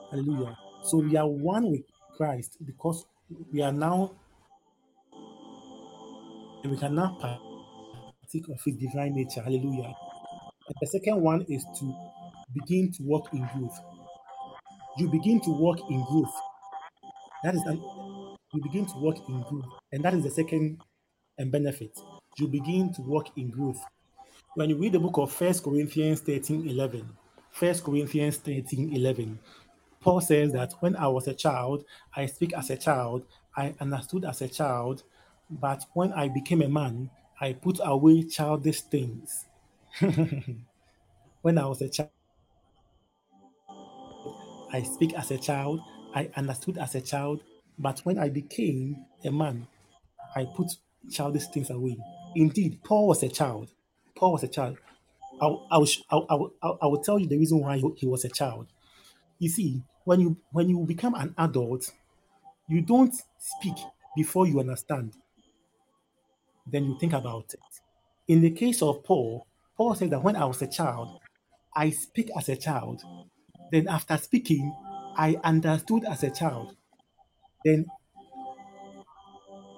Hallelujah. 0.10 0.58
So 0.84 0.98
we 0.98 1.16
are 1.16 1.28
one 1.28 1.70
with 1.72 1.82
Christ 2.16 2.58
because 2.66 3.06
we 3.54 3.62
are 3.62 3.72
now, 3.72 4.14
and 6.68 6.76
we 6.76 6.80
can 6.80 6.95
now 6.95 7.18
partake 7.20 8.49
of 8.49 8.61
his 8.65 8.76
divine 8.76 9.15
nature. 9.15 9.41
Hallelujah. 9.41 9.95
And 10.68 10.76
the 10.82 10.88
second 10.88 11.22
one 11.22 11.45
is 11.47 11.65
to 11.80 11.95
begin 12.53 12.91
to 12.93 13.03
walk 13.03 13.30
in 13.34 13.47
growth. 13.53 13.80
You 14.97 15.09
begin 15.09 15.39
to 15.41 15.51
walk 15.51 15.80
in 15.89 16.03
growth. 16.03 16.34
That 17.43 17.55
is 17.55 17.61
an 17.61 17.82
you 18.53 18.61
begin 18.61 18.86
to 18.86 18.97
walk 18.97 19.18
in 19.30 19.41
growth. 19.43 19.65
And 19.91 20.03
that 20.03 20.13
is 20.13 20.24
the 20.24 20.30
second 20.30 20.82
um, 21.39 21.49
benefit. 21.49 21.97
You 22.38 22.47
begin 22.47 22.93
to 22.95 23.01
walk 23.01 23.38
in 23.38 23.49
growth. 23.49 23.80
When 24.55 24.70
you 24.70 24.78
read 24.78 24.93
the 24.93 24.99
book 24.99 25.18
of 25.18 25.32
First 25.32 25.63
Corinthians 25.63 26.20
13 26.22 26.68
11, 26.70 27.07
1 27.57 27.74
Corinthians 27.80 28.38
13 28.38 28.93
11, 28.93 29.39
Paul 30.01 30.20
says 30.22 30.51
that 30.53 30.74
when 30.82 30.95
I 30.97 31.07
was 31.07 31.28
a 31.28 31.34
child, 31.34 31.86
I 32.15 32.26
speak 32.26 32.53
as 32.53 32.70
a 32.70 32.78
child, 32.78 33.26
I 33.55 33.74
understood 33.80 34.26
as 34.26 34.41
a 34.41 34.47
child, 34.47 35.03
but 35.50 35.86
when 35.93 36.14
I 36.14 36.28
became 36.30 36.62
a 36.62 36.70
man, 36.70 37.10
I 37.39 37.54
put 37.54 37.80
away 37.84 38.24
childish 38.24 38.82
things. 38.82 39.45
When 41.41 41.58
I 41.58 41.66
was 41.66 41.82
a 41.82 41.88
child, 41.89 42.10
I 44.74 44.82
speak 44.84 45.14
as 45.14 45.32
a 45.32 45.38
child, 45.38 45.80
I 46.14 46.30
understood 46.36 46.78
as 46.78 46.95
a 46.95 47.02
child, 47.02 47.41
but 47.80 48.00
when 48.00 48.18
I 48.18 48.30
became 48.30 49.06
a 49.24 49.32
man, 49.32 49.68
I 50.36 50.45
put 50.45 50.68
childish 51.10 51.45
things 51.48 51.70
away. 51.70 51.98
Indeed, 52.36 52.80
Paul 52.84 53.08
was 53.08 53.24
a 53.24 53.30
child. 53.30 53.72
Paul 54.16 54.34
was 54.34 54.43
a 54.43 54.48
child. 54.50 54.78
I'll, 55.39 55.66
I'll, 55.72 55.86
sh- 55.86 56.02
I'll, 56.10 56.52
I'll, 56.62 56.98
tell 56.98 57.20
you 57.20 57.28
the 57.28 57.38
reason 57.38 57.60
why 57.60 57.82
he 57.95 58.08
was 58.08 58.26
a 58.26 58.30
child. 58.30 58.68
You 59.39 59.50
see, 59.50 59.84
when 60.04 60.20
you 60.20 60.38
when 60.52 60.68
you 60.70 60.80
become 60.86 61.14
an 61.16 61.34
adult, 61.38 61.91
you 62.68 62.82
don't 62.82 63.14
speak 63.38 63.76
before 64.16 64.48
you 64.48 64.60
understand. 64.60 65.14
Then 66.72 66.86
you 66.86 66.97
think 66.99 67.13
about 67.13 67.53
it. 67.53 67.59
In 68.28 68.41
the 68.41 68.51
case 68.51 68.82
of 68.82 69.03
Paul, 69.03 69.47
Paul 69.76 69.95
said 69.95 70.09
that 70.11 70.24
when 70.24 70.36
I 70.36 70.45
was 70.45 70.61
a 70.61 70.68
child, 70.68 71.20
I 71.76 71.89
speak 71.91 72.30
as 72.38 72.49
a 72.49 72.55
child. 72.55 73.03
Then 73.72 73.88
after 73.88 74.18
speaking, 74.18 74.74
I 75.18 75.38
understood 75.43 76.05
as 76.05 76.24
a 76.24 76.32
child. 76.32 76.76
Then 77.65 77.88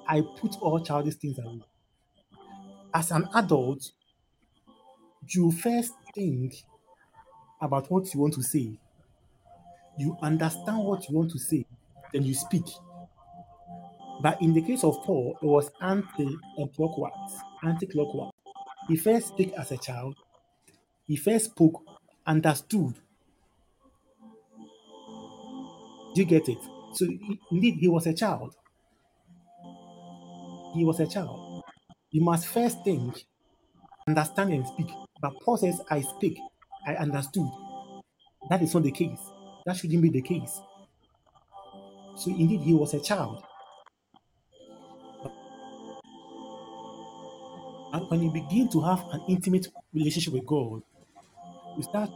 I 0.09 0.19
put 0.35 0.57
all 0.61 0.81
childish 0.83 1.15
things 1.15 1.39
away. 1.39 1.61
As 2.93 3.09
an 3.11 3.27
adult, 3.33 3.93
you 5.29 5.49
first 5.51 5.93
think 6.13 6.63
about 7.61 7.89
what 7.91 8.13
you 8.13 8.19
want 8.19 8.33
to 8.33 8.43
say. 8.43 8.77
You 9.99 10.17
understand 10.21 10.79
what 10.83 11.07
you 11.09 11.15
want 11.15 11.29
to 11.31 11.37
say, 11.39 11.65
then 12.11 12.23
you 12.23 12.33
speak. 12.33 12.65
But 14.21 14.41
in 14.41 14.53
the 14.53 14.61
case 14.61 14.83
of 14.83 15.01
Paul, 15.03 15.37
it 15.41 15.45
was 15.45 15.71
anti-clockwise. 15.81 17.39
Anti-clockwise. 17.63 18.31
He 18.87 18.97
first 18.97 19.27
spoke 19.29 19.53
as 19.57 19.71
a 19.71 19.77
child. 19.77 20.15
He 21.07 21.15
first 21.15 21.45
spoke, 21.45 21.83
understood. 22.25 22.95
Do 26.13 26.21
you 26.21 26.25
get 26.25 26.49
it? 26.49 26.57
So 26.93 27.07
indeed, 27.51 27.75
he 27.79 27.87
was 27.87 28.07
a 28.07 28.13
child. 28.13 28.55
He 30.73 30.83
was 30.83 30.99
a 30.99 31.07
child. 31.07 31.63
You 32.11 32.23
must 32.23 32.47
first 32.47 32.83
think, 32.83 33.25
understand, 34.07 34.51
and 34.53 34.67
speak. 34.67 34.89
But 35.21 35.39
Paul 35.41 35.57
says, 35.57 35.79
I 35.89 36.01
speak, 36.01 36.37
I 36.85 36.95
understood. 36.95 37.49
That 38.49 38.61
is 38.61 38.73
not 38.73 38.83
the 38.83 38.91
case. 38.91 39.19
That 39.65 39.77
shouldn't 39.77 40.01
be 40.01 40.09
the 40.09 40.21
case. 40.21 40.59
So 42.15 42.31
indeed, 42.31 42.61
he 42.61 42.73
was 42.73 42.93
a 42.93 42.99
child. 42.99 43.43
And 47.91 48.09
when 48.09 48.21
you 48.21 48.31
begin 48.31 48.69
to 48.69 48.81
have 48.81 49.03
an 49.11 49.21
intimate 49.27 49.67
relationship 49.93 50.33
with 50.33 50.45
God, 50.45 50.81
you 51.75 51.83
start, 51.83 52.09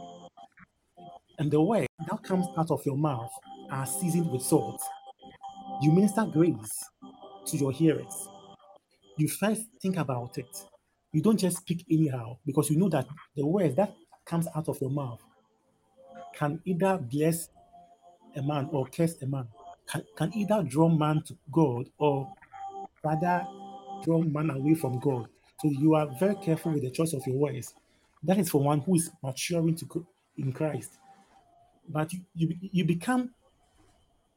and 1.38 1.50
the 1.50 1.60
word 1.60 1.86
that 2.08 2.22
comes 2.22 2.46
out 2.56 2.70
of 2.70 2.84
your 2.86 2.96
mouth 2.96 3.30
are 3.70 3.86
seasoned 3.86 4.30
with 4.30 4.42
salt. 4.42 4.80
You 5.82 5.90
minister 5.92 6.24
grace 6.26 6.84
to 7.46 7.56
your 7.56 7.72
hearers. 7.72 8.28
You 9.16 9.28
first 9.28 9.62
think 9.80 9.96
about 9.96 10.38
it. 10.38 10.56
You 11.12 11.22
don't 11.22 11.38
just 11.38 11.58
speak 11.58 11.84
anyhow 11.90 12.38
because 12.44 12.70
you 12.70 12.76
know 12.76 12.88
that 12.90 13.06
the 13.36 13.46
word 13.46 13.76
that 13.76 13.94
comes 14.24 14.46
out 14.54 14.68
of 14.68 14.80
your 14.80 14.90
mouth 14.90 15.20
can 16.36 16.60
either 16.64 16.98
bless 16.98 17.48
a 18.36 18.42
man 18.42 18.68
or 18.72 18.86
curse 18.86 19.20
a 19.22 19.26
man, 19.26 19.46
can, 19.88 20.02
can 20.16 20.32
either 20.34 20.62
draw 20.62 20.88
man 20.88 21.22
to 21.22 21.36
God 21.52 21.86
or 21.98 22.32
rather 23.04 23.46
draw 24.02 24.20
man 24.22 24.50
away 24.50 24.74
from 24.74 24.98
God. 24.98 25.28
So 25.64 25.70
you 25.70 25.94
are 25.94 26.06
very 26.20 26.34
careful 26.34 26.72
with 26.72 26.82
the 26.82 26.90
choice 26.90 27.14
of 27.14 27.26
your 27.26 27.36
words. 27.36 27.72
That 28.22 28.38
is 28.38 28.50
for 28.50 28.60
one 28.60 28.80
who 28.80 28.96
is 28.96 29.10
maturing 29.22 29.74
to 29.76 30.06
in 30.36 30.52
Christ. 30.52 30.98
But 31.88 32.12
you, 32.12 32.20
you, 32.34 32.54
you 32.60 32.84
become 32.84 33.30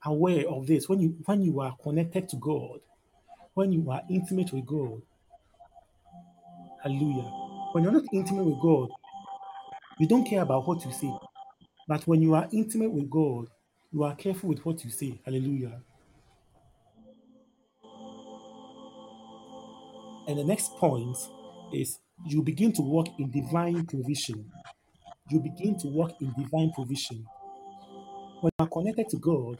aware 0.06 0.48
of 0.48 0.68
this 0.68 0.88
when 0.88 1.02
you 1.02 1.18
when 1.26 1.42
you 1.42 1.60
are 1.60 1.76
connected 1.84 2.30
to 2.30 2.38
God, 2.38 2.80
when 3.56 3.74
you 3.74 3.92
are 3.92 4.02
intimate 4.10 4.54
with 4.54 4.66
God. 4.66 5.02
Hallelujah. 6.82 7.30
When 7.74 7.84
you're 7.84 7.94
not 7.94 8.06
intimate 8.14 8.46
with 8.46 8.62
God, 8.62 8.90
you 10.00 10.08
don't 10.08 10.24
care 10.24 10.44
about 10.44 10.66
what 10.66 10.86
you 10.86 10.94
say. 10.94 11.12
But 11.90 12.08
when 12.08 12.22
you 12.22 12.36
are 12.36 12.48
intimate 12.54 12.92
with 12.92 13.10
God, 13.10 13.48
you 13.92 14.04
are 14.04 14.16
careful 14.16 14.48
with 14.48 14.66
what 14.66 14.82
you 14.86 14.92
say. 14.92 15.20
Hallelujah. 15.26 15.82
And 20.28 20.38
the 20.38 20.44
next 20.44 20.76
point 20.76 21.16
is 21.74 22.00
you 22.26 22.44
begin 22.44 22.74
to 22.74 22.82
walk 22.82 23.08
in 23.18 23.32
divine 23.32 23.86
provision. 23.86 24.52
You 25.30 25.40
begin 25.40 25.78
to 25.80 25.88
walk 25.88 26.12
in 26.22 26.34
divine 26.38 26.72
provision. 26.74 27.26
When 28.42 28.52
you 28.60 28.66
are 28.66 28.68
connected 28.68 29.10
to 29.10 29.18
God 29.18 29.58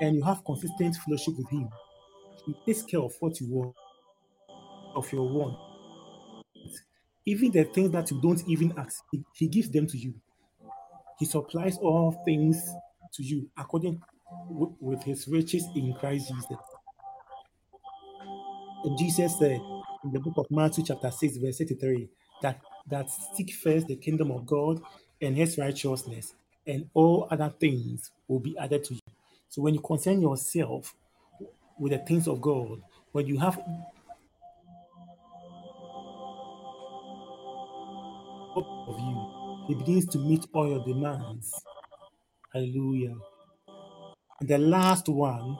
and 0.00 0.16
you 0.16 0.22
have 0.24 0.44
consistent 0.44 0.96
fellowship 0.96 1.34
with 1.38 1.48
Him, 1.50 1.68
He 2.44 2.54
takes 2.66 2.82
care 2.82 3.00
of 3.00 3.12
what 3.20 3.40
you 3.40 3.48
want, 3.50 3.74
of 4.96 5.12
your 5.12 5.28
want. 5.28 5.56
Even 7.24 7.52
the 7.52 7.64
things 7.64 7.90
that 7.92 8.10
you 8.10 8.20
don't 8.20 8.42
even 8.48 8.72
ask, 8.76 9.04
He, 9.34 9.48
gives 9.48 9.70
them 9.70 9.86
to 9.86 9.98
you. 9.98 10.14
He 11.18 11.26
supplies 11.26 11.78
all 11.78 12.20
things 12.24 12.60
to 13.14 13.22
you 13.22 13.48
according 13.56 14.00
with 14.50 15.02
His 15.04 15.28
riches 15.28 15.64
in 15.76 15.94
Christ 15.94 16.28
Jesus. 16.28 16.56
Jesus 18.96 19.38
said 19.38 19.60
in 20.04 20.12
the 20.12 20.20
book 20.20 20.34
of 20.36 20.46
Matthew, 20.50 20.84
chapter 20.84 21.10
6, 21.10 21.38
verse 21.38 21.60
83, 21.60 22.08
that, 22.42 22.60
that 22.86 23.08
seek 23.34 23.52
first 23.52 23.88
the 23.88 23.96
kingdom 23.96 24.30
of 24.30 24.46
God 24.46 24.80
and 25.20 25.36
his 25.36 25.58
righteousness, 25.58 26.34
and 26.66 26.88
all 26.94 27.26
other 27.30 27.52
things 27.58 28.10
will 28.28 28.38
be 28.38 28.56
added 28.56 28.84
to 28.84 28.94
you. 28.94 29.00
So 29.48 29.62
when 29.62 29.74
you 29.74 29.80
concern 29.80 30.20
yourself 30.20 30.94
with 31.78 31.92
the 31.92 31.98
things 31.98 32.28
of 32.28 32.40
God, 32.40 32.82
when 33.12 33.26
you 33.26 33.38
have 33.38 33.58
of 38.56 38.98
you, 39.00 39.64
he 39.66 39.74
begins 39.74 40.06
to 40.06 40.18
meet 40.18 40.46
all 40.52 40.68
your 40.68 40.84
demands. 40.84 41.52
Hallelujah. 42.52 43.16
And 44.40 44.48
the 44.48 44.58
last 44.58 45.08
one 45.08 45.56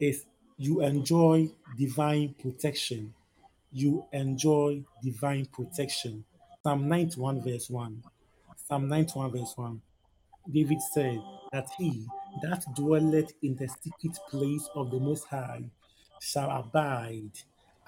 is 0.00 0.24
you 0.58 0.82
enjoy 0.82 1.50
divine 1.76 2.34
protection. 2.40 3.14
You 3.72 4.06
enjoy 4.12 4.84
divine 5.02 5.46
protection. 5.46 6.24
Psalm 6.62 6.88
91, 6.88 7.42
verse 7.42 7.70
1. 7.70 8.02
Psalm 8.56 8.88
91, 8.88 9.32
verse 9.32 9.54
1. 9.56 9.82
David 10.52 10.82
said 10.82 11.20
that 11.52 11.68
he 11.78 12.06
that 12.42 12.64
dwelleth 12.74 13.32
in 13.42 13.56
the 13.56 13.68
secret 13.68 14.18
place 14.30 14.68
of 14.74 14.90
the 14.90 15.00
Most 15.00 15.24
High 15.26 15.64
shall 16.20 16.50
abide 16.50 17.32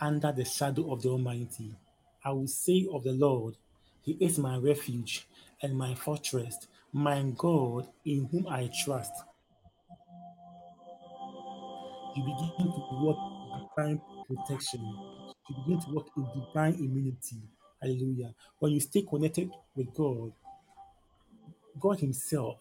under 0.01 0.33
the 0.33 0.45
shadow 0.45 0.93
of 0.93 1.03
the 1.03 1.11
Almighty. 1.11 1.77
I 2.25 2.33
will 2.33 2.49
say 2.49 2.87
of 2.93 3.05
the 3.05 3.12
Lord, 3.12 3.57
He 4.03 4.12
is 4.21 4.39
my 4.39 4.57
refuge 4.59 5.29
and 5.62 5.77
my 5.77 5.95
fortress, 5.95 6.69
my 6.93 7.23
God 7.37 7.89
in 8.05 8.27
whom 8.27 8.47
I 8.49 8.71
trust. 8.85 9.12
You 12.17 12.25
begin 12.25 12.73
to 12.73 12.83
in 13.55 13.69
divine 13.77 14.03
protection. 14.29 14.81
You 15.49 15.57
begin 15.65 15.81
to 15.81 15.91
walk 15.93 16.11
in 16.17 16.27
divine 16.35 16.75
immunity. 16.75 17.43
Hallelujah. 17.83 18.35
When 18.59 18.73
you 18.73 18.81
stay 18.81 19.03
connected 19.03 19.51
with 19.77 19.95
God, 19.95 20.33
God 21.81 22.01
Himself 22.01 22.59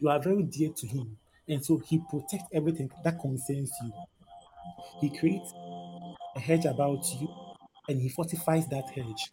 You 0.00 0.10
are 0.10 0.20
very 0.20 0.44
dear 0.44 0.70
to 0.70 0.86
Him. 0.86 1.18
And 1.48 1.64
so 1.64 1.78
He 1.78 2.00
protects 2.10 2.46
everything 2.52 2.90
that 3.04 3.20
concerns 3.20 3.72
you. 3.82 3.92
He 5.00 5.10
creates 5.18 5.52
a 6.36 6.40
hedge 6.40 6.66
about 6.66 7.04
you 7.20 7.28
and 7.88 8.00
He 8.02 8.08
fortifies 8.08 8.68
that 8.68 8.90
hedge. 8.90 9.30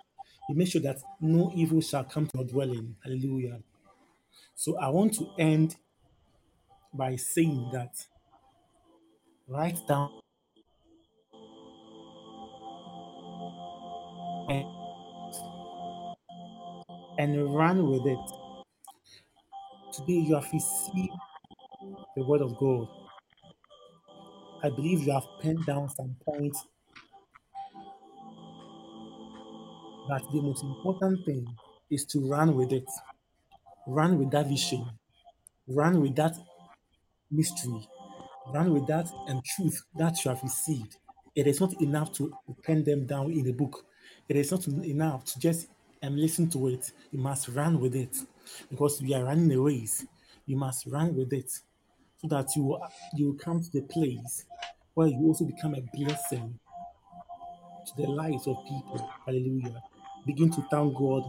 He 0.48 0.56
makes 0.56 0.72
sure 0.72 0.82
that 0.82 1.00
no 1.22 1.52
evil 1.56 1.82
shall 1.82 2.04
come 2.06 2.28
to 2.28 2.40
your 2.40 2.48
dwelling. 2.48 2.96
Hallelujah. 3.04 3.60
So 4.56 4.78
I 4.78 4.90
want 4.90 5.16
to 5.16 5.30
end 5.40 5.76
by 6.94 7.16
saying 7.18 7.70
that 7.74 7.94
write 9.50 9.80
down 9.88 10.12
and, 17.18 17.56
run 17.56 17.89
with 17.89 18.06
it. 18.06 18.20
Today 19.93 20.20
you 20.28 20.36
have 20.36 20.47
received 20.54 21.14
the 22.16 22.24
word 22.24 22.41
of 22.41 22.58
God. 22.58 22.88
I 24.64 24.70
believe 24.70 25.02
you 25.04 25.14
have 25.14 25.26
penned 25.41 25.66
down 25.66 25.89
some 25.89 26.16
points, 26.26 26.66
but 30.08 30.22
the 30.32 30.41
most 30.41 30.64
important 30.64 31.26
thing 31.26 31.47
is 31.89 32.06
to 32.06 32.20
run 32.20 32.56
with 32.56 32.72
it. 32.72 32.88
Run 33.88 34.20
with 34.20 34.32
that 34.32 34.47
vision. 34.47 34.86
Run 35.68 36.02
with 36.02 36.16
that 36.18 36.36
mystery. 37.32 37.88
Run 38.54 38.74
with 38.74 38.88
that 38.88 39.10
and 39.28 39.43
truth 39.43 39.84
that 39.95 40.24
you 40.24 40.30
have 40.30 40.41
received. 40.43 40.97
It 41.36 41.47
is 41.47 41.62
not 41.62 41.80
enough 41.82 42.12
to 42.14 42.36
pen 42.64 42.84
them 42.84 43.06
down 43.06 43.32
in 43.32 43.47
a 43.47 43.54
book. 43.54 43.86
It 44.28 44.36
is 44.36 44.52
not 44.52 44.68
enough 44.68 45.26
to 45.26 45.39
just 45.39 45.68
um, 46.02 46.16
listen 46.18 46.50
to 46.52 46.68
it. 46.70 46.91
You 47.12 47.20
must 47.20 47.47
run 47.50 47.80
with 47.80 47.95
it 47.95 48.16
because 48.70 49.02
we 49.02 49.14
are 49.14 49.24
running 49.24 49.52
a 49.52 49.60
race. 49.60 50.06
You 50.45 50.58
must 50.58 50.88
run 50.88 51.16
with 51.16 51.32
it 51.34 51.52
so 52.18 52.28
that 52.30 52.56
you 52.56 52.64
will- 52.64 52.82
you 53.16 53.28
will 53.28 53.38
come 53.38 53.62
to 53.62 53.72
the 53.72 53.82
place 53.82 54.45
where 54.95 55.08
you 55.08 55.20
also 55.28 55.45
become 55.45 55.76
a 55.76 55.82
blessing 55.93 56.60
to 57.86 57.95
the 58.02 58.08
lives 58.08 58.47
of 58.47 58.58
people. 58.64 59.10
Hallelujah. 59.26 59.82
Begin 60.26 60.50
to 60.52 60.62
thank 60.70 60.95
God 60.97 61.24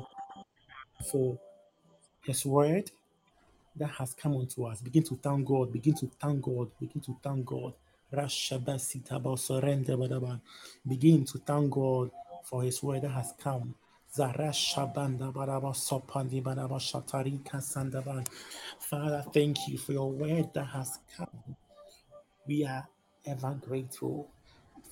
for 1.11 1.39
His 2.25 2.47
word 2.47 2.91
that 3.77 3.91
has 3.91 4.15
come 4.15 4.37
unto 4.37 4.65
us. 4.65 4.81
Begin 4.81 5.03
to 5.05 5.17
thank 5.17 5.47
God. 5.47 5.73
Begin 5.73 5.95
to 5.95 6.11
thank 6.21 6.43
God. 6.43 6.71
Begin 6.79 7.01
to 7.03 7.17
thank 7.23 7.45
God. 7.47 7.75
Begin 10.89 11.25
to 11.25 11.39
thank 11.39 11.71
God 11.71 12.11
for 12.45 12.63
His 12.63 12.83
word 12.83 13.03
that 13.03 13.11
has 13.11 13.33
come. 13.39 13.75
Father, 18.81 19.25
thank 19.33 19.69
you 19.69 19.79
for 19.79 19.93
your 19.93 20.11
word 20.11 20.53
that 20.53 20.65
has 20.65 20.99
come. 21.17 21.57
We 22.47 22.65
are 22.65 22.89
ever 23.25 23.57
grateful. 23.61 24.29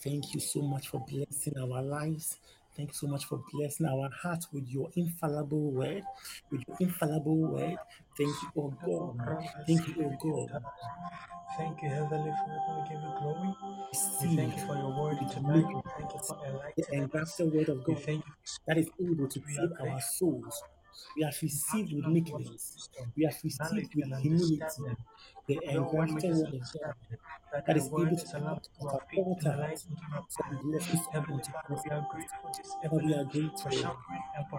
Thank 0.00 0.34
you 0.34 0.40
so 0.40 0.62
much 0.62 0.88
for 0.88 1.04
blessing 1.08 1.54
our 1.58 1.82
lives. 1.82 2.38
Thank 2.76 2.90
you 2.90 2.94
so 2.94 3.08
much 3.08 3.24
for 3.24 3.42
blessing 3.52 3.86
our 3.86 4.08
hearts 4.22 4.46
with 4.52 4.68
your 4.68 4.88
infallible 4.94 5.72
word. 5.72 6.04
With 6.52 6.62
your 6.68 6.76
infallible 6.78 7.38
word. 7.38 7.76
Thank 8.18 8.30
you, 8.42 8.50
oh 8.58 8.74
God. 8.84 9.48
Thank 9.66 9.88
you, 9.88 9.94
oh 10.06 10.48
God. 10.50 10.62
Thank 11.58 11.82
you, 11.82 11.90
Heavenly 11.90 12.32
Father. 12.32 12.60
We 12.82 12.88
give 12.90 13.02
you 13.02 13.14
glory. 13.20 13.54
We 14.22 14.36
thank 14.36 14.56
you 14.56 14.66
for 14.66 14.76
your 14.76 14.90
word 15.02 15.18
with 15.20 15.32
tonight. 15.32 15.66
We 15.66 15.82
thank 15.98 16.14
you 16.14 16.20
for 16.28 16.38
the 16.42 16.48
enlightening 16.48 16.84
us. 16.86 17.40
engrafted 17.40 17.54
word 17.54 17.68
of 17.70 17.88
We 17.88 17.94
God 17.94 18.04
thank 18.04 18.26
you 18.26 18.34
that 18.68 18.78
is 18.78 18.90
able 19.00 19.28
to 19.28 19.40
save 19.48 19.70
our 19.80 20.00
souls. 20.00 20.62
We 21.16 21.22
have 21.24 21.36
received 21.42 21.92
with 21.94 22.06
meekness. 22.06 22.88
We 23.16 23.24
have 23.24 23.36
received 23.44 23.94
with 23.96 24.20
humility 24.20 24.60
the 25.46 25.60
engrafted 25.70 26.34
word 26.36 26.54
of 26.54 26.60
God 26.72 26.94
that 27.66 27.76
is 27.76 27.86
able 27.86 28.16
to 28.16 28.38
lamp 28.38 28.62
to 28.62 28.86
our 28.88 29.00
feet 29.10 29.24
catapult 29.42 29.44
and 29.44 29.60
a 29.60 29.60
light 29.60 29.72
us 29.72 29.84
into 29.84 30.02
our 30.14 30.22
from 30.28 30.58
path. 30.58 30.62
blessings 30.62 31.06
Heavenly 31.12 31.34
unto 31.34 31.50
we 31.84 31.90
are 31.90 32.04
grateful 32.10 32.50
Father, 32.82 33.06
we 33.06 33.14
are 33.14 33.24
grateful. 33.24 33.70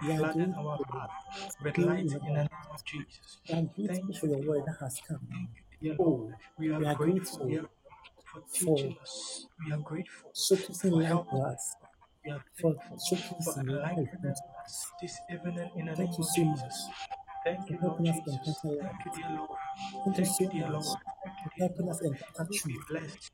We 0.02 0.14
are 0.14 0.26
grateful. 0.28 1.10
with 1.64 1.78
light 1.80 2.00
in 2.00 2.08
the 2.08 2.20
name 2.20 2.50
of 2.74 2.86
Jesus. 2.86 3.40
We 3.50 3.56
are 3.56 3.58
Thank 3.58 3.76
grateful 3.76 4.14
for 4.16 4.28
you, 4.28 4.38
your 4.38 4.50
word 4.50 4.64
that 4.68 4.78
has 4.82 5.02
come. 5.08 5.28
Oh, 6.00 6.32
We 6.58 6.72
are 6.72 6.96
grateful, 6.96 7.50
for 8.26 8.42
teaching 8.54 8.98
us. 9.02 9.48
We 9.66 9.74
are 9.74 9.78
grateful 9.78 10.32
for 10.34 11.04
helping 11.04 11.42
us. 11.42 11.76
We 12.26 12.32
are 12.32 12.44
grateful 12.62 12.84
for 12.90 12.98
showcasing 13.16 13.70
life 13.82 14.10
us 14.70 14.92
this 15.02 15.20
evening 15.32 15.72
in 15.78 15.86
the 15.88 15.96
Thank 15.96 16.12
name 16.12 16.20
you 16.20 16.26
of 16.26 16.36
Jesus. 16.36 16.90
Thank 17.46 17.70
you, 17.70 17.80
Lord 17.84 18.06
Jesus. 18.06 18.24
Thank 18.82 19.06
you, 19.06 19.12
dear 19.16 19.30
Lord. 19.38 19.50
Thank 20.06 20.18
you 20.20 20.26
Thank 20.26 20.42
you, 20.42 20.50
dear 20.50 20.70
Lord. 20.70 21.00
Thank 21.24 21.38
you, 21.46 21.52
dear 21.58 21.70
Lord. 21.80 22.18
Be 22.50 22.58
truth. 22.60 22.88
blessed. 22.90 23.32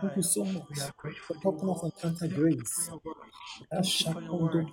Thank 0.00 0.16
you 0.16 0.22
so 0.24 0.44
We 0.44 0.52
much 0.54 0.78
are 0.80 0.92
grateful, 0.98 1.36
for 1.36 1.42
helping 1.42 1.70
us 1.70 1.82
encounter 1.84 2.18
Thank 2.20 2.32
you 2.32 2.38
grace. 2.38 2.90
Thank 3.70 4.00
you 4.00 4.06
for 4.12 4.22
your 4.22 4.34
word. 4.34 4.66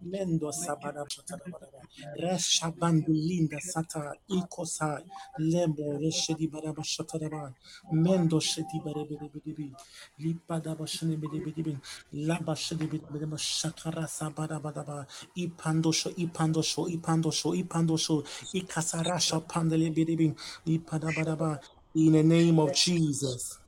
Mendo 0.02 0.52
sabada 0.52 1.04
shatara 1.08 1.44
baraba. 1.50 1.80
Resha 2.16 2.70
bandu 2.72 3.14
sata 3.60 4.14
ikosa 4.30 5.02
lembo 5.38 5.98
reshedi 5.98 6.48
baraba 6.50 6.82
shatara 6.84 7.30
ba. 7.30 7.54
Mendo 7.92 8.40
shedi 8.40 8.80
barebe 8.84 9.18
de 9.20 9.28
bidibi. 9.28 9.72
Lipada 10.20 10.76
bashini 10.76 11.16
bidi 11.16 11.40
bidibi. 11.40 11.78
Laba 12.14 12.54
shedi 12.56 12.86
bidi 12.88 13.06
bidibi. 13.12 13.36
Shakara 13.38 14.06
sabada 14.08 14.60
badaba. 14.60 15.06
Ipando 15.36 15.92
sho 15.92 16.10
ipando 16.10 16.62
sho 16.64 16.86
ipando 16.88 17.32
sho 17.32 17.50
ipando 17.54 17.98
sho. 17.98 18.22
Ikasara 18.54 19.18
shapandele 19.20 19.90
bidibi. 19.94 20.34
Ipada 20.66 21.12
badaba. 21.14 21.60
In 21.94 22.12
the 22.12 22.22
name 22.22 22.58
of 22.60 22.74
Jesus, 22.74 23.58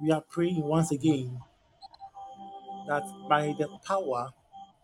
we 0.00 0.10
are 0.12 0.22
praying 0.22 0.62
once 0.62 0.92
again 0.92 1.38
that 2.88 3.04
by 3.28 3.54
the 3.58 3.68
power 3.86 4.30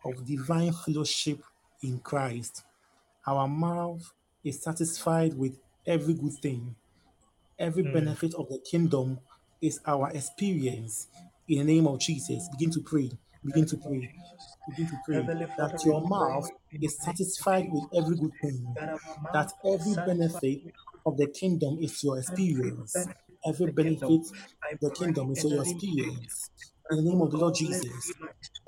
of 0.05 0.26
divine 0.26 0.72
fellowship 0.72 1.40
in 1.82 1.98
Christ, 2.00 2.62
our 3.26 3.48
mouth 3.48 4.12
is 4.44 4.62
satisfied 4.62 5.34
with 5.36 5.57
every 5.86 6.14
good 6.14 6.34
thing. 6.42 6.74
Every 7.59 7.84
Mm. 7.84 7.92
benefit 7.92 8.34
of 8.34 8.48
the 8.48 8.59
kingdom 8.59 9.20
is 9.61 9.80
our 9.86 10.11
experience. 10.11 11.09
In 11.48 11.59
the 11.59 11.64
name 11.74 11.86
of 11.86 12.00
Jesus, 12.00 12.48
begin 12.50 12.70
to 12.72 12.80
pray. 12.80 13.11
Begin 13.44 13.66
to 13.66 13.76
pray. 13.76 14.14
Begin 14.68 14.86
to 14.88 14.96
pray 15.05 15.26
that 15.59 15.82
your 15.84 16.00
mouth 16.09 16.44
is 16.46 16.50
the 16.72 16.78
name 16.78 16.84
of 16.84 16.92
satisfied 16.92 17.72
with 17.72 17.84
every 17.94 18.16
good 18.16 18.32
thing. 18.42 18.74
that 18.74 18.88
our 18.88 18.98
That 19.32 19.52
mouth 19.66 19.76
is 19.76 19.98
every 19.98 20.16
benefit 20.16 20.74
of 21.07 21.16
the 21.16 21.26
kingdom 21.28 21.78
is 21.80 22.02
your 22.02 22.18
experience. 22.18 22.96
Every 23.46 23.72
benefit 23.72 24.02
of 24.11 24.80
the 24.80 24.90
kingdom 24.90 25.30
is 25.32 25.44
your 25.44 25.50
name 25.52 25.61
of 25.61 25.66
Jesus 25.66 25.74
experience. 25.74 26.50
In 26.91 26.99
the 26.99 27.11
name 27.11 27.20
oh 27.20 27.26
of 27.26 27.32
the 27.32 27.39
Lord 27.39 27.55
God, 27.55 27.61
let 27.68 27.82
it 27.82 27.89
Jesus, 27.91 28.12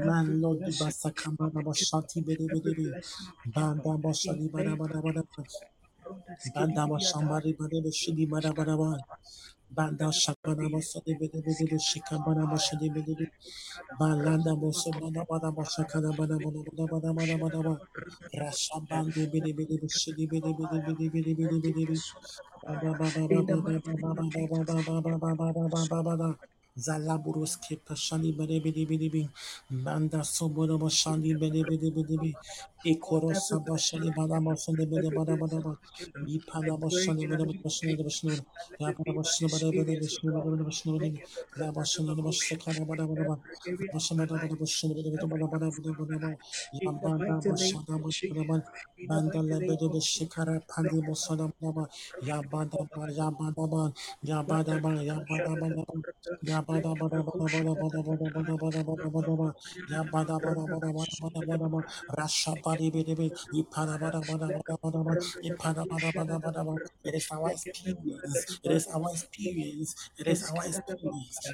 Every 0.00 0.20
Man 0.26 0.40
Lord 0.42 0.60
of 0.62 0.72
basakamba 0.78 1.50
the 1.56 1.64
kingdom, 1.74 1.88
bashati 1.94 2.20
bede 2.26 2.48
bede 2.52 2.72
every 2.72 2.74
be. 2.76 2.88
blessing 2.90 3.26
of 3.28 3.36
the 3.44 3.50
kingdom, 3.52 3.86
Banda 3.86 3.98
in 4.24 4.50
bada 4.52 4.74
name 4.74 4.78
bada 4.78 5.02
bada 5.02 5.22
Jesus. 5.22 5.36
ba. 5.36 5.44
Ronda 6.04 6.34
skidi 6.38 6.54
Banda 6.54 6.88
bashambari 6.88 7.56
bade 7.58 7.82
bashidi 7.86 8.26
bada 8.28 8.52
bada 8.54 8.76
ba. 8.78 8.98
Banda 9.70 10.06
bede 11.20 11.42
bede 11.44 11.66
be 11.70 11.78
shikabana 11.78 12.46
bashadi 12.50 12.88
bede 12.94 13.14
be. 13.18 13.26
Balanda 14.00 14.54
boso 14.60 14.90
bada 14.92 15.24
bada 15.28 15.50
bashakada 15.56 16.10
bada 16.18 16.38
bada 16.38 16.62
bada 16.66 16.86
bada 16.88 17.10
bada 17.14 17.36
bada 17.42 17.60
ba. 17.64 17.74
Rashabandi 18.40 19.32
bede 19.32 19.52
bede 19.56 19.76
bede 21.38 21.60
bede 21.62 21.84
be. 21.88 21.98
Baba 22.62 22.94
baba 22.98 23.28
baba 23.28 23.56
baba 23.62 23.80
baba 23.82 24.46
baba 24.48 25.02
baba 25.02 25.02
baba 25.02 25.34
baba 25.36 25.68
baba 25.70 26.02
baba. 26.04 26.38
Zalaburuski 26.78 27.76
pashani 27.86 28.32
bede 28.38 28.62
bede 28.64 28.84
bede 28.88 29.08
be. 29.12 29.30
Banda 29.70 30.20
soboro 30.24 30.78
bede 31.96 32.16
be. 32.20 32.36
For 32.75 32.75
Ikoro 32.86 33.34
sabashani 33.34 34.10
of 34.10 34.16
the 34.16 34.16
bada 34.16 34.38
kingdom, 34.38 34.46
bashani 34.46 34.86
bede 34.90 35.10
every 35.10 35.18
bada 35.18 35.36
bada 35.36 35.58
blessing 35.58 35.66
ba. 35.66 35.72
of 35.72 35.78
the 35.82 35.90
kingdom, 35.96 36.28
I 36.62 36.68
Ipada 36.68 36.78
pray 36.88 37.06
bashani 37.08 37.24
in 37.24 37.28
the 37.30 37.38
bede 37.38 37.44
name 37.46 37.64
of 37.66 37.66
bashani 37.66 37.92
bede 37.98 38.04
Jesus 38.04 38.08
bashani 38.08 38.36
bede. 38.38 38.46
that 38.54 38.66
let 38.70 38.80
Ya 38.80 38.92
it 38.92 38.98
bada 38.98 39.12
be 39.12 39.18
my 39.22 39.34
bashani 39.42 39.50
bede 39.52 39.74
bede 39.76 39.94
experience 39.94 40.08
with 40.12 40.24
bashani 40.24 40.32
God. 40.32 40.46
bede 40.46 40.64
bashani 40.64 41.00
bede. 41.02 41.20
Make 41.20 41.28
it 41.28 41.38
a 41.52 41.60
La 41.60 41.72
brother 41.74 41.76
bashani 41.76 42.12
of 42.12 42.16
bede 42.16 42.22
ocean 42.26 42.58
bashani 42.58 42.86
in 42.90 42.90
bada 42.90 43.04
bada 43.10 43.24
ba. 43.26 43.36
every 43.44 43.52
area 43.66 43.92
of 43.94 43.94
Bashani 43.94 44.24
my 44.24 44.26
bada 44.26 44.38
bada 44.40 44.56
life, 44.56 44.60
bashani 44.62 44.94
bede 44.96 45.10
bede 45.12 45.26
every 45.26 45.32
bada 45.32 45.46
bada 45.52 45.68
aspect 45.68 45.76
bada 45.76 45.92
of 46.00 46.00
bada 46.00 46.16
my 46.16 46.24
ba. 46.24 46.30
life. 46.32 46.70
Ya 46.72 46.90
In 46.90 46.98
the 47.02 47.10
bada 47.12 47.18
mighty 47.18 47.52
name 47.52 47.80
bashani 47.80 47.84
of 47.90 48.00
bada 48.08 48.08
Jesus. 48.08 48.38
bada. 48.48 48.64
In 48.98 49.10
the 49.24 49.24
Banda 49.24 49.42
la 49.42 49.60
name 49.60 49.68
bede 49.68 49.88
of 49.88 49.98
pandi 50.70 51.02
Make 51.02 51.02
it 51.04 51.20
a 51.24 51.28
bosana 51.28 51.52
bada 51.60 51.74
ba. 51.76 51.84
Ya 52.22 52.42
ya. 52.42 52.80
Ya 54.22 54.42
ya 54.42 54.42
bada 54.42 54.78
shada 54.80 55.50
da 55.52 55.60
bada 55.60 55.76
ba. 55.86 56.02
brada, 56.04 56.38
Ya 56.52 56.64
Ya 59.88 60.02
Rasha 62.18 62.56
It 67.04 67.14
is 67.14 67.28
our 67.32 67.50
experience. 67.50 68.44
It 68.64 68.74
is 68.74 68.90
our 68.92 69.10
experience. 69.10 69.94
It 70.18 70.26
is 70.28 70.42
our 70.50 70.66
experience. 70.66 71.48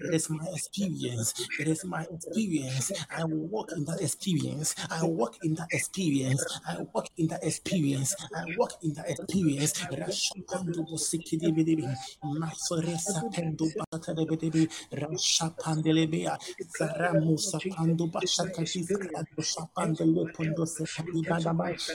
It 0.00 0.14
is 0.14 0.30
my 0.30 0.44
experience. 0.52 1.34
It 1.58 1.68
is 1.68 1.84
my 1.84 2.02
experience. 2.04 2.92
I 3.10 3.24
will 3.24 3.46
walk 3.48 3.72
in 3.74 3.84
that 3.86 4.00
experience. 4.00 4.74
I 4.90 5.04
walk 5.06 5.36
in 5.42 5.54
that 5.54 5.68
experience. 5.72 6.44
I 6.66 6.82
walk 6.92 7.08
in 7.18 7.28
that 7.28 7.42
experience. 7.42 8.14
I 8.34 8.44
walk 8.56 8.72
in 8.82 8.94
that 8.94 9.08
experience. 9.08 9.74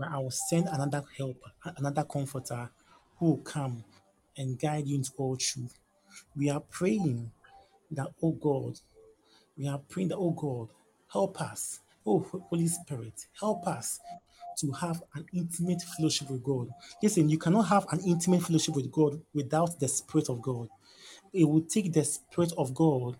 but 0.00 0.10
I 0.10 0.18
will 0.18 0.32
send 0.32 0.68
another 0.68 1.04
helper 1.18 1.52
another 1.78 2.04
comforter 2.04 2.70
who 3.18 3.26
will 3.26 3.38
come 3.38 3.84
and 4.38 4.58
guide 4.58 4.88
you 4.88 4.96
into 4.96 5.12
all 5.18 5.36
truth 5.36 5.78
we 6.36 6.50
are 6.50 6.60
praying 6.62 7.30
that 7.92 8.08
oh 8.22 8.32
God 8.32 8.80
we 9.58 9.68
are 9.68 9.78
praying 9.78 10.08
that, 10.10 10.16
oh 10.18 10.32
God, 10.32 10.68
help 11.12 11.40
us. 11.42 11.80
Oh, 12.06 12.20
Holy 12.50 12.68
Spirit, 12.68 13.26
help 13.38 13.66
us 13.68 14.00
to 14.58 14.72
have 14.72 15.02
an 15.14 15.26
intimate 15.34 15.82
fellowship 15.82 16.30
with 16.30 16.42
God. 16.42 16.70
Listen, 17.02 17.28
you 17.28 17.38
cannot 17.38 17.64
have 17.68 17.86
an 17.92 18.00
intimate 18.06 18.42
fellowship 18.42 18.74
with 18.76 18.90
God 18.90 19.20
without 19.34 19.78
the 19.80 19.88
Spirit 19.88 20.30
of 20.30 20.42
God. 20.42 20.68
It 21.32 21.44
will 21.44 21.62
take 21.62 21.92
the 21.92 22.04
Spirit 22.04 22.52
of 22.58 22.74
God 22.74 23.18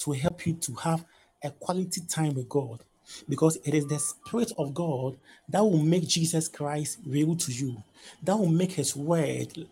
to 0.00 0.12
help 0.12 0.46
you 0.46 0.54
to 0.54 0.74
have 0.76 1.04
a 1.44 1.50
quality 1.50 2.02
time 2.08 2.34
with 2.34 2.48
God. 2.48 2.84
Because 3.28 3.58
it 3.64 3.74
is 3.74 3.86
the 3.86 3.98
Spirit 3.98 4.52
of 4.58 4.74
God 4.74 5.16
that 5.48 5.62
will 5.62 5.82
make 5.82 6.06
Jesus 6.06 6.48
Christ 6.48 6.98
real 7.06 7.36
to 7.36 7.52
you, 7.52 7.82
that 8.22 8.36
will 8.36 8.48
make 8.48 8.72
His 8.72 8.96
word 8.96 9.66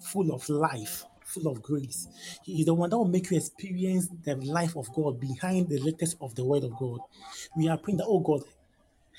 full 0.00 0.32
of 0.32 0.48
life, 0.48 1.04
full 1.24 1.48
of 1.50 1.62
grace. 1.62 2.08
He 2.42 2.60
is 2.60 2.66
the 2.66 2.74
one 2.74 2.90
that 2.90 2.98
will 2.98 3.04
make 3.04 3.30
you 3.30 3.36
experience 3.36 4.08
the 4.24 4.36
life 4.36 4.76
of 4.76 4.92
God 4.94 5.20
behind 5.20 5.68
the 5.68 5.78
letters 5.78 6.16
of 6.20 6.34
the 6.34 6.44
word 6.44 6.64
of 6.64 6.76
God. 6.76 7.00
We 7.56 7.68
are 7.68 7.78
praying 7.78 7.98
that, 7.98 8.06
oh 8.06 8.20
God, 8.20 8.42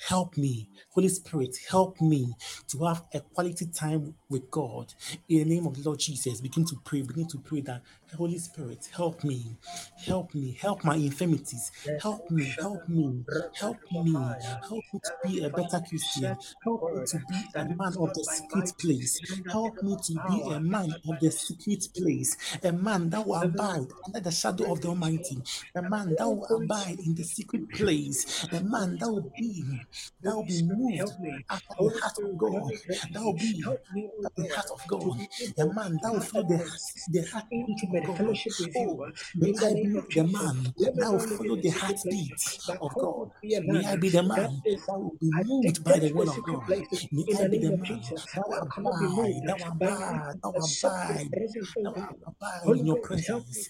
help 0.08 0.36
me. 0.36 0.68
Holy 0.90 1.08
Spirit, 1.08 1.56
help 1.68 2.00
me 2.00 2.34
to 2.68 2.84
have 2.84 3.04
a 3.14 3.20
quality 3.20 3.66
time 3.66 4.14
with 4.28 4.50
God. 4.50 4.92
In 5.28 5.38
the 5.48 5.54
name 5.54 5.66
of 5.66 5.74
the 5.74 5.82
Lord 5.82 6.00
Jesus, 6.00 6.40
begin 6.40 6.64
to 6.66 6.76
pray, 6.84 7.02
begin 7.02 7.28
to 7.28 7.38
pray 7.38 7.60
that, 7.62 7.82
Holy 8.16 8.38
Spirit, 8.38 8.88
help 8.94 9.24
me, 9.24 9.56
help 10.04 10.34
me, 10.34 10.56
help 10.60 10.84
my 10.84 10.96
infirmities, 10.96 11.70
help 12.00 12.30
me, 12.30 12.44
help 12.58 12.88
me, 12.88 13.24
help 13.54 13.78
me, 13.90 14.12
help 14.12 14.84
me 14.92 15.00
to 15.02 15.12
be 15.24 15.44
a 15.44 15.48
better 15.50 15.80
Christian, 15.88 16.36
help 16.64 16.82
me 16.94 17.04
to 17.06 17.18
be 17.28 17.36
a 17.54 17.64
man 17.64 17.92
of 17.98 18.12
the 18.14 18.24
secret 18.24 18.72
place, 18.78 19.20
help 19.50 19.82
me 19.82 19.96
to 20.02 20.12
be 20.28 20.42
a 20.54 20.60
man 20.60 20.94
of 21.08 21.20
the 21.20 21.30
secret 21.30 21.86
place, 21.96 22.36
a 22.62 22.72
man 22.72 23.08
that 23.10 23.26
will 23.26 23.36
abide 23.40 23.86
under 24.06 24.20
the 24.20 24.30
shadow 24.30 24.72
of 24.72 24.80
the 24.80 24.88
Almighty, 24.88 25.38
a 25.74 25.82
man 25.82 26.14
that 26.18 26.26
will 26.28 26.46
abide 26.62 26.98
in 27.00 27.14
the 27.14 27.24
secret 27.24 27.68
place, 27.70 28.46
a 28.52 28.60
man 28.62 28.96
that 28.98 29.10
will 29.10 29.30
be 29.38 29.64
that 30.22 30.34
will 30.34 30.44
be 30.44 30.62
moved 30.62 31.00
after 31.50 31.74
the 31.78 32.00
heart 32.00 32.18
of 32.18 32.38
God, 32.38 32.72
that 33.12 33.22
will 33.22 33.34
be 33.34 33.62
the 34.36 34.54
heart 34.54 34.70
of 34.70 34.86
God, 34.88 35.20
a 35.58 35.74
man 35.74 35.98
that 36.02 36.12
will 36.12 36.20
follow 36.20 36.48
the, 36.48 36.80
the 37.10 37.22
heart 37.30 37.42
heartbeat 37.52 38.01
of 38.08 38.20
God. 38.22 38.38
Oh, 38.76 39.00
may 39.34 39.52
I 39.60 39.74
be 39.74 40.04
the 40.14 40.24
man 40.24 40.74
that 40.98 41.12
will 41.12 41.20
follow 41.20 41.56
the 41.56 41.70
heartbeat 41.70 42.58
of 42.80 42.96
God. 42.98 43.30
May 43.66 43.84
I 43.84 43.96
be 43.96 44.10
the 44.10 44.22
man 44.22 44.62
that 44.88 45.00
will 45.00 45.18
be 45.20 45.30
moved 45.32 45.84
by 45.84 45.98
the 45.98 46.10
word 46.10 46.28
of 46.28 46.42
God. 46.42 46.76
May 47.12 47.26
I 47.40 47.44
be 47.44 47.58
the 47.58 47.72
man 47.72 48.02
that 48.34 48.44
will 48.48 48.58
abide, 48.62 49.42
that 49.46 49.58
will 49.58 49.68
abide, 49.68 50.38
that 50.42 50.52
will 50.54 50.64
abide, 50.64 51.30
that 51.84 51.94
will 51.94 52.06
abide 52.26 52.74
in 52.76 52.86
your 52.86 52.96
presence. 52.96 53.68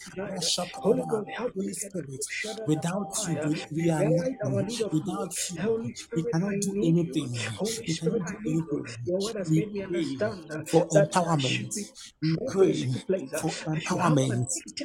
Holy 1.54 1.72
Spirit, 1.72 2.24
without 2.66 3.12
you, 3.28 3.38
we, 3.44 3.66
we 3.74 3.90
are 3.90 4.04
nothing. 4.04 4.66
Without 4.92 5.34
you, 5.50 5.92
we 6.14 6.24
cannot 6.24 6.60
do 6.60 6.76
anything. 6.82 7.32
We 7.86 7.94
cannot 7.96 8.26
do 8.26 8.36
anything. 8.44 8.86
We 9.48 9.62
pray 9.90 10.22
for 10.66 10.88
empowerment. 10.94 11.74
We 12.22 12.38
pray 12.46 12.88
for 13.34 13.50
empowerment. 13.66 14.21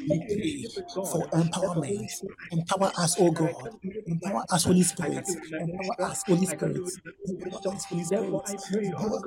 We 0.09 0.21
pray 0.35 0.67
for 1.11 1.29
empowerment. 1.29 2.11
Empower 2.51 2.91
us, 2.97 3.15
oh 3.19 3.31
God. 3.31 3.69
Empower 4.07 4.43
us, 4.51 4.65
Holy 4.65 4.83
Spirit. 4.83 5.27
Empower 5.59 5.95
us, 6.01 6.23
Holy 6.27 6.45
Spirit. 6.45 6.89
Empower 7.27 7.61
us, 7.73 7.85
Holy 7.89 8.05
Spirit. 8.05 8.41
Empower 8.97 9.19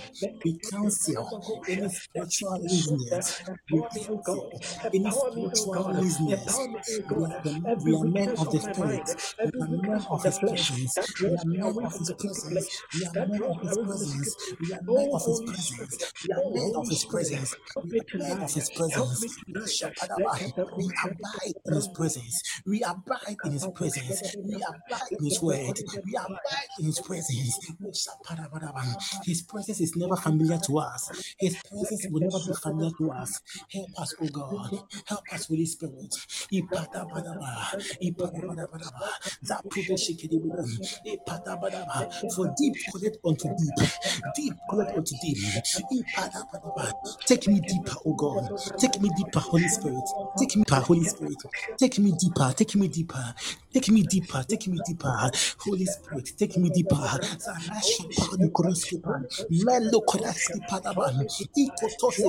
We 0.44 0.60
cancel 0.72 1.36
any 1.68 1.90
spiritual 1.90 2.60
laziness. 2.64 3.42
We 3.72 3.84
cancel 3.84 4.62
any 4.94 5.12
spiritual 5.12 5.92
laziness. 5.94 6.70
We 7.16 7.26
are, 7.26 7.36
the, 7.44 7.60
we 7.84 7.96
are 7.96 8.06
men 8.06 8.34
of 8.38 8.50
the 8.52 8.60
Spirit. 8.62 9.10
We 9.44 9.52
are 9.62 9.70
men 9.70 10.06
of 10.12 10.24
His 10.24 10.40
presence. 10.40 11.00
We 11.28 11.36
are 11.38 11.46
men 11.46 11.76
of 11.84 11.98
His 11.98 12.12
presence. 12.18 12.70
We 12.94 13.06
are 13.06 13.16
men 13.16 13.42
of 13.50 13.62
His 13.64 13.78
presence. 13.78 14.38
We 14.62 14.74
are 14.74 14.84
men 14.84 15.10
of 15.14 15.26
His 15.26 15.40
presence. 15.42 16.14
We 16.24 16.34
are 16.34 16.44
men 16.46 16.72
of 16.76 16.90
His 16.90 17.06
presence. 17.06 17.56
We 17.84 18.00
are 18.00 18.08
men 18.18 18.38
of 18.44 18.54
His 18.54 18.70
presence. 18.72 19.28
We 20.58 20.90
abide 21.04 21.54
in 21.66 21.74
His 21.76 21.88
presence. 21.90 22.42
We 22.66 22.82
abide 22.84 23.38
in 23.46 23.52
His 23.52 23.68
presence. 23.76 24.36
We 24.44 24.56
abide 24.56 25.12
in 25.12 25.26
His 25.26 25.42
word. 25.42 25.80
We 26.06 26.16
abide 26.16 26.70
in 26.80 26.86
His 26.86 27.00
presence. 27.00 27.60
His 29.26 29.42
presence 29.44 29.82
is 29.82 29.96
never 29.96 30.16
familiar 30.16 30.58
to 30.66 30.80
us. 30.80 31.34
His 31.40 31.56
presence 31.62 32.08
will 32.10 32.22
never 32.22 32.40
be 32.40 32.54
familiar 32.54 32.92
to 32.98 33.12
us. 33.12 33.42
Help 33.72 33.90
us, 34.00 34.16
oh 34.22 34.28
God. 34.28 34.80
Help 35.06 35.24
us, 35.34 35.48
Holy 35.48 35.66
Spirit. 35.66 36.16
For 42.36 42.48
deep 42.58 42.76
connect 42.94 43.18
unto 43.26 43.48
deep. 43.58 43.90
Deep 44.36 44.54
connect 44.70 44.98
unto 44.98 45.16
deep. 45.22 45.38
Take 47.26 47.48
me 47.48 47.60
deeper, 47.60 47.96
oh 48.06 48.14
God. 48.14 48.50
Take 48.80 49.02
me 49.02 49.10
deeper, 49.16 49.40
Holy 49.40 49.68
Spirit. 49.68 50.04
Take 50.38 50.47
me 50.56 50.64
deeper, 50.64 50.82
Holy 50.82 51.04
Spirit. 51.04 51.38
Take 51.78 52.00
me 52.00 52.12
deeper. 52.12 52.54
Take 52.56 52.76
me 52.76 52.88
deeper. 52.88 53.34
Take 53.74 53.90
me 53.92 54.04
deeper. 54.04 54.44
Take 54.48 54.68
me 54.68 54.80
deeper. 54.86 55.32
Holy 55.66 55.86
Spirit, 55.86 56.32
take 56.38 56.58
me 56.58 56.70
deeper. 56.70 57.20
Padu 58.18 58.50
kroskipan. 58.52 59.26
Melo 59.50 60.02
padaban. 60.70 61.26
Iko 61.56 61.88
tose. 62.00 62.24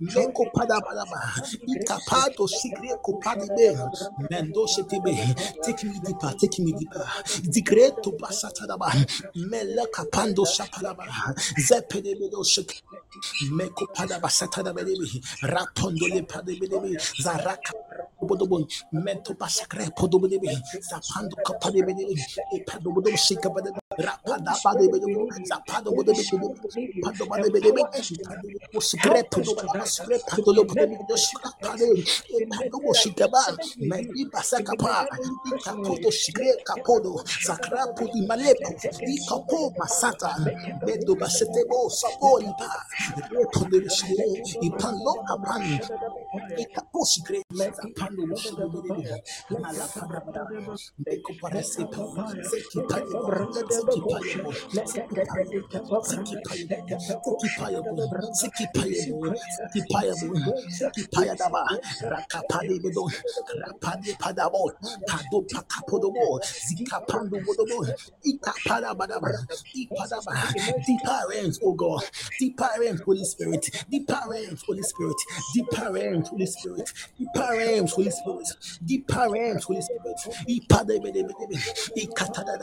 Meko 0.00 0.44
sigre. 2.48 2.90
Mendo 4.30 4.66
shetebe. 4.66 5.14
Take 5.62 5.84
me 5.84 6.00
deeper. 6.00 6.34
Take 6.40 6.58
me 6.62 6.72
deeper. 6.72 7.06
Mele 9.34 9.86
kapando. 9.92 10.44
Meko. 13.50 13.86
Rapondole 15.42 16.22
padebedebe. 16.22 16.96
Zaraka 17.18 17.72
Bodobon, 18.22 18.66
Mento 18.92 19.34
Basakre, 19.34 19.90
Podobebe, 19.96 20.48
Sapando 20.82 21.36
Kapadebe, 21.36 21.94
Epadobodo 22.54 23.10
Shikabada, 23.16 23.79
Rapada 24.00 24.54
Badebedebo, 24.64 25.28
Zapado 25.44 25.92
Bodebedebo, 25.92 26.54
Pado 27.02 27.26
Badebedebo, 27.26 27.82
Pado 28.24 28.80
Scrape, 28.80 29.44
Scrape, 29.44 30.24
Pado 30.28 30.52
Bodebedebo, 30.64 31.16
Scrapade, 31.16 31.88
Pado 32.50 32.78
Shikaba, 32.94 33.44
Medi 33.78 34.24
Basakapa, 34.32 35.06
Ikapoto 35.46 36.10
Shigre 36.10 36.52
Capodo, 36.64 37.22
Sakrapo 37.26 38.04
di 38.12 38.20
Malepo, 38.26 38.70
Ikapo 39.06 39.72
Masata, 39.78 40.32
Bedo 40.84 41.14
Basetebo, 41.16 41.88
Sapolipa, 41.90 42.70
Repo 43.30 43.64
de 43.70 43.88
Shigre, 43.88 44.26
Ipano 44.62 45.14
Kapan, 45.26 45.62
Ikapo 46.58 47.04
Shigre, 47.04 47.42
Zapando 47.52 48.24
Shigre, 48.36 49.22
Malapada, 49.50 50.46
Beko 51.04 51.32
Parasepo, 51.40 52.02
Seki 52.42 52.80
Payabo, 52.88 53.32
Seki 53.68 53.68
Payabo, 53.68 53.68
Seki 53.68 53.68
Payabo, 53.68 53.68
Seki 53.70 53.89
Payabo, 57.58 58.02
Seki 58.32 58.66
Payabo, 58.76 59.34
Seki 59.54 59.82
Payabo, 59.92 60.54
Seki 60.70 61.04
Payadaba, 61.14 61.64
Rakapade 62.02 62.80
Bedo, 62.82 63.08
Rapade 63.58 64.16
Padabo, 64.18 64.72
Pado 65.06 65.44
Pakapodobo, 65.48 66.40
Zikapando 66.42 67.40
Bodobo, 67.44 67.86
Ikapada 68.26 68.94
Badaba, 68.96 69.30
Ipadaba, 69.76 70.54
deeper 70.86 71.20
realms, 71.30 71.58
oh 71.64 71.74
God, 71.74 72.02
deeper 72.38 72.68
realms, 72.80 73.00
Holy 73.02 73.24
Spirit, 73.24 73.66
deeper 73.90 74.20
realms, 74.28 74.62
Holy 74.66 74.82
Spirit, 74.82 75.16
deeper 75.54 75.92
realms, 75.92 76.28
Holy 76.28 76.46
Spirit, 76.46 76.92
deeper 77.18 77.48
realms, 77.56 77.92
Holy 77.92 78.10
Spirit, 78.10 78.48
deeper 78.86 79.30
realms, 79.30 79.64
Holy 79.64 79.82
Spirit, 79.82 80.18
Ipada 80.48 80.98
Bedebe, 81.00 81.32
Ikatada, 81.96 82.58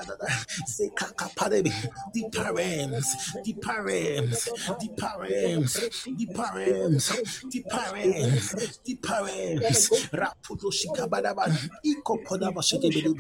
Zekakapadebe, 1.08 1.72
deeper 2.14 2.54
realms, 2.54 3.40
deeper 3.44 3.84
realms, 3.84 4.50
deeper 4.80 5.14
realms, 5.20 5.90
deeper 6.18 6.52
realms, 6.56 7.12
deeper 7.52 7.90
realms, 7.94 8.80
deeper 8.86 9.20
realms, 9.24 9.90
Rapudo 10.14 10.72
Shikabadaba, 10.72 11.48
Iko 11.86 12.24
Podaba 12.24 12.62
Shedebe, 12.62 13.14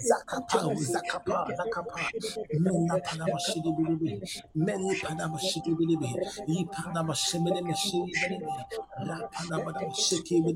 Zakapa, 0.00 0.74
Zakapa, 0.76 1.48
Zakapa, 1.56 2.10
Mena 2.52 2.98
Padaba 3.04 3.38
Shedebe, 3.38 4.20
Meni 4.54 4.94
Padaba 5.00 5.38
Shedebe, 5.38 6.16
Ipadaba 6.48 7.14
Shedebe, 7.14 7.74
Shedebe, 7.74 8.64
Rapadaba 9.00 9.92
Shedebe, 9.94 10.52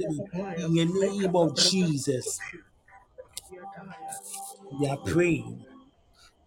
in 0.58 0.74
the 0.74 0.84
name 0.86 1.36
of 1.36 1.56
Jesus, 1.56 2.38
we 4.80 4.88
are 4.88 4.98
praying 4.98 5.65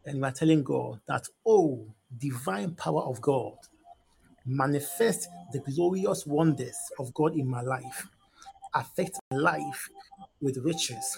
and 0.09 0.19
we 0.19 0.27
are 0.27 0.31
telling 0.31 0.63
God 0.63 0.99
that, 1.07 1.27
oh, 1.45 1.85
divine 2.17 2.73
power 2.73 3.03
of 3.03 3.21
God, 3.21 3.53
manifest 4.43 5.29
the 5.53 5.59
glorious 5.59 6.25
wonders 6.25 6.75
of 6.97 7.13
God 7.13 7.35
in 7.35 7.47
my 7.47 7.61
life, 7.61 8.07
affect 8.73 9.19
my 9.29 9.37
life 9.37 9.89
with 10.41 10.57
riches, 10.57 11.15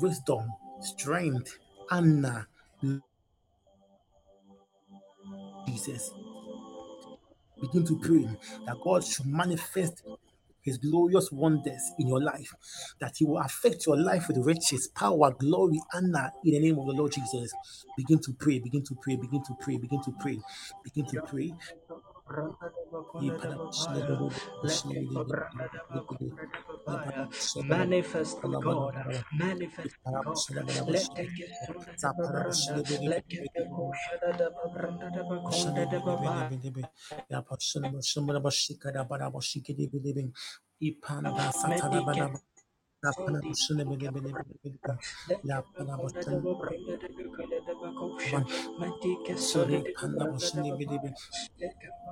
wisdom, 0.00 0.52
strength, 0.82 1.58
honor, 1.90 2.46
Jesus. 5.66 6.10
Begin 7.58 7.86
to 7.86 7.98
pray 7.98 8.28
that 8.66 8.76
God 8.84 9.02
should 9.02 9.26
manifest 9.26 10.02
his 10.66 10.76
glorious 10.78 11.32
wonders 11.32 11.92
in 11.98 12.08
your 12.08 12.22
life, 12.22 12.54
that 13.00 13.14
he 13.16 13.24
will 13.24 13.38
affect 13.38 13.86
your 13.86 13.96
life 13.98 14.28
with 14.28 14.38
riches, 14.38 14.88
power, 14.88 15.32
glory, 15.32 15.80
honor 15.94 16.32
in 16.44 16.52
the 16.52 16.60
name 16.60 16.78
of 16.78 16.86
the 16.86 16.92
Lord 16.92 17.12
Jesus. 17.12 17.52
Begin 17.96 18.18
to 18.20 18.34
pray, 18.34 18.58
begin 18.58 18.84
to 18.84 18.96
pray, 19.00 19.16
begin 19.16 19.42
to 19.44 19.54
pray, 19.60 19.78
begin 19.78 20.02
to 20.02 20.12
pray, 20.20 20.38
begin 20.84 21.06
to 21.06 21.22
pray. 21.22 21.54
Manifest, 26.86 28.42
God, 28.42 28.94
manifest, 29.38 29.96
God. 30.04 30.26
Let 30.88 31.08
the 31.14 31.26
let 33.10 33.24
panda 34.22 34.50
bushene 35.44 35.84
bene 47.38 47.55
bene 50.78 51.14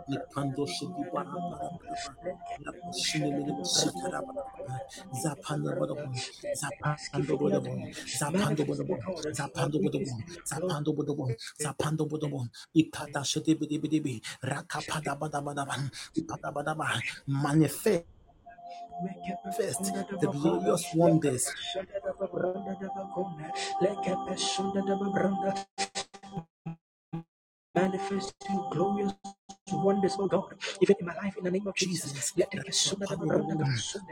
ni 0.09 0.17
pando 0.33 0.67
shidi 0.67 1.03
bara 1.13 1.25
bara 1.33 1.69
bara 1.71 1.79
bara 2.23 2.33
la 2.65 2.73
bushene 2.81 3.29
bene 3.37 3.53
bene 3.57 3.65
shikara 3.65 4.21
bara 4.27 4.43
bara 4.55 4.77
zapanda 5.23 5.71
bara 5.79 5.95
bara 5.95 6.13
zapando 6.61 7.35
bara 7.41 7.61
bara 7.61 7.87
zapando 8.21 8.63
bara 8.69 8.85
bara 8.85 9.33
zapando 9.39 9.79
bara 9.85 9.99
bara 9.99 10.15
zapando 10.53 10.93
bara 10.97 11.15
bara 11.19 11.35
zapando 11.65 12.05
bara 12.11 12.29
bara 12.33 12.49
ipada 12.77 13.21
shidi 13.25 13.55
bene 13.61 13.77
bene 13.83 13.99
bene 14.05 14.21
rakapada 14.51 15.13
bada 15.21 15.41
bada 15.47 15.65
bada 15.69 15.91
ipada 16.21 16.49
bada 16.53 16.73
bada 16.75 17.01
manifest 17.27 18.14
First, 19.57 19.85
the 20.21 20.29
glorious 20.29 20.85
wonders 20.95 21.49
manifest 27.75 28.35
your 28.51 28.71
glorious 28.73 29.15
wonders, 29.73 30.17
oh 30.21 30.29
God, 30.29 30.55
even 30.83 30.97
in 31.01 31.07
my 31.07 31.15
life, 31.17 31.37
in 31.39 31.45
the 31.45 31.53
name 31.53 31.67
of 31.69 31.75
Jesus. 31.77 32.13
Jesus. 32.13 32.35
Let 32.39 32.51
the 32.51 32.59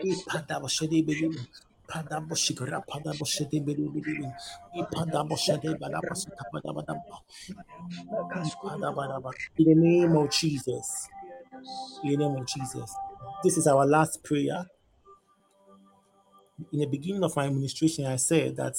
Ipada 0.04 0.60
boshede 0.60 1.06
believe. 1.06 1.40
Pada 1.88 2.20
boshikara 2.22 2.82
pada 2.86 3.12
boshede 3.18 3.60
believe. 3.64 4.04
Ipada 4.76 5.24
boshede 5.28 5.74
bala 5.80 6.00
basita 6.08 6.44
pada 6.52 6.70
bada. 6.74 6.94
Ipada 8.30 8.92
bada 8.94 9.18
bada. 9.22 9.32
In 9.58 9.66
the 9.66 9.74
name 9.76 10.16
of 10.16 10.30
Jesus. 10.30 11.08
In 12.04 12.10
the 12.12 12.16
name 12.18 12.36
of 12.36 12.46
Jesus. 12.46 12.90
This 13.42 13.56
is 13.58 13.66
our 13.66 13.86
last 13.86 14.22
prayer. 14.22 14.66
In 16.72 16.80
the 16.80 16.86
beginning 16.86 17.24
of 17.24 17.34
my 17.36 17.46
administration, 17.46 18.06
I 18.06 18.16
said 18.16 18.56
that 18.56 18.76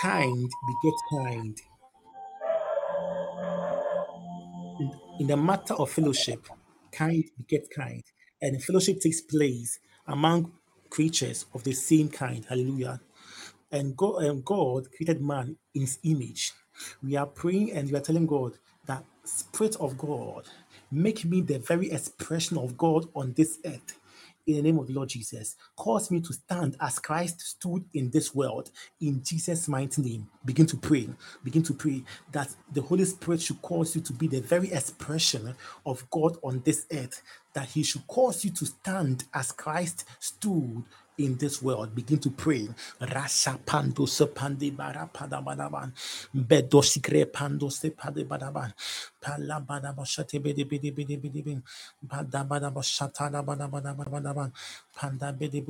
kind 0.00 0.50
beget 0.66 0.98
kind. 1.10 1.60
In, 5.20 5.26
the 5.26 5.36
matter 5.36 5.74
of 5.74 5.90
fellowship, 5.90 6.46
kind 6.90 7.24
beget 7.36 7.68
kind. 7.70 8.02
And 8.40 8.62
fellowship 8.62 9.00
takes 9.00 9.20
place 9.20 9.78
among 10.06 10.52
creatures 10.90 11.46
of 11.54 11.64
the 11.64 11.72
same 11.72 12.08
kind. 12.08 12.44
Hallelujah. 12.48 13.00
And 13.70 13.96
God, 13.96 14.24
and 14.24 14.44
God 14.44 14.88
created 14.96 15.22
man 15.22 15.56
in 15.74 15.82
his 15.82 15.98
image. 16.02 16.52
We 17.02 17.16
are 17.16 17.26
praying 17.26 17.72
and 17.72 17.90
we 17.90 17.96
are 17.96 18.00
telling 18.00 18.26
God 18.26 18.58
that 18.86 19.04
Spirit 19.24 19.76
of 19.76 19.96
God, 19.96 20.48
make 20.92 21.24
me 21.24 21.40
the 21.40 21.58
very 21.58 21.90
expression 21.90 22.58
of 22.58 22.76
God 22.76 23.08
on 23.14 23.32
this 23.32 23.58
earth. 23.64 23.98
In 24.44 24.56
the 24.56 24.62
name 24.62 24.78
of 24.80 24.88
the 24.88 24.92
Lord 24.92 25.08
Jesus, 25.08 25.54
cause 25.76 26.10
me 26.10 26.20
to 26.20 26.32
stand 26.32 26.76
as 26.80 26.98
Christ 26.98 27.40
stood 27.40 27.84
in 27.94 28.10
this 28.10 28.34
world. 28.34 28.72
In 29.00 29.22
Jesus' 29.22 29.68
mighty 29.68 30.02
name, 30.02 30.28
begin 30.44 30.66
to 30.66 30.76
pray. 30.76 31.08
Begin 31.44 31.62
to 31.62 31.72
pray 31.72 32.02
that 32.32 32.52
the 32.72 32.82
Holy 32.82 33.04
Spirit 33.04 33.40
should 33.40 33.62
cause 33.62 33.94
you 33.94 34.00
to 34.02 34.12
be 34.12 34.26
the 34.26 34.40
very 34.40 34.72
expression 34.72 35.54
of 35.86 36.10
God 36.10 36.38
on 36.42 36.60
this 36.64 36.86
earth. 36.92 37.22
That 37.54 37.68
He 37.68 37.84
should 37.84 38.04
cause 38.08 38.44
you 38.44 38.50
to 38.50 38.66
stand 38.66 39.24
as 39.32 39.52
Christ 39.52 40.06
stood 40.18 40.82
in 41.24 41.36
this 41.38 41.62
world. 41.62 41.94
Begin 41.94 42.18
to 42.18 42.30
pray. 42.30 42.68
Rasha 43.00 43.58
sepande 44.06 44.74
bara 44.76 45.08
badaban. 45.42 45.92
Pando 47.32 47.68
sepade 47.70 48.24
badaban. 48.26 48.72
Pala 49.20 49.60
bede 50.40 50.64
bede 50.64 50.90
bede 50.92 51.16
bede 51.22 51.42
bede. 51.44 51.62
Bada 52.04 52.44
badaban. 52.44 52.82
Panda 54.94 55.32
bede 55.32 55.60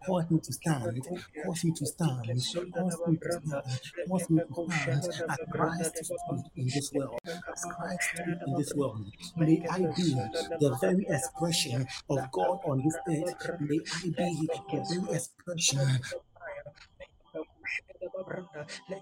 Cause 0.05 0.29
me 0.29 0.39
to 0.39 0.53
stand. 0.53 1.07
Cause 1.43 1.63
me 1.63 1.71
to 1.73 1.85
stand. 1.85 2.27
Cause 2.27 3.01
me 3.07 3.17
to 3.17 3.31
stand. 3.31 3.63
Cause 4.07 4.29
me 4.29 4.39
to 4.39 4.71
stand 4.71 5.05
as 5.29 5.37
Christ 5.51 6.11
in 6.55 6.65
this 6.65 6.91
world. 6.93 7.19
As 7.25 7.65
Christ 7.75 8.09
in 8.45 8.53
this 8.55 8.73
world. 8.75 9.05
May 9.35 9.65
I 9.67 9.79
be 9.79 10.13
the 10.59 10.77
very 10.79 11.05
expression 11.09 11.87
of 12.09 12.19
God 12.31 12.59
on 12.65 12.83
this 12.83 12.97
earth. 13.09 13.59
May 13.61 13.79
I 13.79 14.01
be 14.15 14.47
the 14.71 14.85
very 14.87 15.17
expression 15.17 16.01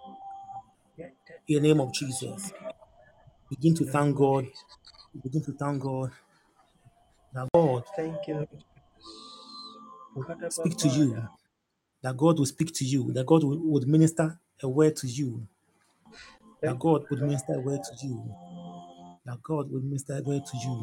In 1.48 1.62
the 1.62 1.68
name 1.68 1.80
of 1.80 1.92
Jesus, 1.92 2.52
begin 3.48 3.74
to 3.74 3.84
thank 3.86 4.16
God, 4.16 4.46
begin 5.22 5.42
to 5.42 5.52
thank 5.52 5.82
God 5.82 6.12
that 7.32 7.48
God 7.54 7.84
Thank 7.96 8.28
you. 8.28 8.46
will 10.14 10.50
speak 10.50 10.76
to 10.76 10.88
you, 10.88 11.28
that 12.02 12.16
God 12.16 12.38
will 12.38 12.46
speak 12.46 12.72
to 12.74 12.84
you, 12.84 13.12
that 13.12 13.26
God 13.26 13.44
will, 13.44 13.58
would 13.58 13.88
minister 13.88 14.38
a 14.62 14.68
word 14.68 14.96
to 14.96 15.06
you, 15.06 15.46
that 16.62 16.78
God 16.78 17.04
would 17.10 17.22
minister 17.22 17.54
a 17.54 17.60
word 17.60 17.80
to 17.82 18.06
you, 18.06 18.34
that 19.24 19.42
God 19.42 19.70
would 19.72 19.84
minister 19.84 20.18
a 20.18 20.22
word 20.22 20.44
to 20.44 20.56
you. 20.58 20.76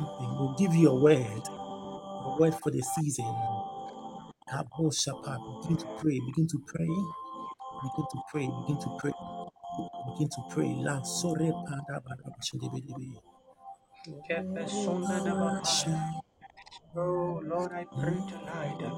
Something 0.00 0.38
will 0.38 0.54
give 0.58 0.74
you 0.74 0.88
a 0.88 0.94
word, 0.94 1.42
a 2.24 2.30
word 2.40 2.54
for 2.62 2.70
the 2.72 2.82
season. 2.82 3.26
Kabo 4.48 4.90
Shapa, 4.92 5.38
begin 5.62 5.78
to 5.78 5.88
pray, 5.98 6.20
begin 6.26 6.48
to 6.48 6.58
pray, 6.66 6.88
begin 7.82 8.06
to 8.10 8.18
pray, 8.30 8.48
begin 8.48 8.78
to 8.80 8.90
pray, 8.98 9.12
begin 10.06 10.28
to 10.30 10.42
pray. 10.50 10.74
La 10.84 11.02
sore 11.02 11.52
pada 11.66 12.00
bada 12.04 12.28
bashedebedebe. 12.36 13.20
Kepe 14.28 14.66
Oh, 14.66 14.68
sonda 14.68 15.20
da 15.24 15.34
babaya. 15.34 15.36
Barasha. 15.36 16.22
Oh 16.96 17.40
Lord, 17.44 17.72
I 17.72 17.86
pray 18.00 18.18
tonight. 18.28 18.80
uh, 18.84 18.92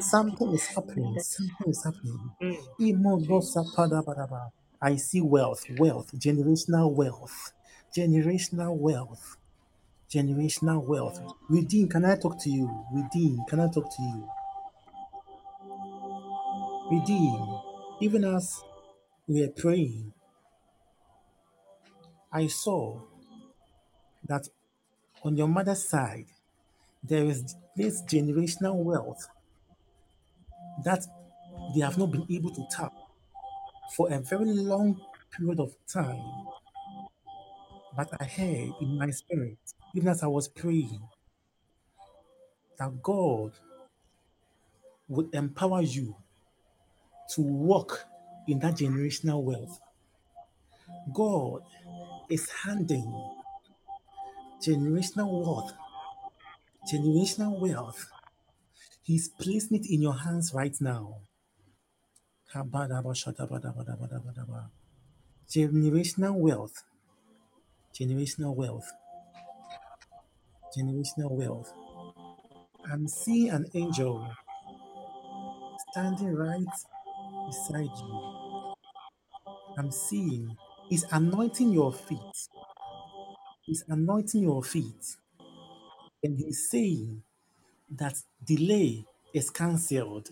Something 0.00 0.52
is 0.54 0.66
happening. 0.74 1.18
Something 1.20 1.64
is 1.68 1.84
happening. 1.84 2.30
Jesus. 2.40 2.62
Imonosapadabadaba. 2.80 4.50
I 4.82 4.96
see 4.96 5.20
wealth, 5.22 5.64
wealth, 5.78 6.12
generational 6.18 6.92
wealth, 6.92 7.52
generational 7.96 8.76
wealth, 8.76 9.36
generational 10.10 10.84
wealth. 10.84 11.20
Redeem, 11.48 11.88
can 11.88 12.04
I 12.04 12.16
talk 12.16 12.38
to 12.42 12.50
you? 12.50 12.68
Redeem, 12.92 13.44
can 13.48 13.60
I 13.60 13.68
talk 13.68 13.88
to 13.96 14.02
you? 14.02 14.28
Redeem. 16.90 17.60
Even 18.00 18.24
as 18.24 18.60
we 19.28 19.42
are 19.44 19.50
praying, 19.50 20.12
I 22.32 22.46
saw 22.46 23.00
that 24.26 24.48
on 25.22 25.36
your 25.36 25.48
mother's 25.48 25.84
side, 25.86 26.26
there 27.02 27.24
is 27.24 27.54
this 27.76 28.02
generational 28.02 28.76
wealth 28.76 29.28
that 30.84 31.04
they 31.74 31.80
have 31.80 31.98
not 31.98 32.10
been 32.10 32.26
able 32.30 32.50
to 32.54 32.64
tap 32.70 32.92
for 33.96 34.10
a 34.12 34.18
very 34.20 34.46
long 34.46 35.00
period 35.36 35.60
of 35.60 35.74
time. 35.86 36.22
But 37.96 38.08
I 38.18 38.24
heard 38.24 38.70
in 38.80 38.98
my 38.98 39.10
spirit, 39.10 39.58
even 39.94 40.08
as 40.08 40.22
I 40.22 40.26
was 40.26 40.48
praying, 40.48 41.02
that 42.78 43.02
God 43.02 43.52
would 45.08 45.34
empower 45.34 45.82
you 45.82 46.16
to 47.34 47.42
walk 47.42 48.06
in 48.48 48.58
that 48.60 48.74
generational 48.76 49.42
wealth. 49.42 49.78
God 51.12 51.62
is 52.32 52.48
handing 52.64 53.12
generational 54.66 55.30
wealth, 55.44 55.72
generational 56.90 57.60
wealth. 57.60 58.06
He's 59.02 59.28
placing 59.28 59.78
it 59.78 59.86
in 59.90 60.00
your 60.00 60.14
hands 60.16 60.52
right 60.54 60.74
now. 60.80 61.16
Generational 65.50 66.34
wealth, 66.34 66.84
generational 67.94 68.54
wealth, 68.56 68.90
generational 70.76 71.30
wealth. 71.30 71.72
I'm 72.90 73.06
seeing 73.08 73.50
an 73.50 73.66
angel 73.74 74.26
standing 75.90 76.34
right 76.34 76.64
beside 77.46 77.90
you. 77.98 78.74
I'm 79.78 79.90
seeing 79.90 80.56
He's 80.92 81.06
anointing 81.10 81.72
your 81.72 81.90
feet. 81.90 82.48
He's 83.62 83.82
anointing 83.88 84.42
your 84.42 84.62
feet. 84.62 85.16
And 86.22 86.36
He's 86.36 86.68
saying 86.68 87.22
that 87.96 88.14
delay 88.44 89.06
is 89.32 89.48
cancelled. 89.48 90.28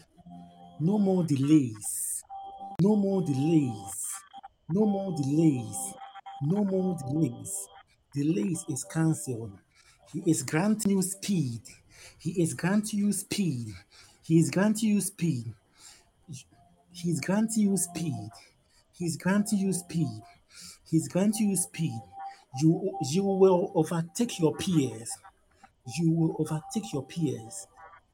No 0.79 0.99
more 0.99 1.25
delays. 1.25 2.23
No 2.83 2.95
more 2.95 3.23
delays. 3.23 4.13
No 4.69 4.85
more 4.85 5.17
delays. 5.17 5.95
No 6.43 6.63
more 6.63 6.95
delays. 7.09 7.69
Delays 8.13 8.63
is 8.69 8.85
cancelled. 8.85 9.59
He 10.13 10.23
is 10.31 10.43
granting 10.43 10.93
you 10.93 11.01
speed. 11.01 11.63
He 12.19 12.43
is 12.43 12.53
granting 12.53 12.99
you 12.99 13.15
speed. 13.15 13.69
He 14.25 14.39
is 14.39 14.51
granting 14.51 14.91
you 14.91 15.01
speed. 15.01 15.55
He's 16.93 17.19
granting 17.23 17.63
you 17.63 17.79
speed. 17.79 18.29
He's 18.93 19.17
granting 19.17 19.61
you 19.61 19.73
speed. 19.73 20.21
He's 20.91 21.09
granting 21.09 21.51
you 21.51 21.57
speed. 21.57 22.01
You 22.61 22.99
you 23.11 23.23
will 23.25 23.71
overtake 23.75 24.39
your 24.41 24.55
peers. 24.57 25.11
You 25.99 26.11
will 26.11 26.37
overtake 26.39 26.93
your 26.93 27.05
peers. 27.05 27.67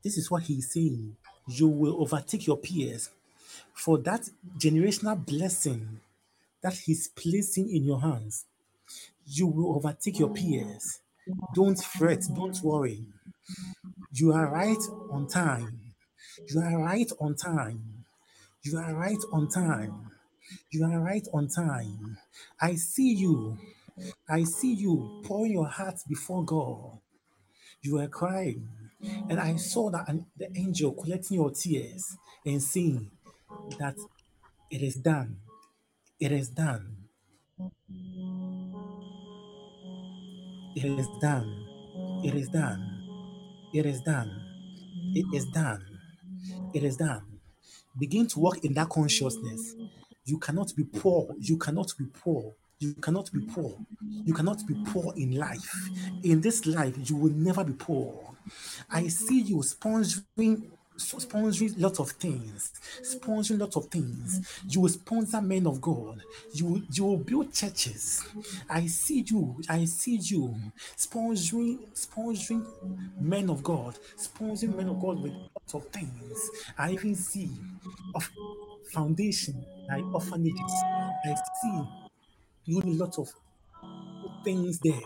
This 0.05 0.19
is 0.19 0.31
what 0.31 0.43
he's 0.45 0.73
saying. 0.73 1.17
You 1.49 1.69
will 1.69 2.01
overtake 2.03 2.47
your 2.47 2.59
peers 2.59 3.11
for 3.73 3.99
that 3.99 4.29
generational 4.59 5.25
blessing 5.25 6.01
that 6.63 6.75
he's 6.75 7.09
placing 7.09 7.71
in 7.75 7.85
your 7.85 8.01
hands. 8.01 8.45
You 9.27 9.47
will 9.47 9.77
overtake 9.77 10.19
your 10.19 10.31
peers. 10.31 11.01
Don't 11.55 11.79
fret, 11.83 12.23
don't 12.35 12.61
worry. 12.63 13.07
You 14.13 14.33
are 14.33 14.51
right 14.51 14.83
on 15.11 15.27
time. 15.29 15.81
You 16.49 16.61
are 16.61 16.79
right 16.79 17.11
on 17.21 17.35
time. 17.35 18.05
You 18.63 18.79
are 18.79 18.95
right 18.95 19.23
on 19.33 19.49
time. 19.49 20.11
You 20.71 20.85
are 20.87 21.01
right 21.01 21.27
on 21.35 21.49
time. 21.49 22.19
I 22.61 22.77
see 22.77 23.15
you. 23.15 23.59
I 24.29 24.45
see 24.45 24.75
you 24.75 25.23
pouring 25.27 25.53
your 25.53 25.67
heart 25.69 25.97
before 26.09 26.45
God. 26.45 26.99
You 27.83 27.99
are 28.01 28.09
crying. 28.09 28.69
And 29.31 29.41
I 29.41 29.57
saw 29.57 29.91
that 29.91 30.09
an- 30.09 30.27
the 30.37 30.51
angel 30.59 30.93
collecting 30.95 31.37
your 31.37 31.53
tears 31.53 32.17
and 32.47 32.63
saying 32.63 33.11
that 33.79 33.97
it 34.71 34.83
is 34.83 34.97
done. 34.97 35.39
It 36.21 36.33
is 36.33 36.51
done. 36.51 37.09
It 40.77 40.85
is 40.85 41.09
done. 41.23 41.67
It 42.25 42.35
is 42.35 42.49
done. 42.51 42.89
It 43.75 43.87
is 43.87 44.01
done. 44.03 44.31
It 45.15 45.27
is 45.35 45.47
done. 45.47 46.01
It 46.75 46.85
is 46.85 46.97
done. 46.97 47.41
Begin 47.99 48.27
to 48.29 48.41
walk 48.41 48.65
in 48.65 48.75
that 48.75 48.89
consciousness. 48.91 49.75
You 50.27 50.39
cannot 50.39 50.75
be 50.77 50.85
poor. 50.85 51.35
You 51.39 51.57
cannot 51.57 51.93
be 51.99 52.05
poor. 52.07 52.53
You 52.79 52.93
cannot 52.95 53.33
be 53.33 53.41
poor. 53.41 53.79
You 54.03 54.35
cannot 54.35 54.67
be 54.67 54.75
poor 54.89 55.15
in 55.17 55.37
life. 55.37 55.89
In 56.23 56.41
this 56.41 56.67
life, 56.67 56.95
you 57.09 57.17
will 57.17 57.33
never 57.33 57.65
be 57.65 57.73
poor. 57.73 58.35
I 58.91 59.09
see 59.09 59.41
you 59.41 59.57
sponsoring 59.57 60.71
so 60.99 61.19
sponsoring 61.19 61.75
lots 61.79 62.01
of 62.01 62.11
things, 62.13 62.73
sponsoring 63.03 63.61
lots 63.61 63.77
of 63.77 63.87
things. 63.87 64.63
You 64.69 64.81
will 64.81 64.89
sponsor 64.89 65.43
men 65.43 65.67
of 65.67 65.81
God. 65.81 66.23
You 66.53 66.67
will, 66.67 66.83
you 66.91 67.05
will 67.05 67.19
build 67.19 67.53
churches. 67.53 68.27
I 68.69 68.87
see 68.87 69.25
you. 69.27 69.61
I 69.69 69.85
see 69.85 70.17
you 70.23 70.55
sponsoring 70.97 71.81
sponsoring 71.95 72.67
men 73.21 73.51
of 73.51 73.63
God, 73.63 73.99
sponsoring 74.17 74.77
men 74.77 74.89
of 74.89 75.01
God 75.01 75.23
with 75.23 75.33
lots 75.33 75.75
of 75.75 75.87
things. 75.89 76.51
I 76.79 76.93
even 76.93 77.15
see 77.15 77.51
of 78.15 78.31
foundation 78.93 79.65
like 79.89 80.05
orphanages. 80.13 80.73
I 81.25 81.35
see 81.63 81.83
doing 82.67 82.99
lots 82.99 83.19
of 83.19 83.29
good 84.23 84.45
things 84.45 84.79
there. 84.81 85.01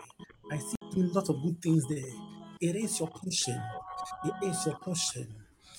I 0.52 0.59
see 0.59 0.77
doing 0.93 1.12
lots 1.12 1.28
of 1.28 1.43
good 1.43 1.62
things 1.62 1.86
there. 1.89 2.12
It 2.61 2.77
is 2.77 2.98
your 3.01 3.09
portion. 3.09 3.61
It 4.24 4.35
is 4.43 4.66
your 4.66 4.77
portion. 4.77 5.28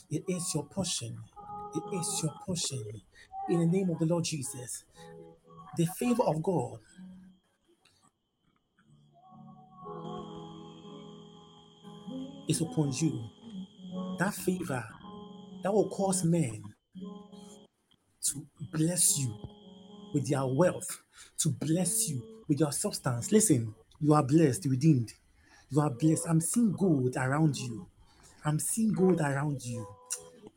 It 0.09 0.23
is 0.27 0.51
your 0.55 0.65
portion. 0.65 1.17
It 1.75 1.83
is 1.95 2.21
your 2.23 2.33
portion. 2.45 2.83
In 3.49 3.59
the 3.59 3.65
name 3.67 3.89
of 3.89 3.99
the 3.99 4.05
Lord 4.05 4.23
Jesus, 4.23 4.83
the 5.77 5.85
favor 5.97 6.23
of 6.23 6.41
God 6.43 6.79
is 12.49 12.61
upon 12.61 12.93
you. 12.93 13.23
That 14.19 14.33
favor 14.33 14.83
that 15.63 15.73
will 15.73 15.89
cause 15.89 16.23
men 16.23 16.63
to 18.23 18.45
bless 18.73 19.19
you 19.19 19.33
with 20.13 20.29
their 20.29 20.45
wealth, 20.45 21.01
to 21.39 21.49
bless 21.49 22.09
you 22.09 22.21
with 22.47 22.59
your 22.59 22.71
substance. 22.71 23.31
Listen, 23.31 23.73
you 23.99 24.13
are 24.13 24.23
blessed, 24.23 24.65
redeemed. 24.65 25.13
You 25.69 25.81
are 25.81 25.89
blessed. 25.89 26.27
I'm 26.27 26.41
seeing 26.41 26.73
gold 26.73 27.15
around 27.15 27.57
you. 27.57 27.87
I'm 28.43 28.59
seeing 28.59 28.93
gold 28.93 29.21
around 29.21 29.63
you. 29.63 29.87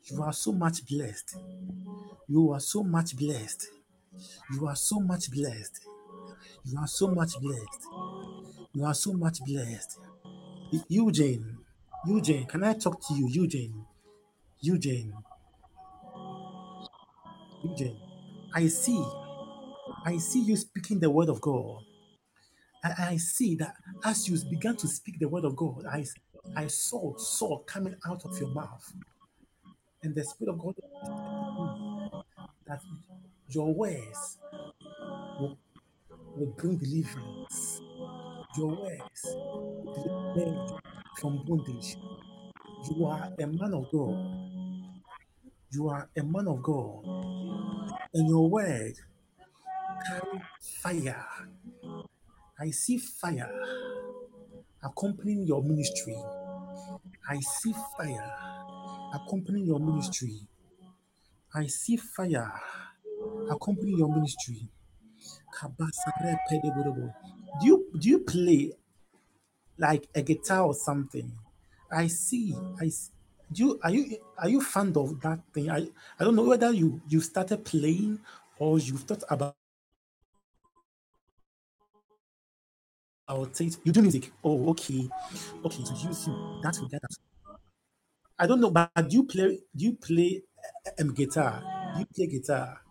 You 0.05 0.21
are 0.23 0.33
so 0.33 0.51
much 0.51 0.85
blessed. 0.85 1.37
You 2.27 2.51
are 2.51 2.59
so 2.59 2.83
much 2.83 3.15
blessed. 3.15 3.67
You 4.51 4.67
are 4.67 4.75
so 4.75 4.99
much 4.99 5.31
blessed. 5.31 5.79
You 6.65 6.77
are 6.79 6.87
so 6.87 7.07
much 7.07 7.39
blessed. 7.39 7.85
You 8.73 8.85
are 8.85 8.93
so 8.93 9.13
much 9.13 9.39
blessed. 9.45 9.99
Eugene, 10.89 11.57
Eugene, 12.07 12.45
can 12.45 12.63
I 12.63 12.73
talk 12.73 12.99
to 13.07 13.13
you? 13.13 13.27
Eugene, 13.29 13.85
Eugene, 14.61 15.13
I 18.53 18.67
see, 18.67 19.03
I 20.05 20.17
see 20.17 20.41
you 20.41 20.55
speaking 20.57 20.99
the 20.99 21.09
word 21.09 21.29
of 21.29 21.41
God. 21.41 21.83
I, 22.83 22.93
I 23.11 23.17
see 23.17 23.55
that 23.55 23.75
as 24.03 24.29
you 24.29 24.37
began 24.49 24.75
to 24.77 24.87
speak 24.87 25.19
the 25.19 25.27
word 25.27 25.45
of 25.45 25.55
God, 25.55 25.85
I, 25.91 26.05
I 26.55 26.67
saw 26.67 27.15
saw 27.17 27.59
coming 27.59 27.95
out 28.07 28.25
of 28.25 28.37
your 28.39 28.49
mouth. 28.49 28.93
And 30.03 30.15
the 30.15 30.23
Spirit 30.23 30.51
of 30.51 30.59
God 30.59 30.75
that 32.67 32.81
your 33.49 33.73
words 33.73 34.37
will, 35.39 35.57
will 36.35 36.53
bring 36.57 36.77
deliverance. 36.77 37.81
Your 38.57 38.69
words 38.69 39.23
will 39.25 40.33
men 40.35 40.67
from 41.19 41.43
bondage. 41.45 41.97
You 42.89 43.05
are 43.05 43.29
a 43.39 43.47
man 43.47 43.73
of 43.73 43.91
God. 43.91 44.37
You 45.71 45.89
are 45.89 46.09
a 46.17 46.23
man 46.23 46.47
of 46.47 46.63
God. 46.63 47.21
And 48.13 48.29
your 48.29 48.49
word 48.49 48.93
carry 50.07 50.41
fire. 50.83 51.25
I 52.59 52.71
see 52.71 52.97
fire 52.97 53.51
accompanying 54.83 55.45
your 55.47 55.63
ministry. 55.63 56.17
I 57.29 57.39
see 57.41 57.73
fire 57.97 58.33
accompanying 59.13 59.67
your 59.67 59.79
ministry. 59.79 60.47
I 61.55 61.67
see 61.67 61.97
fire 61.97 62.53
accompanying 63.51 63.99
your 63.99 64.09
ministry. 64.13 64.69
Do 67.61 67.67
you 67.67 67.87
do 67.99 68.09
you 68.09 68.19
play 68.19 68.73
like 69.77 70.07
a 70.15 70.21
guitar 70.23 70.65
or 70.65 70.73
something? 70.75 71.31
I 71.91 72.07
see. 72.07 72.55
I 72.81 72.87
s- 72.87 73.11
do. 73.55 73.63
You, 73.63 73.79
are 73.83 73.91
you 73.91 74.17
are 74.37 74.49
you 74.49 74.61
fond 74.61 74.97
of 74.97 75.19
that 75.21 75.39
thing? 75.53 75.69
I 75.69 75.87
I 76.19 76.23
don't 76.23 76.35
know 76.35 76.43
whether 76.43 76.71
you 76.71 77.01
you 77.07 77.21
started 77.21 77.63
playing 77.63 78.19
or 78.59 78.79
you've 78.79 79.01
thought 79.01 79.23
about 79.29 79.55
it. 83.59 83.77
You 83.83 83.91
do 83.91 84.01
music. 84.01 84.31
Oh, 84.43 84.69
okay, 84.69 85.09
okay. 85.63 85.83
Use 86.07 86.27
you. 86.27 86.59
That's 86.61 86.79
what 86.81 86.91
that. 86.91 87.01
I 88.37 88.45
don't 88.47 88.59
know, 88.59 88.69
but 88.69 88.91
do 89.09 89.15
you 89.15 89.23
play? 89.23 89.59
Do 89.75 89.85
you 89.85 89.93
play 89.93 90.43
um, 90.99 91.13
guitar? 91.13 91.63
Do 91.95 91.99
you 92.01 92.05
play 92.13 92.27
guitar? 92.27 92.81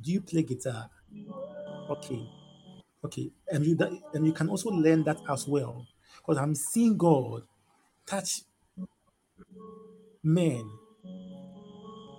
Do 0.00 0.12
you 0.12 0.20
play 0.20 0.42
guitar? 0.42 0.90
Okay, 1.88 2.28
okay. 3.04 3.30
And 3.50 3.64
you 3.64 3.76
that, 3.76 3.92
and 4.12 4.26
you 4.26 4.32
can 4.32 4.48
also 4.48 4.70
learn 4.70 5.04
that 5.04 5.20
as 5.30 5.46
well, 5.46 5.86
because 6.18 6.36
I'm 6.36 6.54
seeing 6.54 6.96
God 6.98 7.42
touch 8.04 8.42
men 10.22 10.68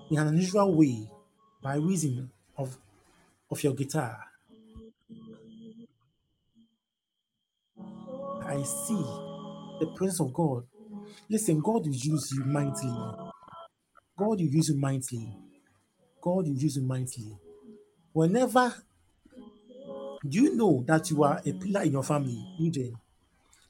in 0.09 0.17
an 0.17 0.27
unusual 0.27 0.73
way 0.75 1.09
by 1.61 1.75
reason 1.75 2.29
of 2.57 2.77
of 3.49 3.63
your 3.63 3.73
guitar. 3.73 4.19
I 8.43 8.63
see 8.63 9.03
the 9.79 9.91
presence 9.95 10.21
of 10.21 10.33
God. 10.33 10.63
Listen, 11.29 11.59
God 11.59 11.85
will 11.85 11.93
use 11.93 12.31
you 12.31 12.45
mightily. 12.45 13.31
God 14.17 14.39
will 14.39 14.39
use 14.39 14.69
you 14.69 14.77
mightily. 14.77 15.33
God 16.21 16.47
will 16.47 16.55
use 16.55 16.77
you 16.77 16.83
mightily. 16.83 17.37
Whenever 18.13 18.73
you 20.23 20.55
know 20.55 20.83
that 20.87 21.09
you 21.11 21.23
are 21.23 21.41
a 21.45 21.51
pillar 21.53 21.81
in 21.83 21.91
your 21.91 22.03
family? 22.03 22.41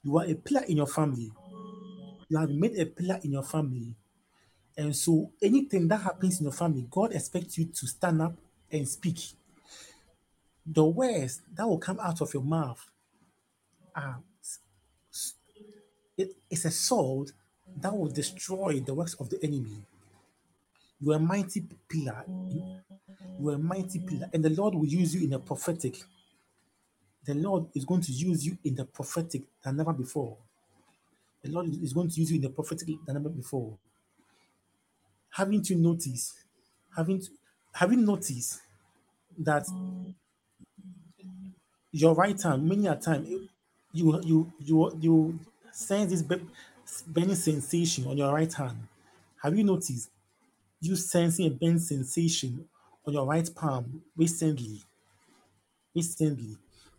You 0.04 0.18
are 0.18 0.26
a 0.26 0.36
pillar 0.36 0.62
in 0.68 0.78
your 0.78 0.88
family. 0.88 1.32
You 2.30 2.38
have 2.38 2.50
made 2.50 2.78
a 2.78 2.86
pillar 2.86 3.20
in 3.24 3.32
your 3.32 3.44
family. 3.44 3.96
And 4.78 4.96
so 4.96 5.32
anything 5.42 5.88
that 5.88 6.02
happens 6.02 6.40
in 6.40 6.46
your 6.46 6.54
family, 6.54 6.86
God 6.90 7.14
expects 7.14 7.58
you 7.58 7.66
to 7.66 7.88
stand 7.88 8.22
up 8.22 8.36
and 8.72 8.88
speak. 8.88 9.20
The 10.66 10.84
words 10.84 11.42
that 11.56 11.68
will 11.68 11.80
come 11.80 12.00
out 12.00 12.22
of 12.22 12.34
your 12.34 12.44
mouth 12.44 12.84
are 13.96 14.20
it, 16.18 16.36
it's 16.50 16.66
a 16.66 16.72
sword 16.72 17.32
that 17.80 17.96
will 17.96 18.10
destroy 18.10 18.80
the 18.80 18.94
works 18.94 19.14
of 19.16 19.30
the 19.30 19.44
enemy. 19.44 19.84
You 21.00 21.14
are 21.14 21.18
a 21.18 21.20
mighty 21.20 21.64
pillar. 21.88 22.26
You 22.28 23.50
are 23.50 23.54
a 23.54 23.60
mighty 23.60 24.00
pillar. 24.00 24.30
And 24.34 24.44
the 24.44 24.50
Lord 24.50 24.74
will 24.76 24.86
use 24.86 25.14
you 25.16 25.24
in 25.24 25.30
the 25.30 25.40
prophetic. 25.40 25.96
The 27.24 27.36
Lord 27.36 27.68
is 27.76 27.86
going 27.86 28.02
to 28.02 28.12
use 28.12 28.46
you 28.46 28.58
in 28.64 28.76
the 28.76 28.86
prophetic 28.86 29.44
than 29.64 29.78
never 29.78 29.94
before. 29.94 30.38
The 31.44 31.50
Lord 31.52 31.70
is 31.70 31.94
going 31.94 32.10
to 32.10 32.20
use 32.20 32.30
you 32.32 32.38
in 32.38 32.44
the 32.44 32.50
prophetic 32.52 32.90
never 33.08 33.30
before. 33.30 33.80
Having 35.32 35.62
to 35.64 35.76
notice, 35.76 36.34
having 36.96 37.22
to, 37.22 37.30
having 37.74 38.04
noticed 38.06 38.62
that 39.40 39.68
your 41.92 42.16
right 42.16 42.42
hand, 42.42 42.68
many 42.68 42.88
a 42.88 42.96
time, 42.96 43.26
you 43.94 44.22
you 44.22 44.54
you 44.60 44.98
you 45.00 45.40
sense 45.72 46.12
this 46.12 46.22
bu- 46.22 46.48
burning 47.08 47.36
sensation 47.36 48.08
on 48.08 48.18
your 48.18 48.34
right 48.34 48.54
hand. 48.54 48.88
Have 49.42 49.58
you 49.58 49.64
noticed 49.64 50.10
you 50.82 50.96
sensing 50.96 51.48
a 51.48 51.52
burning 51.52 51.80
sensation 51.80 52.70
on 53.06 53.14
your 53.14 53.28
right 53.28 53.50
palm 53.56 54.04
recently? 54.18 54.82
Recently, 55.94 56.58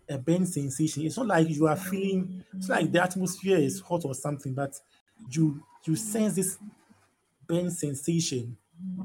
a 0.08 0.18
burning 0.18 0.46
sensation. 0.46 1.04
It's 1.04 1.16
not 1.16 1.26
like 1.26 1.48
you 1.48 1.66
are 1.66 1.76
feeling. 1.76 2.44
It's 2.56 2.68
like 2.68 2.90
the 2.90 3.02
atmosphere 3.02 3.58
is 3.58 3.80
hot 3.80 4.04
or 4.04 4.14
something, 4.14 4.54
but 4.54 4.74
you 5.30 5.62
you 5.84 5.96
sense 5.96 6.34
this 6.34 6.58
burning 7.46 7.70
sensation 7.70 8.56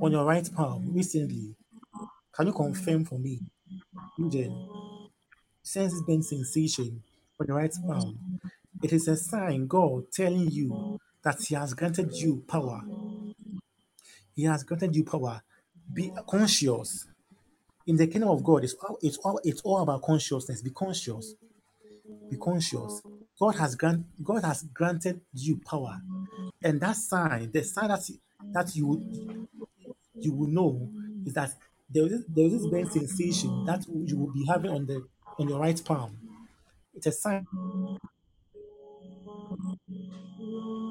on 0.02 0.12
your 0.12 0.26
right 0.26 0.48
palm 0.56 0.94
recently. 0.94 1.56
Can 2.34 2.48
you 2.48 2.54
confirm 2.54 3.06
for 3.06 3.20
me, 3.20 3.40
Eugene? 4.18 4.68
Sense 5.62 5.94
this 5.94 6.02
burning 6.02 6.24
sensation 6.24 7.04
on 7.40 7.48
your 7.48 7.58
right 7.58 7.74
palm. 7.88 8.40
It 8.82 8.92
is 8.92 9.08
a 9.08 9.16
sign 9.16 9.68
God 9.68 10.12
telling 10.12 10.50
you 10.52 11.00
that 11.24 11.42
He 11.42 11.56
has 11.56 11.74
granted 11.74 12.14
you 12.14 12.44
power. 12.48 12.82
He 14.36 14.44
has 14.44 14.64
granted 14.64 14.96
you 14.96 15.04
power. 15.04 15.42
Be 15.94 16.12
conscious. 16.28 17.08
In 17.88 17.98
the 17.98 18.08
kingdom 18.08 18.30
of 18.30 18.44
God, 18.44 18.64
it's 18.64 18.76
all, 18.76 18.98
it's 19.02 19.18
all, 19.18 19.40
it's 19.44 19.62
all 19.62 19.82
about 19.82 20.04
consciousness. 20.04 20.62
Be 20.62 20.72
conscious. 20.72 21.36
Be 22.30 22.38
conscious. 22.38 23.02
God 23.40 23.56
has 23.58 23.76
grant, 23.76 24.06
God 24.24 24.44
has 24.44 24.64
granted 24.74 25.22
you 25.34 25.58
power, 25.66 26.02
and 26.64 26.80
that 26.82 26.96
sign, 26.98 27.52
the 27.52 27.64
sign 27.64 27.90
that 27.90 28.02
that 28.54 28.76
you 28.76 28.88
will- 28.88 29.04
you 30.22 30.34
will 30.34 30.48
know 30.50 30.90
is 31.26 31.34
that 31.34 31.52
there 31.90 32.06
is 32.08 32.26
there 32.28 32.46
is 32.48 32.54
this 32.54 32.68
burning 32.68 32.90
sensation 32.90 33.66
that 33.66 33.86
you 33.88 34.18
will 34.18 34.34
be 34.34 34.46
having 34.48 34.72
on 34.72 34.86
the 34.86 35.06
on 35.40 35.50
your 35.50 35.60
right 35.60 35.84
palm. 35.86 36.18
It's 36.96 37.08
a 37.08 37.12
sign 37.12 37.48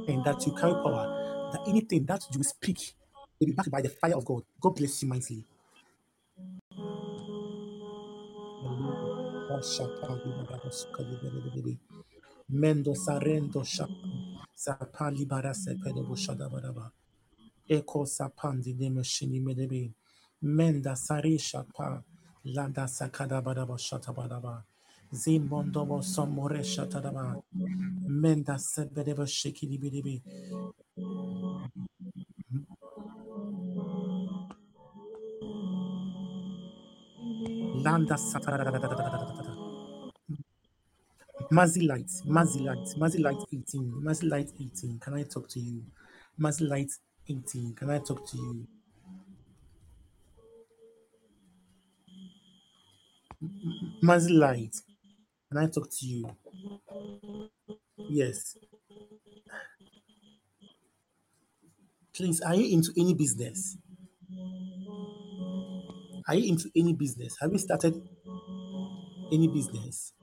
and 0.08 0.24
that 0.24 0.44
you 0.46 0.52
carry 0.54 0.74
power. 0.74 1.50
That 1.52 1.62
anything 1.68 2.04
that 2.06 2.22
you 2.34 2.42
speak 2.42 2.94
will 3.40 3.46
be 3.48 3.52
backed 3.52 3.70
by 3.70 3.82
the 3.82 3.90
fire 3.90 4.16
of 4.16 4.24
God. 4.24 4.42
God 4.60 4.76
bless 4.76 5.02
you 5.02 5.08
mightily. 5.08 5.44
Mendo 12.50 12.94
sarendo 12.94 13.64
sha 13.64 13.86
sapali 14.54 15.26
se 15.26 15.54
sepedo 15.54 16.04
bushada 16.04 16.48
baraba. 16.50 16.92
Eko 17.68 18.06
sapandi 18.06 18.74
de 18.78 18.90
machini 18.90 19.40
medebe. 19.40 19.92
Menda 20.42 20.96
sari 20.96 21.38
shapa. 21.38 22.04
landa 22.44 22.86
sakada 22.88 23.42
baraba 23.42 23.78
shata 23.78 24.12
baraba. 24.14 24.64
Zimbondo 25.12 25.86
bo 25.88 26.00
somore 26.02 26.62
shata 26.64 27.00
baraba. 27.02 27.36
Menda 28.08 28.58
sebedeva 28.58 29.26
shikidi 29.26 29.78
bidibi. 29.78 30.22
Landa 37.84 38.16
satara. 38.16 39.41
Mazzy 41.52 41.86
Light, 41.86 42.10
Mazzy 42.26 42.60
Light, 42.64 42.78
Mazzy 42.98 43.20
Light 43.20 43.36
18, 43.52 44.02
Mazzy 44.02 44.28
Light 44.30 44.50
18, 44.58 44.98
can 45.00 45.14
I 45.14 45.22
talk 45.24 45.48
to 45.50 45.60
you? 45.60 45.82
Mazzy 46.40 46.66
Light 46.66 46.90
18, 47.28 47.74
can 47.74 47.90
I 47.90 47.98
talk 47.98 48.26
to 48.30 48.36
you? 48.38 48.66
Mazzy 54.02 54.32
Light, 54.38 54.74
can 55.50 55.58
I 55.58 55.66
talk 55.66 55.88
to 55.90 56.06
you? 56.06 56.36
Yes. 57.98 58.56
Please, 62.14 62.40
are 62.40 62.54
you 62.54 62.74
into 62.74 62.92
any 62.98 63.14
business? 63.14 63.76
Are 66.28 66.34
you 66.34 66.50
into 66.52 66.70
any 66.74 66.94
business? 66.94 67.36
Have 67.40 67.52
you 67.52 67.58
started 67.58 68.00
any 69.32 69.48
business? 69.48 70.14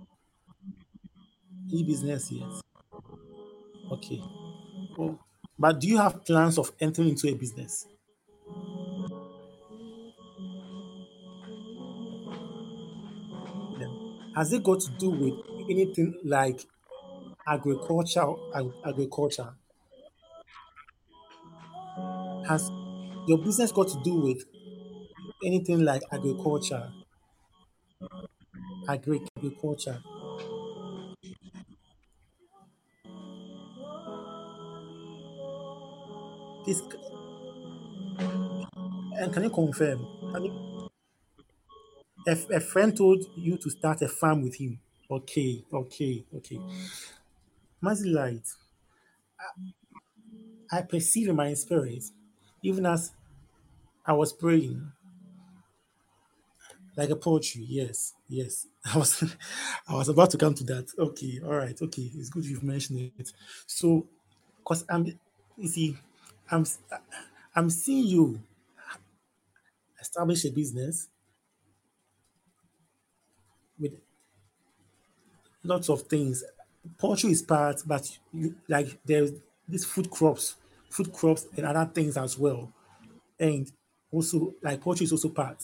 Any 1.71 1.83
business 1.83 2.31
yet? 2.33 2.51
Okay. 3.91 4.21
Oh, 4.97 5.19
but 5.57 5.79
do 5.79 5.87
you 5.87 5.97
have 5.97 6.25
plans 6.25 6.57
of 6.57 6.71
entering 6.79 7.09
into 7.09 7.27
a 7.29 7.35
business? 7.35 7.87
Has 14.33 14.51
it 14.53 14.63
got 14.63 14.79
to 14.79 14.91
do 14.97 15.11
with 15.11 15.35
anything 15.69 16.19
like 16.23 16.65
agriculture? 17.47 18.35
ag- 18.55 18.73
Agriculture 18.85 19.55
has 22.47 22.69
your 23.27 23.37
business 23.37 23.71
got 23.71 23.87
to 23.87 23.99
do 24.03 24.15
with 24.21 24.43
anything 25.43 25.81
like 25.81 26.03
agriculture? 26.11 26.93
Agri 28.89 29.21
agriculture. 29.37 30.03
This 36.69 36.83
and 39.19 39.33
can 39.33 39.43
you 39.43 39.49
confirm? 39.49 40.05
Can 40.31 40.45
you, 40.45 40.89
a, 42.27 42.31
a 42.57 42.59
friend 42.59 42.95
told 42.95 43.25
you 43.35 43.57
to 43.57 43.69
start 43.71 44.03
a 44.03 44.07
farm 44.07 44.43
with 44.43 44.55
him. 44.55 44.79
Okay, 45.09 45.63
okay, 45.73 46.23
okay. 46.35 46.59
Mazilite, 47.81 48.55
I 50.71 50.81
perceive 50.83 51.27
in 51.29 51.35
my 51.35 51.53
spirit, 51.53 52.03
even 52.63 52.85
as 52.85 53.11
I 54.05 54.13
was 54.13 54.33
praying, 54.33 54.91
like 56.95 57.09
a 57.09 57.15
poetry. 57.15 57.65
Yes, 57.67 58.13
yes. 58.27 58.67
I 58.85 58.97
was, 58.97 59.23
I 59.87 59.93
was 59.93 60.09
about 60.09 60.31
to 60.31 60.37
come 60.37 60.53
to 60.55 60.63
that. 60.65 60.91
Okay, 60.97 61.39
all 61.43 61.55
right. 61.55 61.79
Okay, 61.81 62.11
it's 62.15 62.29
good 62.29 62.45
you've 62.45 62.63
mentioned 62.63 63.11
it. 63.17 63.31
So, 63.65 64.07
cause 64.65 64.85
I'm, 64.89 65.05
you 65.57 65.67
see, 65.67 65.97
I'm, 66.51 66.65
I'm 67.55 67.69
seeing 67.69 68.05
you 68.07 68.41
establish 69.99 70.45
a 70.45 70.51
business 70.51 71.07
with 73.79 73.93
lots 75.63 75.89
of 75.89 76.03
things. 76.03 76.43
Poultry 76.97 77.31
is 77.31 77.41
part, 77.41 77.81
but 77.85 78.17
you, 78.33 78.55
like 78.67 78.99
there's 79.05 79.31
these 79.67 79.85
food 79.85 80.09
crops, 80.09 80.55
food 80.89 81.13
crops 81.13 81.47
and 81.55 81.65
other 81.65 81.89
things 81.93 82.17
as 82.17 82.37
well. 82.37 82.71
And 83.39 83.71
also 84.11 84.55
like 84.61 84.81
poultry 84.81 85.05
is 85.05 85.11
also 85.11 85.29
part. 85.29 85.63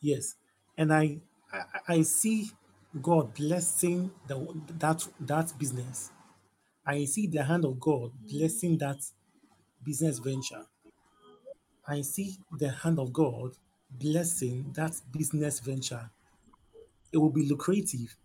Yes. 0.00 0.36
And 0.76 0.92
I 0.92 1.18
I, 1.52 1.64
I 1.88 2.02
see 2.02 2.50
God 3.00 3.34
blessing 3.34 4.10
the 4.26 4.46
that 4.78 5.06
that 5.20 5.52
business. 5.58 6.10
I 6.86 7.04
see 7.06 7.26
the 7.26 7.44
hand 7.44 7.64
of 7.64 7.80
God 7.80 8.12
blessing 8.30 8.78
that 8.78 8.98
business 9.84 10.18
venture. 10.18 10.64
I 11.86 12.00
see 12.00 12.38
the 12.58 12.70
hand 12.70 12.98
of 12.98 13.12
God 13.12 13.52
blessing 13.90 14.72
that 14.74 14.92
business 15.12 15.60
venture. 15.60 16.10
It 17.12 17.18
will 17.18 17.30
be 17.30 17.46
lucrative. 17.46 18.16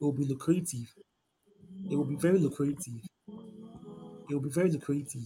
It 0.00 0.04
will 0.04 0.12
be 0.12 0.24
lucrative. 0.24 0.94
It 1.90 1.96
will 1.96 2.04
be 2.04 2.16
very 2.16 2.38
lucrative. 2.38 3.02
It 4.28 4.34
will 4.34 4.40
be 4.40 4.50
very 4.50 4.70
lucrative 4.70 5.22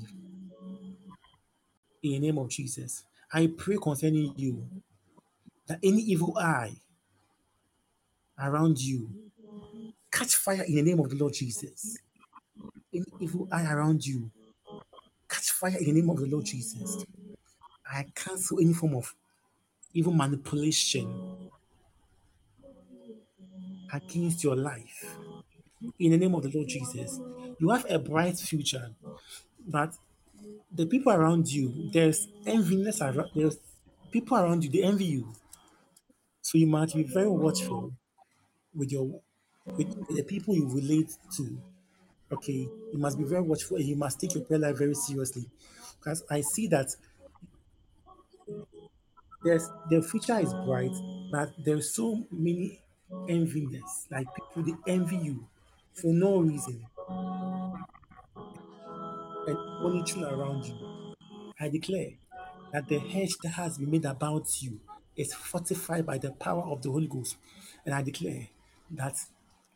in 2.02 2.12
the 2.12 2.18
name 2.18 2.38
of 2.38 2.48
Jesus. 2.48 3.04
I 3.32 3.50
pray 3.56 3.76
concerning 3.80 4.32
you 4.36 4.66
that 5.66 5.78
any 5.82 6.02
evil 6.02 6.36
eye 6.38 6.72
around 8.38 8.80
you 8.80 9.08
catch 10.10 10.36
fire 10.36 10.62
in 10.62 10.74
the 10.74 10.82
name 10.82 11.00
of 11.00 11.08
the 11.10 11.16
Lord 11.16 11.32
Jesus. 11.32 11.98
Any 12.92 13.04
evil 13.20 13.48
eye 13.50 13.64
around 13.72 14.06
you 14.06 14.30
catch 15.42 15.50
fire 15.50 15.76
in 15.78 15.86
the 15.86 15.92
name 15.92 16.10
of 16.10 16.18
the 16.18 16.26
Lord 16.26 16.44
Jesus. 16.44 17.04
I 17.90 18.06
cancel 18.14 18.60
any 18.60 18.72
form 18.72 18.94
of 18.96 19.14
even 19.94 20.16
manipulation 20.16 21.50
against 23.92 24.42
your 24.44 24.56
life. 24.56 25.16
In 25.98 26.12
the 26.12 26.18
name 26.18 26.34
of 26.34 26.42
the 26.42 26.50
Lord 26.54 26.68
Jesus. 26.68 27.20
You 27.58 27.70
have 27.70 27.84
a 27.90 27.98
bright 27.98 28.38
future, 28.38 28.90
but 29.66 29.94
the 30.72 30.86
people 30.86 31.12
around 31.12 31.52
you, 31.52 31.90
there's 31.92 32.28
enviness 32.46 33.00
around 33.00 33.30
there's 33.34 33.58
people 34.10 34.36
around 34.36 34.64
you, 34.64 34.70
they 34.70 34.82
envy 34.82 35.04
you. 35.04 35.32
So 36.40 36.58
you 36.58 36.66
must 36.66 36.94
be 36.96 37.02
very 37.02 37.28
watchful 37.28 37.92
with 38.74 38.90
your 38.90 39.20
with 39.66 40.16
the 40.16 40.22
people 40.22 40.54
you 40.54 40.68
relate 40.68 41.10
to. 41.36 41.58
Okay, 42.32 42.68
you 42.92 42.98
must 42.98 43.18
be 43.18 43.24
very 43.24 43.42
watchful 43.42 43.78
you 43.80 43.94
must 43.96 44.18
take 44.20 44.34
your 44.34 44.44
prayer 44.44 44.58
life 44.58 44.78
very 44.78 44.94
seriously. 44.94 45.44
Because 45.98 46.24
I 46.30 46.40
see 46.40 46.66
that 46.68 46.88
there's 49.44 49.68
the 49.90 50.02
future 50.02 50.38
is 50.38 50.52
bright, 50.54 50.92
but 51.30 51.52
there's 51.64 51.94
so 51.94 52.26
many 52.30 52.80
enviness. 53.28 54.10
Like 54.10 54.26
people 54.34 54.62
they 54.62 54.92
envy 54.92 55.16
you 55.16 55.48
for 55.94 56.12
no 56.12 56.38
reason 56.40 56.86
and 59.46 59.56
monitoring 59.82 60.24
around 60.24 60.64
you. 60.66 60.76
I 61.58 61.68
declare 61.68 62.12
that 62.72 62.88
the 62.88 62.98
hedge 62.98 63.36
that 63.42 63.50
has 63.50 63.78
been 63.78 63.90
made 63.90 64.04
about 64.04 64.62
you 64.62 64.80
is 65.16 65.34
fortified 65.34 66.06
by 66.06 66.18
the 66.18 66.32
power 66.32 66.62
of 66.64 66.82
the 66.82 66.90
Holy 66.90 67.06
Ghost. 67.06 67.36
And 67.84 67.94
I 67.94 68.02
declare 68.02 68.48
that 68.92 69.16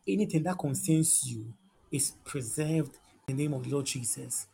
anything 0.07 0.43
that 0.45 0.59
concerns 0.59 1.23
you 1.31 1.53
is 1.90 2.12
preserved 2.24 2.96
in 3.28 3.36
the 3.36 3.42
name 3.44 3.54
of 3.54 3.64
the 3.64 3.70
Lord 3.70 3.86
Jesus. 3.86 4.46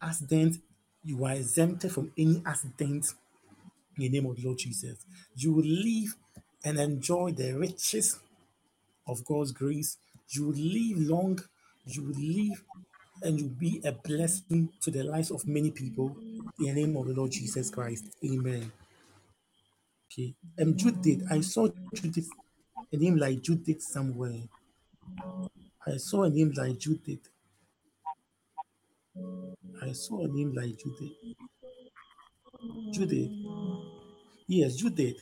Accident, 0.00 0.58
you 1.04 1.24
are 1.24 1.32
exempted 1.32 1.92
from 1.92 2.12
any 2.16 2.42
accident 2.46 3.06
in 3.96 4.02
the 4.02 4.08
name 4.08 4.26
of 4.26 4.36
the 4.36 4.44
Lord 4.44 4.58
Jesus. 4.58 4.98
You 5.36 5.52
will 5.52 5.64
live 5.64 6.16
and 6.64 6.78
enjoy 6.78 7.32
the 7.32 7.52
riches 7.52 8.18
of 9.06 9.24
God's 9.24 9.52
grace. 9.52 9.98
You 10.28 10.46
will 10.46 10.54
live 10.56 10.98
long. 10.98 11.40
You 11.86 12.02
will 12.02 12.20
live 12.20 12.62
and 13.22 13.38
you'll 13.38 13.50
be 13.50 13.80
a 13.84 13.92
blessing 13.92 14.68
to 14.80 14.90
the 14.90 15.02
lives 15.02 15.30
of 15.30 15.46
many 15.46 15.70
people 15.70 16.16
in 16.58 16.66
the 16.66 16.72
name 16.72 16.96
of 16.96 17.06
the 17.06 17.14
Lord 17.14 17.30
Jesus 17.30 17.70
Christ. 17.70 18.06
Amen. 18.24 18.70
Okay. 20.10 20.34
Um, 20.60 20.76
Judith, 20.76 21.22
I 21.30 21.40
saw 21.40 21.68
Judith, 21.94 22.28
a 22.92 22.96
name 22.96 23.16
like 23.16 23.40
Judith 23.42 23.82
somewhere. 23.82 24.42
I 25.86 25.96
saw 25.96 26.22
a 26.24 26.30
name 26.30 26.52
like 26.56 26.78
Judith. 26.78 27.28
I 29.82 29.92
saw 29.92 30.24
a 30.24 30.28
name 30.28 30.52
like 30.54 30.78
Judith. 30.78 31.16
Judith. 32.92 33.30
Yes, 34.46 34.76
Judith. 34.76 35.16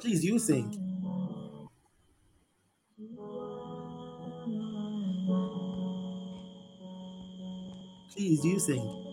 Please, 0.00 0.24
you 0.24 0.38
sing. 0.38 0.94
Please, 8.12 8.44
you 8.44 8.60
sing. 8.60 9.06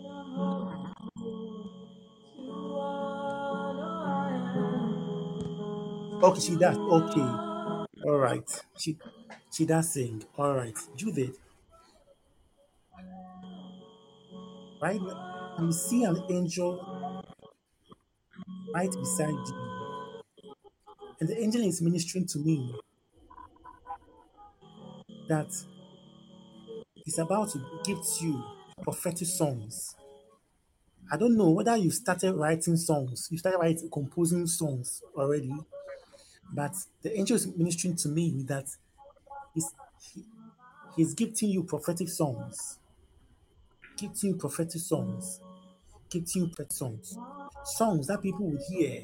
Okay, 6.24 6.40
she 6.40 6.56
does. 6.56 6.78
Okay. 6.78 7.22
All 8.06 8.18
right. 8.18 8.64
She 8.78 8.98
she 9.54 9.66
does 9.66 9.94
sing. 9.94 10.24
All 10.38 10.56
right. 10.56 10.76
Judith. 10.96 11.38
Right 14.82 15.00
now, 15.00 15.56
you 15.60 15.72
see 15.72 16.04
an 16.04 16.22
angel 16.30 17.24
right 18.74 18.92
beside 18.92 19.30
you. 19.30 19.74
And 21.20 21.30
the 21.30 21.40
angel 21.42 21.62
is 21.62 21.82
ministering 21.82 22.26
to 22.28 22.40
me 22.40 22.76
that 25.30 25.48
he's 26.96 27.20
about 27.20 27.52
to 27.52 27.60
gift 27.86 28.22
you 28.22 28.44
prophetic 28.82 29.28
songs. 29.28 29.96
I 31.12 31.18
don't 31.18 31.38
know 31.38 31.52
whether 31.52 31.78
you 31.78 31.92
started 31.92 32.34
writing 32.34 32.76
songs, 32.76 33.28
you 33.32 33.38
started 33.38 33.60
writing, 33.60 33.90
composing 33.90 34.48
songs 34.48 35.02
already, 35.16 35.54
but 36.52 36.74
the 37.04 37.18
angel 37.18 37.36
is 37.36 37.48
ministering 37.56 37.96
to 37.98 38.10
me 38.10 38.44
that 38.48 38.66
he's, 39.54 39.74
he, 40.14 40.24
he's 40.96 41.14
gifting 41.14 41.50
you 41.50 41.64
prophetic 41.64 42.10
songs, 42.10 42.80
gifting 43.98 44.32
you 44.32 44.36
prophetic 44.36 44.82
songs, 44.82 45.40
gifting 46.10 46.44
you 46.44 46.48
prophetic 46.50 46.72
songs, 46.74 47.18
songs 47.66 48.08
that 48.08 48.22
people 48.22 48.50
will 48.50 48.64
hear. 48.70 49.02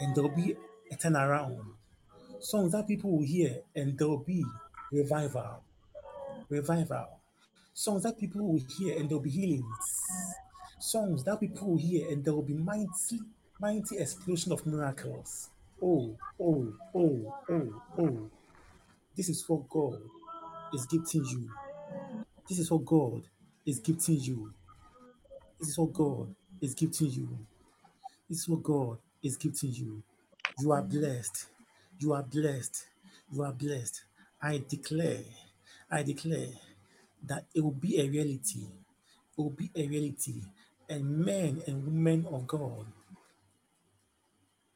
And 0.00 0.14
there'll 0.14 0.34
be 0.34 0.56
a 0.90 0.96
turnaround, 0.96 1.60
songs 2.40 2.72
that 2.72 2.88
people 2.88 3.10
will 3.18 3.24
hear 3.26 3.58
and 3.76 3.98
there'll 3.98 4.18
be 4.18 4.44
revival, 4.90 5.62
revival, 6.48 7.20
songs 7.74 8.02
that 8.04 8.18
people 8.18 8.46
will 8.46 8.60
hear 8.78 8.98
and 8.98 9.08
there'll 9.08 9.22
be 9.22 9.30
healings, 9.30 9.66
songs 10.78 11.22
that 11.24 11.38
people 11.38 11.68
will 11.68 11.78
hear 11.78 12.10
and 12.10 12.24
there 12.24 12.34
will 12.34 12.42
be 12.42 12.54
mighty, 12.54 13.20
mighty 13.60 13.98
explosion 13.98 14.52
of 14.52 14.66
miracles. 14.66 15.50
Oh, 15.82 16.16
oh, 16.40 16.72
oh, 16.94 17.34
oh, 17.50 17.82
oh. 17.98 18.30
This 19.20 19.28
is 19.28 19.46
what 19.46 19.68
God 19.68 20.00
is 20.72 20.86
gifting 20.86 21.26
you. 21.26 21.50
This 22.48 22.58
is 22.58 22.70
what 22.70 22.86
God 22.86 23.20
is 23.66 23.78
gifting 23.78 24.18
you. 24.18 24.50
This 25.58 25.68
is 25.68 25.78
what 25.78 25.92
God 25.92 26.34
is 26.62 26.72
gifting 26.72 27.10
you. 27.10 27.28
This 28.30 28.38
is 28.38 28.48
what 28.48 28.62
God 28.62 28.96
is 29.22 29.36
gifting 29.36 29.74
you. 29.74 30.02
You 30.58 30.72
are 30.72 30.80
blessed. 30.80 31.48
You 31.98 32.14
are 32.14 32.22
blessed. 32.22 32.86
You 33.30 33.42
are 33.42 33.52
blessed. 33.52 34.04
I 34.40 34.62
declare, 34.66 35.20
I 35.90 36.02
declare 36.02 36.54
that 37.26 37.44
it 37.54 37.62
will 37.62 37.72
be 37.72 38.00
a 38.00 38.08
reality. 38.08 38.64
It 38.64 39.36
will 39.36 39.50
be 39.50 39.70
a 39.76 39.86
reality. 39.86 40.40
And 40.88 41.26
men 41.26 41.62
and 41.66 41.84
women 41.84 42.26
of 42.32 42.46
God 42.46 42.86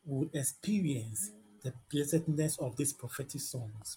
will 0.05 0.29
experience 0.35 1.31
the 1.63 1.73
blessedness 1.91 2.59
of 2.59 2.77
these 2.77 2.93
prophetic 2.93 3.41
songs. 3.41 3.97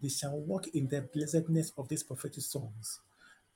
They 0.00 0.08
shall 0.08 0.38
walk 0.38 0.68
in 0.68 0.88
the 0.88 1.02
blessedness 1.12 1.72
of 1.76 1.88
these 1.88 2.02
prophetic 2.02 2.42
songs. 2.42 3.00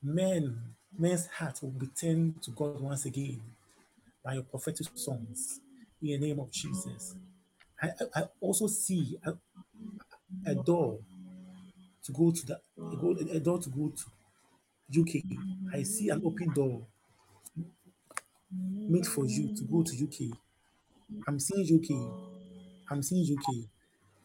Men, 0.03 0.59
men's 0.99 1.27
hearts 1.29 1.63
will 1.63 1.71
be 1.71 1.87
turned 1.87 2.43
to 2.43 2.51
God 2.51 2.81
once 2.81 3.05
again 3.05 3.41
by 4.25 4.35
your 4.35 4.43
prophetic 4.43 4.87
songs 4.95 5.61
in 6.03 6.21
the 6.21 6.27
name 6.27 6.41
of 6.41 6.51
Jesus. 6.51 7.15
I, 7.81 7.91
I 8.15 8.23
also 8.41 8.67
see 8.67 9.19
a, 9.25 9.33
a 10.51 10.55
door 10.55 10.99
to 12.05 12.13
go 12.13 12.33
to 12.33 12.47
the 12.47 12.55
a, 12.79 12.97
go, 12.97 13.11
a 13.11 13.41
door 13.41 13.59
to 13.61 13.71
go 13.71 13.93
to 13.95 15.01
UK. 15.01 15.23
I 15.73 15.83
see 15.83 16.09
an 16.09 16.23
open 16.25 16.53
door 16.53 16.83
made 18.53 19.07
for 19.07 19.25
you 19.27 19.55
to 19.55 19.65
go 19.65 19.83
to 19.83 20.05
UK. 20.05 20.37
I'm 21.29 21.39
seeing 21.39 21.79
UK. 21.79 22.91
I'm 22.91 23.03
seeing 23.03 23.39
UK. 23.39 23.55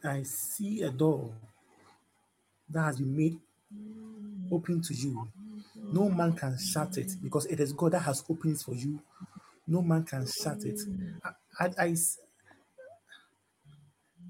I 0.04 0.22
see 0.22 0.82
a 0.82 0.90
door 0.90 1.32
that 2.70 2.82
has 2.82 2.98
been 2.98 3.16
made 3.16 3.38
open 4.50 4.80
to 4.82 4.94
you. 4.94 5.28
No 5.92 6.08
man 6.08 6.32
can 6.32 6.56
shut 6.58 6.98
it 6.98 7.12
because 7.22 7.46
it 7.46 7.60
is 7.60 7.72
God 7.72 7.92
that 7.92 8.00
has 8.00 8.24
opened 8.28 8.56
it 8.56 8.62
for 8.62 8.74
you. 8.74 9.00
No 9.66 9.82
man 9.82 10.04
can 10.04 10.26
shut 10.26 10.64
it. 10.64 10.80
I, 11.58 11.66
I, 11.78 11.94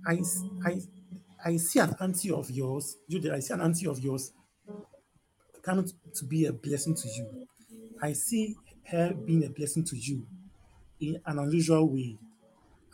I, 0.06 0.20
I, 0.64 0.80
I, 1.44 1.56
see 1.56 1.80
an 1.80 1.94
auntie 2.00 2.30
of 2.30 2.50
yours, 2.50 2.96
Judith, 3.08 3.32
I 3.32 3.40
see 3.40 3.54
an 3.54 3.60
auntie 3.60 3.86
of 3.86 3.98
yours 3.98 4.32
coming 5.62 5.90
to 6.14 6.24
be 6.24 6.46
a 6.46 6.52
blessing 6.52 6.94
to 6.94 7.08
you. 7.08 7.46
I 8.02 8.12
see 8.12 8.56
her 8.84 9.12
being 9.12 9.44
a 9.44 9.50
blessing 9.50 9.84
to 9.84 9.96
you 9.96 10.26
in 11.00 11.20
an 11.26 11.38
unusual 11.38 11.88
way. 11.88 12.16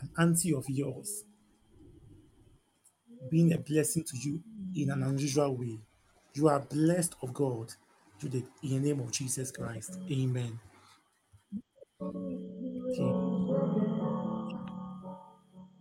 An 0.01 0.11
auntie 0.19 0.53
of 0.55 0.65
yours 0.69 1.25
being 3.31 3.53
a 3.53 3.59
blessing 3.59 4.05
to 4.05 4.17
you 4.19 4.41
in 4.77 4.91
an 4.91 5.03
unusual 5.03 5.57
way. 5.57 5.79
You 6.35 6.49
are 6.49 6.61
blessed 6.61 7.17
of 7.23 7.35
God, 7.35 7.73
Judith, 8.21 8.45
in 8.63 8.83
the 8.83 8.89
name 8.91 9.01
of 9.01 9.11
Jesus 9.13 9.51
Christ. 9.53 9.99
Amen. 10.11 10.59
Okay. 12.03 13.03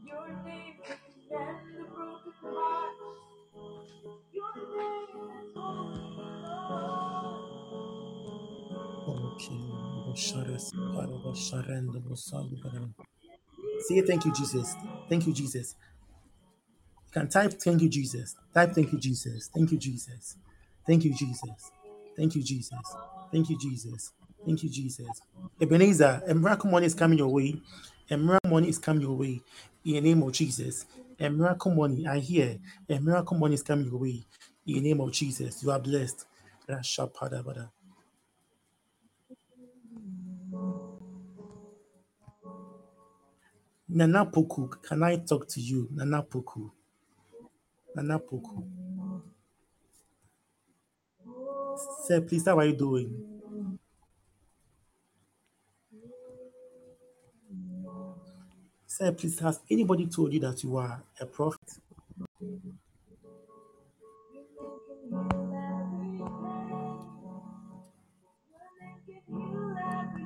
Your 0.05 0.27
name 0.45 0.75
can 0.85 0.97
mend 1.31 1.57
the 1.77 1.83
broken 1.85 2.33
heart. 2.43 2.95
Your 4.33 4.55
name 4.55 5.31
is 5.45 5.57
Okay. 9.07 9.61
Say 13.87 14.01
thank 14.01 14.25
you, 14.25 14.33
Jesus. 14.33 14.75
Thank 15.09 15.27
you, 15.27 15.33
Jesus. 15.33 15.75
Can 17.13 17.27
type 17.29 17.53
thank 17.53 17.81
you, 17.81 17.89
Jesus. 17.89 18.35
Type 18.53 18.71
thank 18.73 18.91
you, 18.91 18.99
Jesus. 18.99 19.49
Thank 19.53 19.71
you, 19.71 19.77
Jesus. 19.77 20.35
Thank 20.85 21.05
you, 21.05 21.13
Jesus. 21.13 21.71
Thank 22.17 22.35
you, 22.35 22.43
Jesus. 22.43 22.95
Thank 23.31 23.49
you, 23.49 23.57
Jesus. 23.59 24.11
Thank 24.45 24.63
you, 24.63 24.69
Jesus. 24.69 25.21
Ebenezer, 25.61 26.23
a 26.27 26.33
miracle 26.33 26.71
money 26.71 26.87
is 26.87 26.95
coming 26.95 27.19
your 27.19 27.29
way. 27.29 27.61
A 28.09 28.17
miracle 28.17 28.49
money 28.49 28.69
is 28.69 28.79
coming 28.79 29.03
your 29.03 29.15
way. 29.15 29.41
In 29.85 29.93
the 29.93 30.01
name 30.01 30.23
of 30.23 30.31
Jesus. 30.33 30.85
A 31.19 31.29
miracle 31.29 31.71
money, 31.73 32.07
I 32.07 32.19
hear. 32.19 32.57
A 32.89 32.99
miracle 32.99 33.37
money 33.37 33.53
is 33.53 33.63
coming 33.63 33.85
your 33.85 33.99
way. 33.99 34.25
In 34.65 34.75
the 34.75 34.81
name 34.81 35.01
of 35.01 35.11
Jesus. 35.11 35.63
You 35.63 35.71
are 35.71 35.79
blessed. 35.79 36.25
Nana 43.87 44.25
Poku, 44.25 44.81
can 44.81 45.03
I 45.03 45.17
talk 45.17 45.47
to 45.49 45.61
you? 45.61 45.87
Nana 45.91 46.23
Poku. 46.23 46.71
Nana 47.95 48.19
Sir, 52.05 52.21
please, 52.21 52.45
how 52.45 52.59
are 52.59 52.65
you 52.65 52.75
doing? 52.75 53.09
Sir, 58.87 59.11
please, 59.11 59.39
has 59.39 59.59
anybody 59.69 60.07
told 60.07 60.31
you 60.33 60.39
that 60.39 60.63
you 60.63 60.77
are 60.77 61.03
a 61.19 61.25
prophet? 61.25 61.79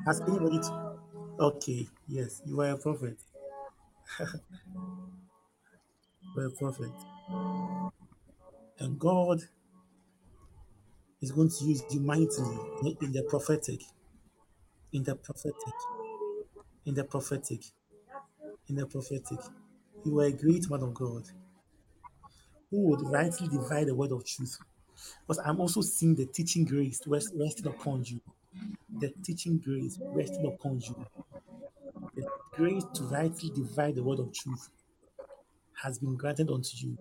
Has 0.06 0.22
anybody? 0.22 0.60
T- 0.60 0.70
okay, 1.40 1.88
yes, 2.08 2.42
you 2.46 2.60
are 2.62 2.72
a 2.72 2.78
prophet. 2.78 3.18
you 6.36 6.42
are 6.42 6.46
a 6.46 6.52
prophet. 6.52 6.92
And 7.30 9.00
God 9.00 9.42
is 11.22 11.32
going 11.32 11.50
to 11.50 11.66
use 11.66 11.84
you 11.90 12.00
mightily 12.00 12.60
in 13.02 13.12
the 13.12 13.24
prophetic, 13.28 13.82
in 14.94 15.04
the 15.04 15.16
prophetic, 15.16 15.56
in 16.86 16.94
the 16.94 17.04
prophetic, 17.04 17.64
in 18.70 18.76
the 18.76 18.86
prophetic. 18.86 19.40
You 20.06 20.20
are 20.20 20.26
a 20.26 20.32
great 20.32 20.70
man 20.70 20.84
of 20.84 20.94
God 20.94 21.24
who 22.70 22.90
would 22.90 23.02
rightly 23.02 23.48
divide 23.48 23.88
the 23.88 23.96
word 23.96 24.12
of 24.12 24.26
truth. 24.26 24.58
But 25.28 25.38
I'm 25.46 25.60
also 25.60 25.82
seeing 25.82 26.16
the 26.16 26.26
teaching 26.26 26.66
grace 26.66 27.02
rest, 27.08 27.32
resting 27.36 27.68
upon 27.68 28.04
you. 28.06 28.22
The 29.00 29.14
teaching 29.24 29.58
grace 29.58 30.00
resting 30.02 30.46
upon 30.46 30.82
you. 30.82 31.06
The 32.16 32.28
grace 32.52 32.84
to 32.96 33.04
rightly 33.04 33.50
divide 33.50 33.96
the 33.96 34.04
word 34.04 34.20
of 34.20 34.34
truth 34.34 34.70
has 35.84 36.00
been 36.00 36.16
granted 36.16 36.50
unto 36.50 36.70
you. 36.76 36.98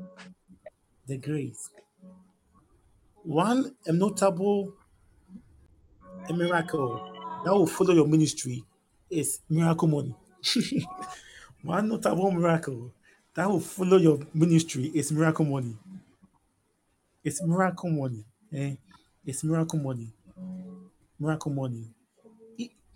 The 1.07 1.17
grace. 1.17 1.71
One 3.23 3.75
a 3.87 3.93
notable 3.93 4.75
a 6.29 6.33
miracle 6.33 7.13
that 7.45 7.53
will 7.53 7.67
follow 7.67 7.95
your 7.95 8.07
ministry 8.07 8.65
is 9.11 9.41
miracle 9.49 9.89
money. 9.89 10.15
One 11.63 11.89
notable 11.89 12.31
miracle 12.31 12.93
that 13.35 13.49
will 13.49 13.61
follow 13.61 13.97
your 13.97 14.21
ministry 14.35 14.91
is 14.95 15.11
miracle 15.13 15.45
money. 15.45 15.77
It's 17.25 17.43
miracle 17.43 17.91
money. 17.91 18.25
Eh? 18.53 18.75
It's 19.25 19.43
miracle 19.45 19.79
money. 19.79 20.13
Miracle 21.19 21.53
money. 21.53 21.91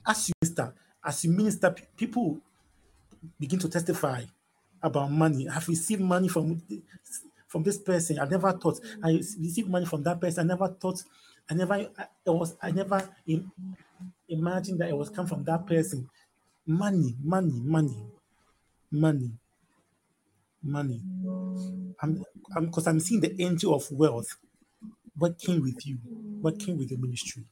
As 0.06 0.28
you 0.28 0.34
minister, 0.40 0.72
as 1.04 1.24
you 1.24 1.30
minister, 1.30 1.74
people 1.96 2.38
begin 3.38 3.58
to 3.58 3.68
testify 3.68 4.22
about 4.82 5.10
money. 5.10 5.48
I've 5.48 5.68
received 5.68 6.02
money 6.02 6.28
from 6.28 6.62
from 7.48 7.62
this 7.62 7.78
person. 7.78 8.18
I 8.18 8.26
never 8.26 8.52
thought 8.52 8.80
I 9.02 9.12
received 9.12 9.68
money 9.68 9.86
from 9.86 10.02
that 10.04 10.20
person. 10.20 10.44
I 10.50 10.54
never 10.54 10.68
thought. 10.68 11.02
I 11.50 11.54
never. 11.54 11.74
I, 11.74 11.88
it 12.26 12.30
was. 12.30 12.56
I 12.62 12.70
never 12.70 13.08
im- 13.26 13.52
imagined 14.28 14.80
that 14.80 14.88
it 14.90 14.96
was 14.96 15.10
come 15.10 15.26
from 15.26 15.44
that 15.44 15.66
person. 15.66 16.08
Money, 16.66 17.16
money, 17.22 17.60
money, 17.60 18.06
money, 18.90 19.32
money. 20.62 21.00
I'm. 22.02 22.24
I'm 22.56 22.66
because 22.66 22.86
I'm 22.86 23.00
seeing 23.00 23.20
the 23.20 23.40
angel 23.42 23.74
of 23.74 23.90
wealth 23.92 24.36
working 25.18 25.62
with 25.62 25.86
you, 25.86 25.98
working 26.42 26.78
with 26.78 26.90
your 26.90 27.00
ministry. 27.00 27.44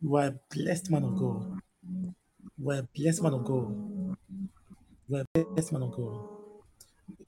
You 0.00 0.16
are 0.16 0.26
a 0.26 0.40
blessed 0.50 0.90
man 0.90 1.04
of 1.04 1.16
God. 1.16 1.60
You 2.58 2.70
are 2.70 2.80
a 2.80 2.88
blessed 2.94 3.22
man 3.22 3.34
of 3.34 3.44
God. 3.44 4.16
Man 5.10 5.24
of 5.82 5.92
God. 5.96 6.28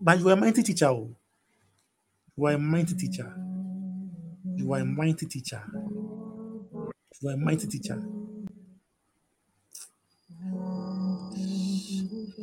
But 0.00 0.20
you 0.20 0.28
are 0.28 0.32
a 0.32 0.36
mighty 0.36 0.62
teacher. 0.62 0.88
oh. 0.88 1.16
You 2.36 2.46
are 2.46 2.52
a 2.54 2.58
mighty 2.58 2.94
teacher. 2.94 3.34
You 4.56 4.72
are 4.74 4.80
a 4.80 4.84
mighty 4.84 5.26
teacher. 5.26 5.62
You 7.22 7.30
are 7.30 7.34
a 7.34 7.38
mighty 7.38 7.66
teacher. 7.68 8.02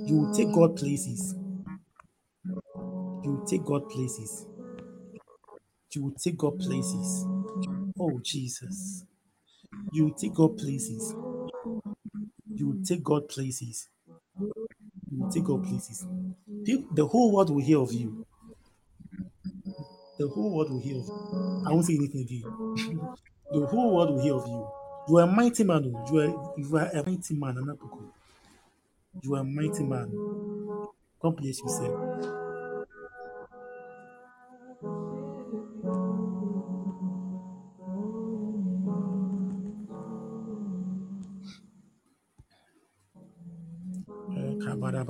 You 0.08 0.18
will 0.18 0.34
take 0.34 0.52
God 0.54 0.76
places. 0.78 1.36
You 3.24 3.32
will 3.34 3.46
take 3.48 3.66
God 3.66 3.90
places. 3.90 4.48
You 5.96 6.04
will 6.06 6.14
take 6.14 6.38
God 6.38 6.60
places. 6.60 7.26
Oh, 8.00 8.20
Jesus. 8.24 9.06
You 9.94 10.06
will 10.06 10.16
take 10.16 10.34
God 10.36 10.58
places. 10.58 11.16
You 12.56 12.68
will 12.70 12.84
take 12.86 13.04
God 13.04 13.30
places. 13.30 13.90
Take 15.32 15.44
God 15.46 15.64
places. 15.64 16.06
The 16.94 17.06
whole 17.06 17.34
world 17.34 17.50
will 17.50 17.62
hear 17.64 17.80
of 17.80 17.92
you. 17.94 18.26
The 20.20 20.28
whole 20.28 20.56
world 20.56 20.72
will 20.72 20.80
hear 20.82 20.98
of 21.00 21.06
you. 21.08 21.64
I 21.68 21.72
won't 21.72 21.86
say 21.86 21.96
anything 21.96 22.22
again. 22.22 22.44
the 23.52 23.66
whole 23.68 23.96
world 23.96 24.12
will 24.12 24.22
hear 24.24 24.36
of 24.36 24.48
you. 24.48 24.68
You 25.10 25.18
are 25.20 25.24
a 25.24 25.28
mighty 25.28 25.64
man. 25.64 25.94
oh. 25.96 26.06
You 26.12 26.20
are, 26.20 26.54
you 26.58 26.78
are 26.78 26.88
a 26.94 27.04
mighty 27.06 27.34
man. 27.36 27.78
You 29.22 29.36
are 29.36 29.42
a 29.42 29.44
mighty 29.44 29.84
man. 29.84 30.12
Bless 31.22 31.60
you, 31.60 32.07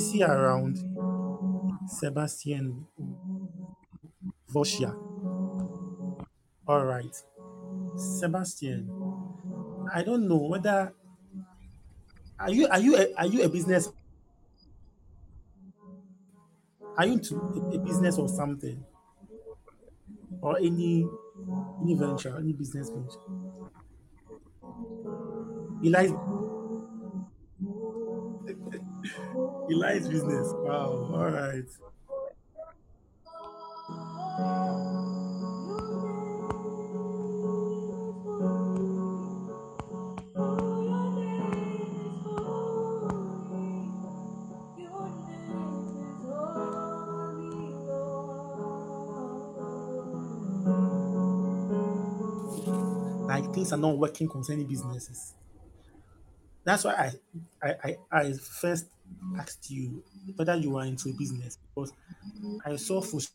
Is 0.00 0.12
he 0.12 0.22
around? 0.24 0.78
Sebastian 1.86 2.86
Voshia. 4.52 4.96
All 6.66 6.84
right. 6.86 7.14
Sebastian, 7.96 8.90
I 9.92 10.02
don't 10.02 10.28
know 10.28 10.38
whether 10.38 10.94
are 12.38 12.50
you 12.50 12.66
are 12.68 12.80
you 12.80 12.96
a, 12.96 13.14
are 13.14 13.26
you 13.26 13.42
a 13.42 13.48
business 13.48 13.88
are 16.96 17.06
you 17.06 17.14
into 17.14 17.34
a, 17.56 17.76
a 17.76 17.78
business 17.78 18.18
or 18.18 18.28
something 18.28 18.84
or 20.42 20.58
any 20.58 21.06
any 21.82 21.94
venture 21.94 22.36
any 22.38 22.52
business 22.52 22.90
venture? 22.90 23.20
Eli's 29.70 30.08
Eli's 30.08 30.08
business. 30.08 30.52
Wow. 30.54 31.10
All 31.14 31.30
right. 31.30 31.64
Like 53.26 53.54
things 53.54 53.72
are 53.72 53.78
not 53.78 53.96
working 53.98 54.28
concerning 54.28 54.66
businesses. 54.66 55.34
That's 56.64 56.84
why 56.84 56.92
I 56.92 57.12
I 57.68 57.74
I, 57.84 57.96
I 58.12 58.32
first 58.34 58.86
asked 59.38 59.70
you 59.70 60.02
whether 60.36 60.54
you 60.56 60.76
are 60.76 60.84
into 60.84 61.12
business 61.16 61.58
because 61.74 61.92
I 62.64 62.76
saw 62.76 63.00
frustrated 63.00 63.30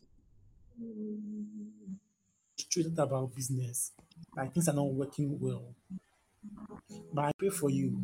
about 2.98 3.34
business, 3.34 3.92
like 4.36 4.52
things 4.52 4.68
are 4.68 4.74
not 4.74 4.92
working 4.92 5.38
well. 5.40 5.74
But 7.12 7.26
I 7.26 7.32
pray 7.38 7.48
for 7.50 7.70
you 7.70 8.00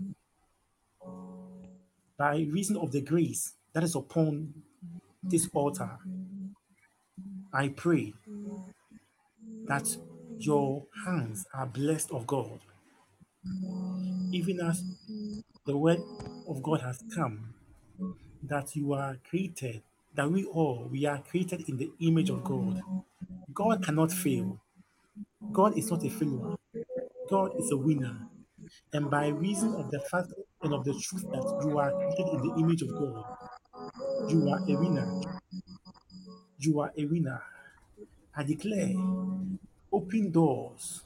by 2.19 2.47
reason 2.51 2.77
of 2.77 2.93
the 2.93 3.01
grace 3.01 3.55
that 3.73 3.82
is 3.82 3.94
upon 3.94 4.55
this 5.23 5.49
altar. 5.53 5.99
I 7.53 7.69
pray 7.69 8.15
that 9.66 9.97
your 10.39 10.85
hands 11.07 11.47
are 11.55 11.66
blessed 11.66 12.11
of 12.11 12.27
God, 12.27 12.61
even 14.32 14.61
as 14.61 14.82
the 15.66 15.77
word 15.77 16.01
of 16.49 16.62
God 16.62 16.81
has 16.81 17.03
come, 17.15 17.52
that 18.43 18.77
you 18.77 18.93
are 18.93 19.16
created, 19.28 19.82
that 20.14 20.31
we 20.31 20.44
all 20.44 20.89
we 20.90 21.06
are 21.06 21.23
created 21.23 21.69
in 21.69 21.77
the 21.77 21.90
image 22.01 22.31
of 22.31 22.44
God. 22.44 22.81
God 23.55 23.85
cannot 23.85 24.12
fail. 24.12 24.60
God 25.52 25.77
is 25.77 25.90
not 25.90 26.05
a 26.05 26.10
failure. 26.10 26.56
God 27.28 27.52
is 27.59 27.70
a 27.70 27.77
winner. 27.77 28.28
And 28.93 29.10
by 29.10 29.28
reason 29.28 29.74
of 29.74 29.90
the 29.90 30.01
fact 30.01 30.32
and 30.62 30.73
of 30.73 30.85
the 30.85 30.93
truth 30.94 31.24
that 31.32 31.62
you 31.64 31.78
are 31.78 31.90
created 31.93 32.28
in 32.35 32.48
the 32.48 32.55
image 32.60 32.82
of 32.82 32.90
God, 32.90 33.24
you 34.28 34.48
are 34.48 34.60
a 34.69 34.77
winner. 34.77 35.20
You 36.59 36.81
are 36.81 36.93
a 36.97 37.05
winner. 37.06 37.43
I 38.36 38.44
declare 38.44 38.94
open 39.93 40.31
doors 40.31 41.02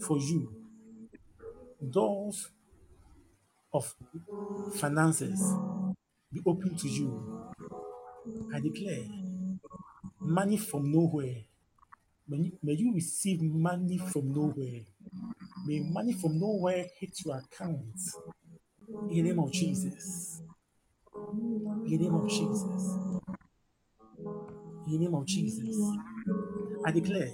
for 0.00 0.18
you, 0.18 0.52
doors 1.90 2.50
of 3.72 3.94
finances 4.74 5.40
be 6.34 6.40
open 6.46 6.74
to 6.76 6.88
you. 6.88 7.52
I 8.52 8.58
declare 8.58 9.04
money 10.20 10.56
from 10.56 10.90
nowhere. 10.90 11.44
May 12.26 12.38
you, 12.38 12.52
may 12.62 12.72
you 12.72 12.92
receive 12.92 13.40
money 13.40 13.98
from 13.98 14.32
nowhere. 14.32 14.80
May 15.66 15.80
money 15.80 16.12
from 16.12 16.40
nowhere 16.40 16.86
hit 16.98 17.24
your 17.24 17.36
account. 17.36 17.94
In 19.10 19.16
the 19.16 19.22
name 19.22 19.38
of 19.38 19.52
Jesus. 19.52 20.42
In 21.14 21.90
the 21.90 21.98
name 21.98 22.14
of 22.14 22.28
Jesus. 22.28 22.62
In 24.86 24.92
the 24.92 24.98
name 24.98 25.14
of 25.14 25.26
Jesus. 25.26 25.76
I 26.84 26.90
declare 26.90 27.30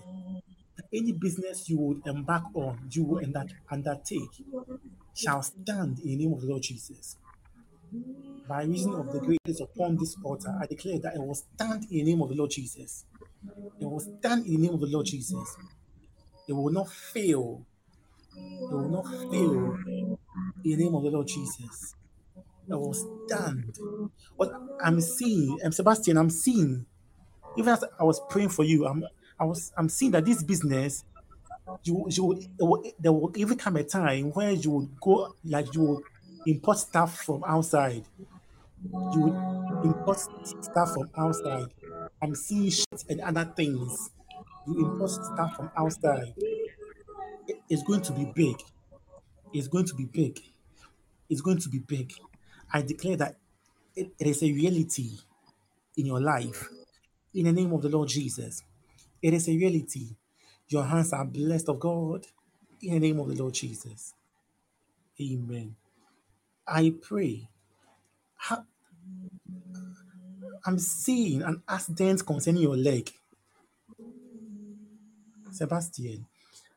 that 0.76 0.84
any 0.92 1.12
business 1.12 1.68
you 1.70 1.78
would 1.78 2.02
embark 2.06 2.44
on, 2.54 2.78
you 2.90 3.04
will 3.04 3.24
under- 3.24 3.46
undertake, 3.70 4.44
shall 5.14 5.42
stand 5.42 6.00
in 6.00 6.10
the 6.10 6.16
name 6.16 6.32
of 6.34 6.42
the 6.42 6.48
Lord 6.48 6.62
Jesus. 6.62 7.16
By 8.48 8.64
reason 8.64 8.94
of 8.94 9.12
the 9.12 9.20
greatness 9.20 9.60
upon 9.60 9.96
this 9.96 10.16
altar, 10.24 10.52
I 10.60 10.66
declare 10.66 10.98
that 11.00 11.14
it 11.14 11.20
will 11.20 11.34
stand 11.34 11.84
in 11.90 12.04
the 12.04 12.10
name 12.12 12.22
of 12.22 12.28
the 12.28 12.34
Lord 12.34 12.50
Jesus. 12.50 13.04
It 13.80 13.84
will 13.84 14.00
stand 14.00 14.46
in 14.46 14.54
the 14.54 14.58
name 14.58 14.74
of 14.74 14.80
the 14.80 14.86
Lord 14.86 15.06
Jesus. 15.06 15.56
It 16.48 16.52
will 16.52 16.72
not 16.72 16.88
fail. 16.90 17.64
It 18.36 18.72
will 18.72 18.88
not 18.88 19.06
fail 19.30 19.76
in 19.86 20.18
the 20.64 20.76
name 20.76 20.94
of 20.94 21.02
the 21.02 21.10
Lord 21.10 21.28
Jesus. 21.28 21.94
It 22.68 22.74
will 22.74 22.94
stand. 22.94 23.76
What 24.36 24.52
I'm 24.82 25.00
seeing, 25.00 25.58
um, 25.64 25.72
Sebastian, 25.72 26.16
I'm 26.16 26.30
seeing, 26.30 26.86
even 27.56 27.72
as 27.72 27.84
I 27.98 28.04
was 28.04 28.20
praying 28.28 28.50
for 28.50 28.64
you, 28.64 28.86
I'm, 28.86 29.04
I 29.38 29.44
was, 29.44 29.72
I'm 29.76 29.88
seeing 29.88 30.12
that 30.12 30.24
this 30.24 30.42
business, 30.42 31.04
you, 31.84 32.06
you, 32.10 32.32
it 32.32 32.48
will, 32.58 32.82
there 32.98 33.12
will 33.12 33.32
even 33.36 33.56
come 33.56 33.76
a 33.76 33.84
time 33.84 34.30
where 34.32 34.50
you 34.50 34.70
would 34.70 35.00
go, 35.00 35.34
like 35.44 35.74
you 35.74 35.82
would 35.82 36.02
import 36.46 36.78
stuff 36.78 37.22
from 37.22 37.44
outside. 37.46 38.04
You 38.82 39.20
would 39.20 39.84
import 39.84 40.18
stuff 40.18 40.94
from 40.94 41.10
outside. 41.16 41.68
I'm 42.22 42.34
seeing 42.34 42.70
shit 42.70 43.04
and 43.08 43.20
other 43.20 43.44
things. 43.56 44.10
You 44.66 44.90
import 44.90 45.10
stuff 45.10 45.56
from 45.56 45.70
outside. 45.76 46.34
It's 47.68 47.82
going 47.82 48.02
to 48.02 48.12
be 48.12 48.30
big. 48.34 48.56
It's 49.52 49.68
going 49.68 49.86
to 49.86 49.94
be 49.94 50.04
big. 50.04 50.40
It's 51.28 51.40
going 51.40 51.58
to 51.58 51.68
be 51.68 51.78
big. 51.78 52.12
I 52.72 52.82
declare 52.82 53.16
that 53.16 53.36
it, 53.94 54.10
it 54.18 54.26
is 54.26 54.42
a 54.42 54.52
reality 54.52 55.10
in 55.96 56.06
your 56.06 56.20
life. 56.20 56.68
In 57.34 57.44
the 57.46 57.52
name 57.52 57.72
of 57.72 57.82
the 57.82 57.88
Lord 57.88 58.08
Jesus. 58.08 58.62
It 59.22 59.34
is 59.34 59.48
a 59.48 59.52
reality. 59.52 60.16
Your 60.68 60.84
hands 60.84 61.12
are 61.12 61.24
blessed 61.24 61.68
of 61.68 61.80
God. 61.80 62.26
In 62.82 62.94
the 62.94 63.00
name 63.00 63.20
of 63.20 63.28
the 63.28 63.34
Lord 63.34 63.54
Jesus. 63.54 64.14
Amen. 65.20 65.76
I 66.70 66.94
pray. 67.02 67.48
I'm 70.64 70.78
seeing 70.78 71.42
an 71.42 71.62
accident 71.68 72.24
concerning 72.24 72.62
your 72.62 72.76
leg. 72.76 73.10
Sebastian, 75.50 76.26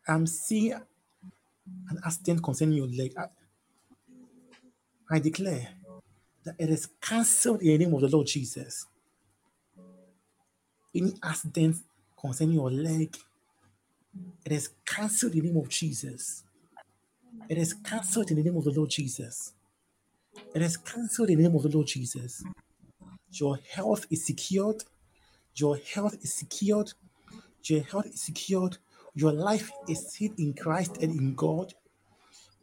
I'm 0.07 0.25
seeing 0.25 0.73
an 0.73 1.99
accident 2.05 2.43
concerning 2.43 2.77
your 2.77 2.87
leg. 2.87 3.13
I, 3.17 3.25
I 5.11 5.19
declare 5.19 5.69
that 6.43 6.55
it 6.57 6.69
is 6.69 6.87
cancelled 6.99 7.61
in 7.61 7.67
the 7.67 7.85
name 7.85 7.93
of 7.93 8.01
the 8.01 8.09
Lord 8.09 8.27
Jesus. 8.27 8.87
Any 10.95 11.13
accident 11.23 11.77
concerning 12.19 12.55
your 12.55 12.71
leg, 12.71 13.15
it 14.45 14.51
is 14.51 14.69
cancelled 14.85 15.33
in 15.33 15.41
the 15.41 15.47
name 15.49 15.57
of 15.57 15.69
Jesus. 15.69 16.43
It 17.49 17.57
is 17.57 17.73
cancelled 17.73 18.31
in 18.31 18.37
the 18.37 18.43
name 18.43 18.57
of 18.57 18.63
the 18.63 18.71
Lord 18.71 18.89
Jesus. 18.89 19.53
It 20.53 20.61
is 20.61 20.77
cancelled 20.77 21.29
in 21.29 21.37
the 21.37 21.43
name 21.43 21.55
of 21.55 21.63
the 21.63 21.69
Lord 21.69 21.87
Jesus. 21.87 22.43
Your 23.31 23.57
health 23.71 24.05
is 24.11 24.25
secured. 24.25 24.83
Your 25.55 25.77
health 25.77 26.15
is 26.21 26.33
secured. 26.33 26.93
Your 27.63 27.81
health 27.83 28.07
is 28.07 28.21
secured. 28.21 28.77
Your 29.15 29.31
life 29.31 29.71
is 29.87 30.15
hid 30.15 30.33
in 30.37 30.53
Christ 30.53 30.97
and 31.01 31.11
in 31.11 31.35
God. 31.35 31.73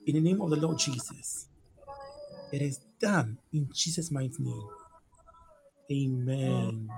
In 0.06 0.14
the 0.14 0.20
name 0.20 0.40
of 0.40 0.50
the 0.50 0.56
Lord 0.56 0.78
Jesus. 0.78 1.48
It 2.52 2.62
is 2.62 2.80
done 3.00 3.38
in 3.52 3.68
Jesus' 3.72 4.10
mighty 4.10 4.42
name. 4.42 4.68
Amen. 5.92 6.88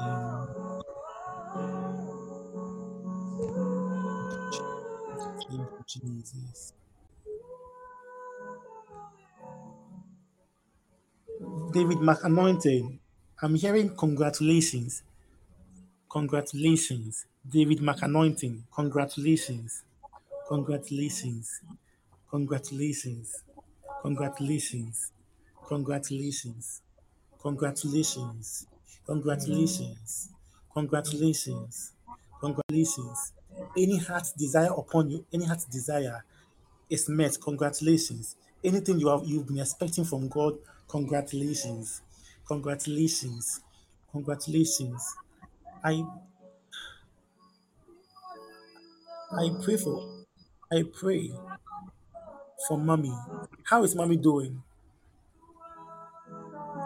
Amen. 0.00 0.46
Jesus. 5.86 6.72
David 11.76 11.98
McAnointing, 11.98 12.98
I'm 13.42 13.54
hearing 13.54 13.94
congratulations. 13.94 15.02
Congratulations. 16.10 17.26
David 17.46 17.80
McAnointing, 17.80 18.62
congratulations. 18.74 19.82
Congratulations. 20.48 21.60
Congratulations. 22.30 23.42
Congratulations. 24.00 25.12
Congratulations. 25.68 26.80
Congratulations. 27.42 28.68
Congratulations. 29.06 30.30
Congratulations. 30.72 31.92
Congratulations. 32.40 33.32
Any 33.76 33.98
heart's 33.98 34.32
desire 34.32 34.72
upon 34.72 35.10
you, 35.10 35.26
any 35.30 35.44
heart's 35.44 35.66
desire 35.66 36.24
is 36.88 37.06
met. 37.10 37.36
Congratulations. 37.42 38.36
Anything 38.64 38.98
you 38.98 39.08
have 39.08 39.24
you've 39.26 39.46
been 39.46 39.58
expecting 39.60 40.04
from 40.06 40.28
God, 40.28 40.54
congratulations. 40.88 42.02
Congratulations. 42.46 43.60
Congratulations. 44.12 45.14
I 45.84 46.04
I 49.30 49.50
pray 49.62 49.76
for 49.76 50.24
I 50.72 50.82
pray 50.82 51.30
for 52.68 52.78
mommy. 52.78 53.12
How 53.64 53.82
is 53.84 53.94
mommy 53.94 54.16
doing? 54.16 54.62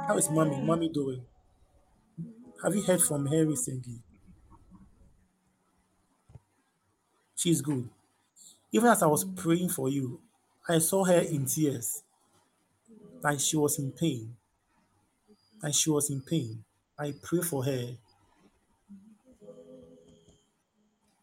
How 0.06 0.18
is 0.18 0.28
mommy? 0.28 0.60
Mommy 0.60 0.88
doing? 0.90 1.24
Have 2.62 2.76
you 2.76 2.82
heard 2.82 3.02
from 3.02 3.26
her 3.26 3.44
recently? 3.44 4.02
She's 7.34 7.60
good. 7.60 7.90
Even 8.72 8.90
as 8.90 9.02
I 9.02 9.06
was 9.08 9.24
praying 9.24 9.70
for 9.70 9.88
you, 9.88 10.20
I 10.68 10.78
saw 10.78 11.04
her 11.04 11.20
in 11.20 11.46
tears, 11.46 12.04
like 13.22 13.40
she 13.40 13.56
was 13.56 13.78
in 13.78 13.92
pain. 13.92 14.36
That 15.62 15.74
she 15.74 15.90
was 15.90 16.10
in 16.10 16.22
pain. 16.22 16.64
I 16.98 17.14
pray 17.22 17.40
for 17.42 17.64
her 17.64 17.96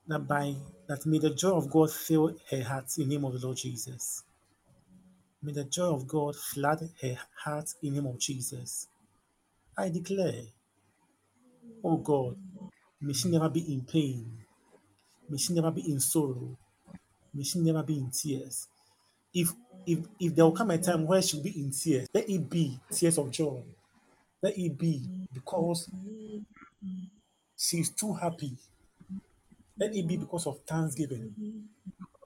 that 0.08 0.20
by 0.28 0.56
that 0.88 1.06
may 1.06 1.20
the 1.20 1.32
joy 1.32 1.52
of 1.52 1.70
God 1.70 1.92
fill 1.92 2.34
her 2.50 2.64
heart 2.64 2.86
in 2.98 3.10
the 3.10 3.16
name 3.16 3.26
of 3.26 3.34
the 3.34 3.46
Lord 3.46 3.58
Jesus. 3.58 4.24
May 5.44 5.52
the 5.52 5.66
joy 5.66 5.94
of 5.94 6.08
God 6.08 6.36
flood 6.36 6.90
her 7.02 7.18
heart 7.44 7.74
in 7.84 7.94
the 7.94 8.02
name 8.02 8.10
of 8.10 8.20
Jesus. 8.20 8.88
I 9.78 9.90
declare, 9.90 10.44
oh 11.84 11.98
God, 11.98 12.38
may 13.02 13.14
she 13.14 13.30
never 13.30 13.50
be 13.50 13.60
in 13.74 13.82
pain. 13.82 14.32
May 15.30 15.38
she 15.38 15.54
never 15.54 15.72
be 15.72 15.92
in 15.92 16.00
sorrow. 16.00 16.58
May 17.34 17.44
she 17.44 17.60
never 17.60 17.84
be 17.84 17.98
in 17.98 18.10
tears. 18.12 18.68
If 19.34 19.54
if 19.86 20.00
if 20.20 20.36
there 20.36 20.46
will 20.46 20.52
come 20.54 20.72
a 20.72 20.78
time 20.78 21.06
where 21.06 21.22
she'll 21.22 21.44
be 21.44 21.60
in 21.60 21.72
tears, 21.72 22.08
let 22.14 22.30
it 22.30 22.50
be 22.50 22.80
tears 22.92 23.18
of 23.18 23.32
joy. 23.32 23.64
Let 24.42 24.58
it 24.58 24.78
be 24.78 25.04
because 25.34 25.90
She's 27.58 27.90
too 27.90 28.14
happy. 28.14 28.58
Let 29.80 29.96
it 29.96 30.08
be 30.08 30.18
because 30.18 30.48
of 30.48 30.60
thanksgiving. 30.68 31.34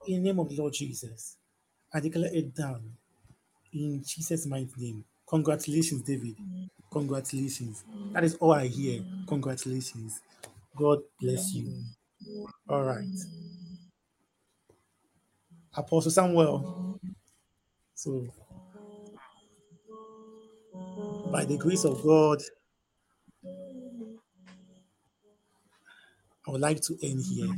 In 0.08 0.24
the 0.24 0.30
name 0.30 0.40
of 0.40 0.50
the 0.50 0.56
Lord 0.58 0.74
Jesus, 0.74 1.38
I 1.94 2.00
declare 2.00 2.34
it 2.34 2.56
down. 2.56 2.82
In 3.74 4.04
Jesus' 4.06 4.46
mighty 4.46 4.72
name. 4.78 5.06
Congratulations, 5.28 6.02
David. 6.04 6.36
Congratulations. 6.92 7.84
That 8.14 8.26
is 8.26 8.36
all 8.36 8.54
I 8.54 8.68
hear. 8.68 9.02
Congratulations. 9.28 10.20
God 10.76 11.00
bless 11.22 11.54
you. 11.54 11.72
All 12.70 12.84
right. 12.84 13.08
Apostle 15.76 16.12
Samuel. 16.12 17.00
So, 17.96 18.28
by 21.32 21.46
the 21.46 21.58
grace 21.58 21.86
of 21.86 22.02
God, 22.04 22.42
I 26.48 26.52
would 26.52 26.62
like 26.62 26.82
to 26.82 26.98
end 27.02 27.24
here. 27.24 27.50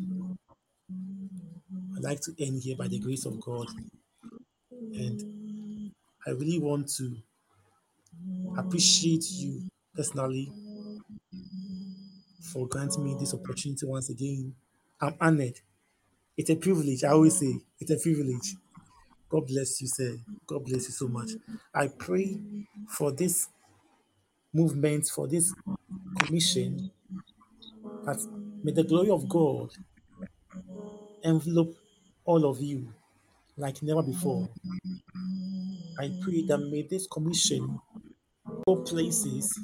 I'd 1.95 2.03
like 2.03 2.22
to 2.22 2.34
end 2.40 2.61
here 2.61 2.76
by 2.76 2.88
the 2.88 2.99
grace 2.99 3.26
of 3.26 3.40
God. 3.41 3.68
And 4.72 5.53
I 6.27 6.31
really 6.31 6.60
want 6.60 6.90
to 6.98 7.15
appreciate 8.57 9.26
you 9.31 9.68
personally 9.95 10.52
for 12.41 12.68
granting 12.68 13.03
me 13.03 13.15
this 13.19 13.34
opportunity 13.34 13.85
once 13.85 14.10
again. 14.10 14.53
I'm 15.02 15.15
honored. 15.19 15.60
It's 16.38 16.50
a 16.50 16.56
privilege. 16.56 17.04
I 17.04 17.10
always 17.10 17.38
say 17.40 17.60
it's 17.80 17.92
a 17.92 17.98
privilege. 18.00 18.56
God 19.30 19.48
bless 19.48 19.82
you, 19.82 19.88
sir. 19.88 20.18
God 20.48 20.66
bless 20.66 20.86
you 20.86 20.94
so 20.94 21.08
much. 21.08 21.32
I 21.74 21.88
pray 21.88 22.40
for 22.88 23.12
this 23.12 23.50
movement, 24.54 25.08
for 25.14 25.28
this 25.28 25.54
commission, 26.20 26.92
that 28.06 28.18
may 28.64 28.72
the 28.72 28.84
glory 28.84 29.10
of 29.10 29.28
God 29.28 29.72
envelop 31.24 31.76
all 32.26 32.46
of 32.46 32.62
you 32.62 32.94
like 33.58 33.82
never 33.84 34.02
before. 34.04 34.50
I 36.00 36.12
pray 36.22 36.44
that 36.48 36.58
may 36.60 36.84
this 36.84 37.08
commission 37.08 37.80
go 38.66 38.78
places 38.78 39.60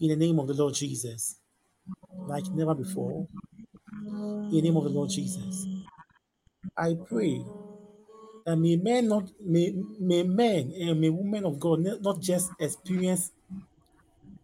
in 0.00 0.08
the 0.08 0.16
name 0.16 0.38
of 0.38 0.46
the 0.46 0.54
Lord 0.54 0.74
Jesus 0.74 1.40
like 2.26 2.46
never 2.54 2.74
before. 2.74 3.28
In 4.26 4.50
the 4.50 4.62
name 4.62 4.76
of 4.76 4.84
the 4.84 4.90
Lord 4.90 5.10
Jesus. 5.10 5.66
I 6.76 6.94
pray 7.08 7.44
that 8.44 8.56
may 8.56 8.76
men 8.76 9.08
not 9.08 9.24
may, 9.44 9.72
may 10.00 10.22
men 10.22 10.72
and 10.80 11.00
may 11.00 11.10
women 11.10 11.44
of 11.44 11.58
God 11.60 11.80
not 11.80 12.20
just 12.20 12.50
experience 12.60 13.32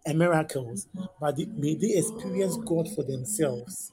miracles, 0.07 0.87
but 1.21 1.37
may 1.57 1.75
they 1.77 1.95
experience 1.97 2.57
God 2.67 2.89
for 2.95 3.05
themselves. 3.05 3.93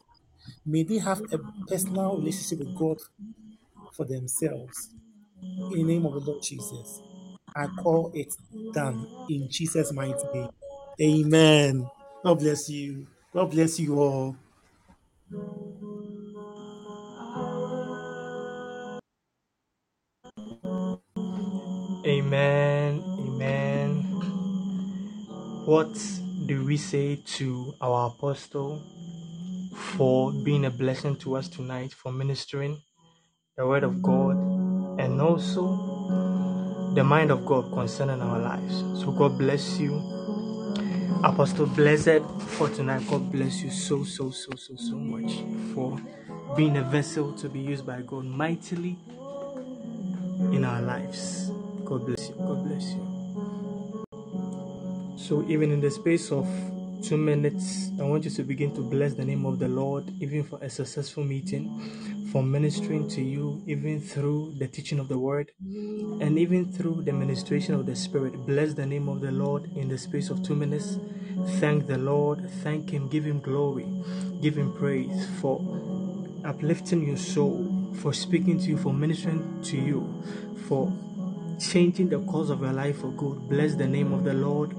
May 0.66 0.84
they 0.84 1.00
have 1.00 1.22
a 1.32 1.40
personal 1.68 2.18
relationship 2.18 2.60
with 2.60 2.76
God 2.78 2.98
for 3.96 4.06
themselves. 4.06 4.90
In 5.72 5.88
the 5.88 5.94
name 5.94 6.06
of 6.06 6.14
the 6.14 6.20
Lord 6.32 6.42
Jesus, 6.44 7.02
I 7.56 7.68
call 7.68 8.12
it 8.14 8.34
done 8.74 9.08
in 9.30 9.48
Jesus' 9.50 9.94
mighty 9.94 10.14
name. 10.34 10.50
Amen. 11.02 11.90
God 12.24 12.40
bless 12.40 12.70
you. 12.70 13.08
God 13.34 13.52
bless 13.52 13.80
you 13.80 14.00
all. 14.00 14.36
Amen. 22.10 23.04
Amen. 23.20 24.04
What 25.66 25.94
do 26.48 26.66
we 26.66 26.78
say 26.78 27.18
to 27.38 27.76
our 27.82 28.08
apostle 28.10 28.84
for 29.76 30.32
being 30.32 30.66
a 30.66 30.72
blessing 30.72 31.16
to 31.18 31.38
us 31.38 31.48
tonight, 31.50 31.94
for 31.94 32.12
ministering 32.12 32.82
the 33.58 33.68
word 33.68 33.84
of 33.84 34.02
God 34.02 34.38
and 35.00 35.22
also 35.22 36.00
the 36.96 37.04
mind 37.04 37.32
of 37.32 37.46
God 37.46 37.72
concerning 37.74 38.22
our 38.22 38.40
lives? 38.40 38.80
So, 39.02 39.12
God 39.12 39.38
bless 39.38 39.80
you. 39.80 40.02
Apostle 41.24 41.68
Blessed 41.68 42.24
for 42.58 42.70
tonight. 42.70 43.06
God 43.10 43.32
bless 43.32 43.62
you 43.64 43.72
so, 43.72 44.04
so, 44.06 44.32
so, 44.32 44.56
so, 44.56 44.76
so 44.78 44.96
much 44.96 45.34
for 45.76 45.98
being 46.56 46.78
a 46.78 46.84
vessel 46.84 47.34
to 47.34 47.50
be 47.50 47.60
used 47.60 47.86
by 47.86 48.02
God 48.04 48.26
mightily 48.26 48.98
in 50.54 50.66
our 50.66 50.82
lives. 50.82 51.52
God 51.90 52.06
bless 52.08 52.30
you. 52.30 52.36
God 52.36 52.66
bless 52.68 52.86
you. 52.94 53.08
So, 55.18 55.44
even 55.50 55.72
in 55.72 55.82
the 55.82 55.92
space 55.92 56.32
of 56.32 56.48
two 57.04 57.18
minutes, 57.18 57.92
I 58.00 58.04
want 58.04 58.26
you 58.26 58.32
to 58.32 58.44
begin 58.44 58.76
to 58.76 58.82
bless 58.82 59.16
the 59.16 59.26
name 59.26 59.46
of 59.46 59.60
the 59.60 59.68
Lord, 59.70 60.06
even 60.22 60.44
for 60.44 60.60
a 60.62 60.70
successful 60.70 61.24
meeting, 61.24 62.30
for 62.32 62.44
ministering 62.44 63.08
to 63.10 63.22
you, 63.22 63.64
even 63.68 64.02
through 64.02 64.56
the 64.60 64.68
teaching 64.68 65.00
of 65.00 65.08
the 65.10 65.18
word, 65.20 65.52
and 66.22 66.40
even 66.40 66.72
through 66.72 67.04
the 67.04 67.14
ministration 67.14 67.76
of 67.76 67.86
the 67.88 67.96
Spirit. 67.96 68.34
Bless 68.46 68.74
the 68.76 68.86
name 68.86 69.10
of 69.10 69.22
the 69.22 69.32
Lord 69.32 69.72
in 69.76 69.90
the 69.90 69.98
space 69.98 70.30
of 70.30 70.44
two 70.44 70.56
minutes. 70.56 71.00
Thank 71.60 71.88
the 71.88 71.98
Lord, 71.98 72.50
thank 72.64 72.92
Him, 72.92 73.10
give 73.10 73.26
Him 73.26 73.40
glory, 73.42 73.88
give 74.42 74.58
Him 74.58 74.74
praise 74.74 75.28
for 75.42 75.62
uplifting 76.46 77.08
your 77.08 77.18
soul, 77.18 77.94
for 78.02 78.14
speaking 78.14 78.60
to 78.60 78.66
you, 78.66 78.78
for 78.78 78.94
ministering 78.94 79.62
to 79.64 79.78
you, 79.78 80.24
for 80.68 80.94
changing 81.60 82.10
the 82.10 82.20
course 82.20 82.50
of 82.50 82.62
your 82.62 82.74
life 82.74 83.02
for 83.02 83.12
good. 83.12 83.50
Bless 83.50 83.76
the 83.76 83.88
name 83.88 84.14
of 84.14 84.24
the 84.24 84.34
Lord. 84.34 84.76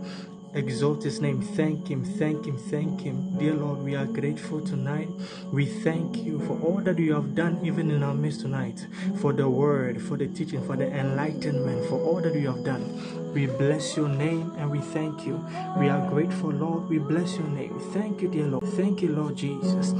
Exalt 0.53 1.05
his 1.05 1.21
name. 1.21 1.41
Thank 1.41 1.87
him, 1.89 2.05
thank 2.05 2.45
him, 2.45 2.59
thank 2.59 3.03
him. 3.03 3.39
Dear 3.39 3.55
Lord, 3.55 3.85
we 3.85 3.95
are 3.95 4.07
grateful 4.07 4.61
tonight. 4.61 5.09
We 5.53 5.65
thank 5.65 6.17
you 6.25 6.41
for 6.41 6.59
all 6.61 6.81
that 6.81 6.99
you 6.99 7.15
have 7.15 7.37
done, 7.37 7.61
even 7.65 7.89
in 7.89 8.03
our 8.03 8.15
midst 8.15 8.41
tonight, 8.41 8.85
for 9.21 9.33
the 9.33 9.49
word, 9.49 10.03
for 10.03 10.17
the 10.17 10.27
teaching, 10.27 10.61
for 10.67 10.77
the 10.77 10.91
enlightenment, 10.91 11.89
for 11.89 12.01
all 12.01 12.21
that 12.21 12.35
you 12.35 12.49
have 12.49 12.65
done. 12.65 13.33
We 13.33 13.47
bless 13.47 13.97
your 13.97 14.09
name 14.09 14.53
and 14.59 14.69
we 14.73 14.81
thank 14.81 15.25
you. 15.25 15.37
We 15.79 15.89
are 15.89 16.05
grateful, 16.11 16.51
Lord. 16.51 16.89
We 16.89 16.99
bless 16.99 17.37
your 17.37 17.47
name. 17.47 17.79
Thank 17.93 18.21
you, 18.21 18.29
dear 18.29 18.47
Lord. 18.47 18.65
Thank 18.71 19.03
you, 19.03 19.11
Lord 19.13 19.37
Jesus. 19.37 19.93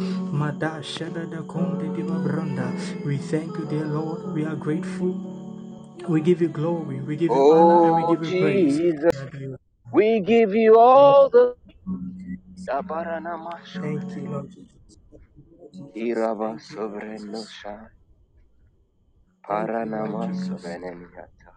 We 3.05 3.19
thank 3.19 3.57
you, 3.57 3.67
dear 3.67 3.85
Lord. 3.85 4.35
We 4.35 4.45
are 4.45 4.57
grateful. 4.57 5.30
We 6.11 6.23
give 6.23 6.43
you 6.43 6.49
glory, 6.51 7.01
we 7.01 7.17
give 7.17 7.35
you 7.35 7.49
honor, 7.51 7.81
and 7.83 7.97
we 7.97 8.05
Oh, 8.05 8.17
give 8.17 8.23
you 8.23 8.33
praise. 8.33 8.83
Jesus, 8.83 9.15
we 9.93 10.21
give 10.21 10.55
you 10.55 10.79
all 10.79 11.31
the. 11.31 11.57
Thank 13.81 14.17
you, 14.17 14.29
Lord 14.29 14.51
Jesus. 14.53 14.99
Thank 15.13 15.37
you, 15.37 15.47
Lord 15.59 15.73
Jesus. 15.73 15.97
Iraba 15.97 16.59
Thank 16.69 16.71
you, 16.71 16.79
Lord 16.79 17.07
Jesus. 17.19 17.57
sovrenosha, 17.57 17.91
Thank 19.51 19.73
you, 19.85 19.93
Lord 19.97 20.21
paranama 20.21 20.23
Jesus. 20.23 20.79
soveneniata. 20.89 21.53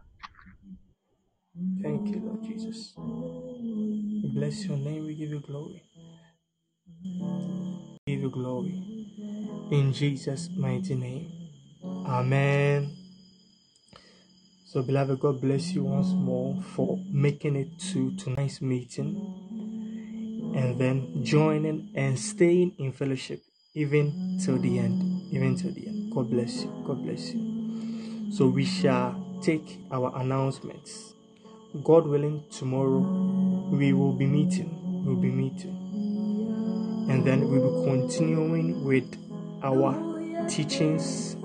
Thank 1.84 2.12
you, 2.12 2.22
Lord 2.26 2.44
Jesus. 2.44 2.96
We 4.24 4.30
bless 4.30 4.66
your 4.66 4.78
name, 4.78 5.06
we 5.06 5.16
give 5.16 5.32
you 5.32 5.42
glory. 5.42 5.84
We 8.08 8.14
give 8.16 8.22
you 8.24 8.32
glory. 8.32 8.98
In 9.72 9.94
Jesus' 9.94 10.50
mighty 10.58 10.96
name. 10.96 11.32
Amen. 12.06 12.92
So, 14.74 14.82
beloved, 14.82 15.20
God 15.20 15.40
bless 15.40 15.72
you 15.74 15.84
once 15.84 16.08
more 16.14 16.60
for 16.74 17.00
making 17.12 17.56
it 17.56 17.78
to 17.92 18.10
tonight's 18.16 18.60
meeting 18.60 19.14
and 20.56 20.80
then 20.82 21.24
joining 21.24 21.92
and 21.94 22.18
staying 22.18 22.74
in 22.80 22.92
fellowship 22.92 23.44
even 23.76 24.40
till 24.44 24.58
the 24.58 24.80
end. 24.80 25.32
Even 25.32 25.56
till 25.56 25.72
the 25.76 25.86
end. 25.86 26.12
God 26.12 26.32
bless 26.32 26.64
you. 26.64 26.74
God 26.88 27.04
bless 27.04 27.36
you. 27.36 28.32
So, 28.32 28.48
we 28.48 28.66
shall 28.66 29.40
take 29.44 29.78
our 29.92 30.12
announcements. 30.20 31.14
God 31.84 32.08
willing, 32.08 32.44
tomorrow 32.50 32.98
we 33.72 33.94
will 33.94 34.14
be 34.14 34.26
meeting. 34.26 35.06
We'll 35.06 35.18
be 35.18 35.30
meeting. 35.30 35.78
And 37.12 37.24
then 37.24 37.48
we 37.48 37.60
will 37.60 37.84
be 37.84 37.92
continuing 37.92 38.84
with 38.84 39.06
our 39.62 40.48
teachings. 40.50 41.36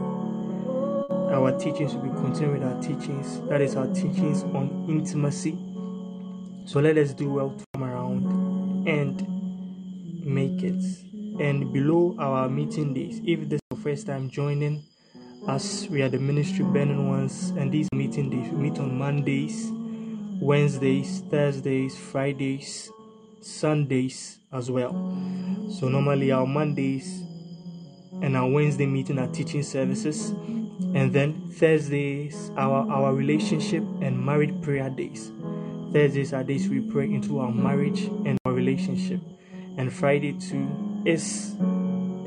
Our 1.38 1.56
teachings 1.56 1.94
will 1.94 2.02
be 2.02 2.08
continuing 2.08 2.58
with 2.58 2.68
our 2.68 2.82
teachings. 2.82 3.40
That 3.48 3.60
is 3.60 3.76
our 3.76 3.86
teachings 3.94 4.42
on 4.42 4.86
intimacy. 4.88 5.56
So 6.64 6.80
let 6.80 6.98
us 6.98 7.12
do 7.12 7.30
well 7.32 7.50
to 7.50 7.64
come 7.72 7.84
around 7.84 8.88
and 8.88 10.26
make 10.26 10.64
it. 10.64 10.82
And 11.40 11.72
below 11.72 12.16
our 12.18 12.48
meeting 12.48 12.92
days, 12.92 13.20
if 13.24 13.48
this 13.48 13.60
is 13.60 13.60
your 13.70 13.80
first 13.80 14.08
time 14.08 14.28
joining 14.28 14.82
us, 15.46 15.86
we 15.88 16.02
are 16.02 16.08
the 16.08 16.18
ministry 16.18 16.64
burning 16.64 17.08
ones, 17.08 17.50
and 17.50 17.70
these 17.70 17.88
meeting 17.92 18.30
days 18.30 18.50
we 18.50 18.70
meet 18.70 18.80
on 18.80 18.98
Mondays, 18.98 19.70
Wednesdays, 20.42 21.20
Thursdays, 21.30 21.96
Fridays, 21.96 22.90
Sundays 23.42 24.40
as 24.52 24.72
well. 24.72 24.90
So 25.70 25.88
normally 25.88 26.32
our 26.32 26.46
Mondays 26.46 27.22
and 28.22 28.36
our 28.36 28.50
Wednesday 28.50 28.86
meeting 28.86 29.20
are 29.20 29.28
teaching 29.28 29.62
services, 29.62 30.34
and 30.78 31.10
mm. 31.10 31.12
then 31.12 31.50
Thursdays 31.50 32.50
our 32.56 32.88
our 32.90 33.14
relationship 33.14 33.82
and 34.00 34.18
married 34.24 34.62
prayer 34.62 34.90
days. 34.90 35.32
Thursdays 35.92 36.32
are 36.32 36.44
days 36.44 36.68
we 36.68 36.80
pray 36.80 37.06
into 37.06 37.40
our 37.40 37.50
marriage 37.50 38.02
and 38.02 38.38
our 38.44 38.52
relationship, 38.52 39.20
And 39.76 39.92
Friday 39.92 40.32
too 40.34 40.68
is 41.04 41.54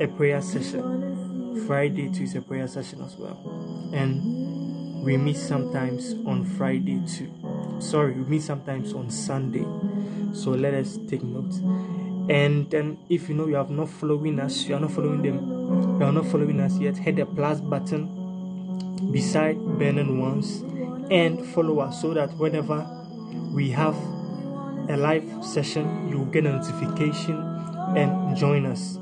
a 0.00 0.06
prayer 0.16 0.42
session. 0.42 1.64
Friday 1.66 2.10
too 2.12 2.24
is 2.24 2.34
a 2.34 2.42
prayer 2.42 2.66
session 2.66 3.02
as 3.02 3.16
well. 3.16 3.38
And 3.94 5.04
we 5.04 5.16
meet 5.16 5.36
sometimes 5.36 6.14
on 6.26 6.44
Friday 6.44 7.00
too. 7.06 7.32
Sorry, 7.78 8.12
we 8.12 8.24
meet 8.24 8.42
sometimes 8.42 8.92
on 8.92 9.10
Sunday. 9.10 9.66
So 10.34 10.50
let 10.50 10.74
us 10.74 10.98
take 11.08 11.22
note. 11.22 11.54
And 12.30 12.70
then 12.70 12.98
if 13.08 13.28
you 13.28 13.34
know 13.34 13.46
you 13.46 13.56
have 13.56 13.70
not 13.70 13.88
following 13.88 14.40
us, 14.40 14.64
you 14.64 14.74
are 14.74 14.80
not 14.80 14.92
following 14.92 15.22
them, 15.22 15.98
you 16.00 16.04
are 16.04 16.12
not 16.12 16.26
following 16.26 16.60
us 16.60 16.78
yet, 16.78 16.96
hit 16.96 17.16
the 17.16 17.26
plus 17.26 17.60
button 17.60 18.21
beside 19.10 19.56
burning 19.78 20.20
ones 20.20 20.62
and 21.10 21.44
follow 21.54 21.80
us 21.80 22.00
so 22.00 22.14
that 22.14 22.30
whenever 22.38 22.86
we 23.52 23.70
have 23.70 23.96
a 24.88 24.96
live 24.96 25.44
session, 25.44 26.08
you 26.08 26.18
will 26.18 26.26
get 26.26 26.46
a 26.46 26.52
notification 26.52 27.36
and 27.96 28.36
join 28.36 28.66
us. 28.66 28.98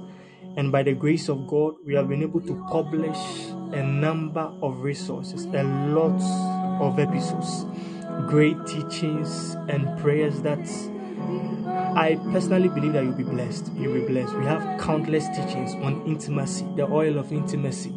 And 0.57 0.73
by 0.73 0.83
the 0.83 0.95
grace 0.95 1.29
of 1.29 1.47
God, 1.47 1.75
we 1.87 1.95
have 1.95 2.09
been 2.09 2.23
able 2.23 2.41
to 2.41 2.67
publish 2.71 3.17
a 3.73 3.83
number 3.83 4.53
of 4.63 4.81
resources, 4.81 5.45
a 5.45 5.63
lot 5.63 6.21
of 6.81 6.99
episodes, 6.99 7.65
great 8.29 8.57
teachings 8.67 9.55
and 9.69 9.99
prayers 10.01 10.43
that 10.43 10.59
I 11.97 12.19
personally 12.33 12.69
believe 12.69 12.95
that 12.95 13.05
you'll 13.05 13.13
be 13.13 13.23
blessed. 13.23 13.73
You'll 13.75 13.95
be 13.95 14.07
blessed. 14.07 14.35
We 14.37 14.45
have 14.45 14.81
countless 14.81 15.27
teachings 15.29 15.75
on 15.75 16.05
intimacy, 16.07 16.67
the 16.77 16.85
oil 16.91 17.19
of 17.19 17.33
intimacy. 17.33 17.93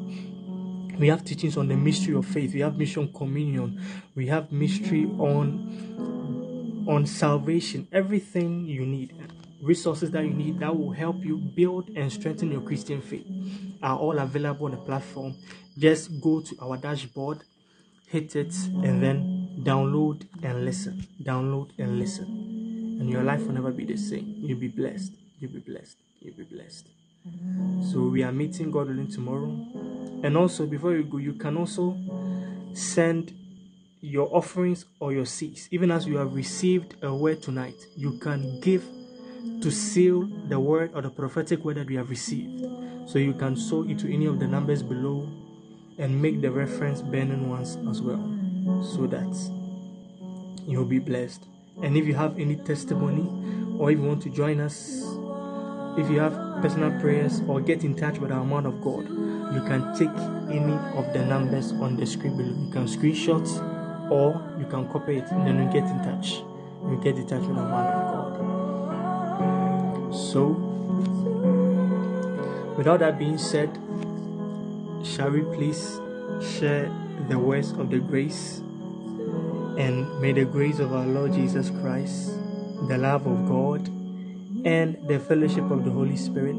We 1.00 1.08
have 1.08 1.24
teachings 1.24 1.58
on 1.58 1.68
the 1.68 1.76
mystery 1.76 2.16
of 2.16 2.26
faith. 2.26 2.54
We 2.54 2.60
have 2.62 2.78
mission 2.78 3.12
communion. 3.14 3.82
We 4.16 4.28
have 4.28 4.52
mystery 4.52 5.06
on 5.18 6.86
on 6.88 7.06
salvation. 7.06 7.88
Everything 7.92 8.66
you 8.66 8.86
need, 8.86 9.16
resources 9.62 10.12
that 10.12 10.24
you 10.24 10.32
need 10.32 10.60
that 10.60 10.78
will 10.78 10.92
help 10.92 11.24
you 11.24 11.38
build 11.38 11.90
and 11.96 12.12
strengthen 12.12 12.52
your 12.52 12.62
Christian 12.62 13.02
faith 13.02 13.26
are 13.82 13.98
all 13.98 14.20
available 14.20 14.66
on 14.66 14.72
the 14.72 14.78
platform. 14.78 15.36
Just 15.78 16.22
go 16.22 16.42
to 16.42 16.56
our 16.62 16.78
dashboard, 16.78 17.44
hit 18.08 18.36
it, 18.36 18.54
and 18.84 19.02
then 19.02 19.62
download 19.64 20.28
and 20.44 20.66
listen. 20.66 21.08
Download 21.22 21.70
and 21.80 22.00
listen. 22.00 22.26
And 23.00 23.10
your 23.10 23.24
life 23.24 23.42
will 23.46 23.54
never 23.54 23.72
be 23.72 23.86
the 23.86 23.98
same. 23.98 24.36
You'll 24.40 24.60
be 24.60 24.68
blessed. 24.68 25.14
You'll 25.40 25.52
be 25.52 25.60
blessed. 25.60 25.98
You'll 26.20 26.36
be 26.36 26.44
blessed. 26.44 26.88
So 27.92 28.08
we 28.08 28.24
are 28.24 28.32
meeting 28.32 28.72
God 28.72 28.88
willing 28.88 29.08
tomorrow. 29.08 29.50
And 30.24 30.38
also 30.38 30.66
before 30.66 30.94
you 30.94 31.04
go, 31.04 31.18
you 31.18 31.34
can 31.34 31.58
also 31.58 31.98
send 32.74 33.34
your 34.02 34.28
offerings 34.36 34.86
or 35.00 35.14
your 35.14 35.26
seeds. 35.26 35.70
Even 35.72 35.92
as 35.92 36.06
you 36.06 36.18
have 36.18 36.34
received 36.34 36.96
a 37.02 37.14
word 37.14 37.42
tonight, 37.42 37.76
you 37.96 38.18
can 38.20 38.60
give 38.60 38.84
to 39.62 39.72
seal 39.72 40.30
the 40.48 40.60
word 40.60 40.92
or 40.94 41.02
the 41.02 41.10
prophetic 41.10 41.64
word 41.64 41.78
that 41.78 41.88
we 41.88 41.96
have 41.96 42.10
received. 42.10 42.66
So 43.06 43.20
you 43.20 43.34
can 43.34 43.56
sow 43.56 43.84
it 43.84 44.00
to 44.00 44.14
any 44.14 44.26
of 44.26 44.40
the 44.40 44.48
numbers 44.48 44.84
below 44.84 45.30
and 45.98 46.22
make 46.22 46.42
the 46.42 46.52
reference 46.52 47.02
burning 47.02 47.50
ones 47.50 47.78
as 47.90 48.02
well. 48.02 48.22
So 48.82 49.08
that 49.08 49.34
you'll 50.68 50.86
be 50.86 51.00
blessed. 51.00 51.46
And 51.82 51.98
if 51.98 52.06
you 52.06 52.16
have 52.16 52.40
any 52.40 52.56
testimony 52.56 53.78
or 53.78 53.92
if 53.92 54.00
you 54.00 54.04
want 54.04 54.22
to 54.24 54.30
join 54.30 54.60
us, 54.60 55.04
if 55.98 56.10
you 56.10 56.20
have 56.20 56.34
personal 56.62 56.92
prayers 57.00 57.42
or 57.48 57.62
get 57.62 57.84
in 57.84 57.96
touch 57.96 58.18
with 58.18 58.32
our 58.32 58.44
man 58.44 58.66
of 58.66 58.82
God, 58.82 59.08
you 59.54 59.62
can 59.62 59.94
take 59.96 60.10
any 60.50 60.74
of 60.98 61.14
the 61.14 61.24
numbers 61.26 61.72
on 61.74 61.96
the 61.98 62.06
screen 62.06 62.36
below. 62.36 62.50
You 62.50 62.72
can 62.72 62.86
screenshot 62.86 63.48
or 64.10 64.42
you 64.60 64.66
can 64.66 64.88
copy 64.90 65.18
it 65.18 65.30
and 65.32 65.46
then 65.46 65.62
you 65.62 65.70
get 65.72 65.84
in 65.90 66.00
touch. 66.00 66.42
You 66.90 67.00
get 67.04 67.16
in 67.16 67.28
touch 67.28 67.44
with 67.44 67.58
our 67.58 67.70
man 67.70 67.94
of 67.94 68.12
God. 68.12 68.34
So, 70.16 70.48
without 72.78 73.00
that 73.00 73.18
being 73.20 73.38
said, 73.38 73.70
shall 75.04 75.30
we 75.30 75.42
please 75.56 76.00
share 76.42 76.90
the 77.30 77.38
words 77.38 77.72
of 77.72 77.90
the 77.92 78.00
grace? 78.00 78.62
And 79.78 80.20
may 80.22 80.34
the 80.34 80.46
grace 80.46 80.80
of 80.80 80.94
our 80.94 81.06
Lord 81.06 81.34
Jesus 81.34 81.70
Christ, 81.70 82.32
the 82.88 82.98
love 82.98 83.28
of 83.28 83.48
God, 83.48 83.90
and 84.66 84.98
the 85.08 85.20
fellowship 85.20 85.70
of 85.72 85.84
the 85.84 85.92
Holy 85.92 86.16
Spirit 86.16 86.56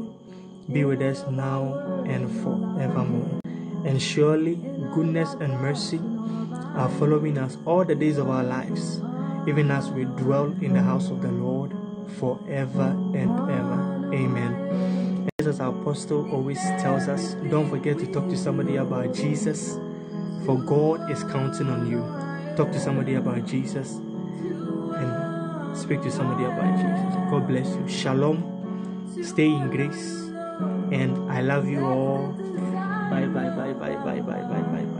be 0.71 0.85
with 0.85 1.01
us 1.01 1.25
now 1.29 2.03
and 2.05 2.29
forevermore. 2.43 3.39
And 3.85 4.01
surely 4.01 4.55
goodness 4.93 5.33
and 5.39 5.53
mercy 5.59 5.99
are 6.75 6.89
following 6.99 7.37
us 7.37 7.57
all 7.65 7.83
the 7.85 7.95
days 7.95 8.17
of 8.17 8.29
our 8.29 8.43
lives, 8.43 9.01
even 9.47 9.71
as 9.71 9.89
we 9.89 10.05
dwell 10.05 10.45
in 10.61 10.73
the 10.73 10.81
house 10.81 11.09
of 11.09 11.21
the 11.21 11.31
Lord 11.31 11.71
forever 12.17 12.95
and 13.15 13.31
ever. 13.49 14.11
Amen. 14.13 15.29
As 15.39 15.59
our 15.59 15.69
apostle 15.69 16.31
always 16.31 16.59
tells 16.81 17.07
us, 17.07 17.35
don't 17.49 17.69
forget 17.69 17.99
to 17.99 18.11
talk 18.11 18.27
to 18.29 18.37
somebody 18.37 18.77
about 18.77 19.13
Jesus, 19.13 19.75
for 20.45 20.57
God 20.57 21.11
is 21.11 21.23
counting 21.23 21.69
on 21.69 21.89
you. 21.89 21.99
Talk 22.55 22.71
to 22.71 22.79
somebody 22.79 23.15
about 23.15 23.45
Jesus 23.45 23.99
speak 25.75 26.01
to 26.01 26.11
somebody 26.11 26.45
about 26.45 26.75
Jesus. 26.77 27.15
God 27.29 27.47
bless 27.47 27.67
you. 27.67 27.87
Shalom. 27.87 28.43
Stay 29.21 29.47
in 29.51 29.69
grace. 29.69 30.31
And 30.91 31.17
I 31.31 31.41
love 31.41 31.67
you 31.67 31.85
all. 31.85 32.33
Bye, 33.09 33.27
bye, 33.27 33.49
bye, 33.49 33.73
bye, 33.73 33.95
bye, 33.95 34.21
bye, 34.21 34.41
bye, 34.41 34.61
bye. 34.61 34.94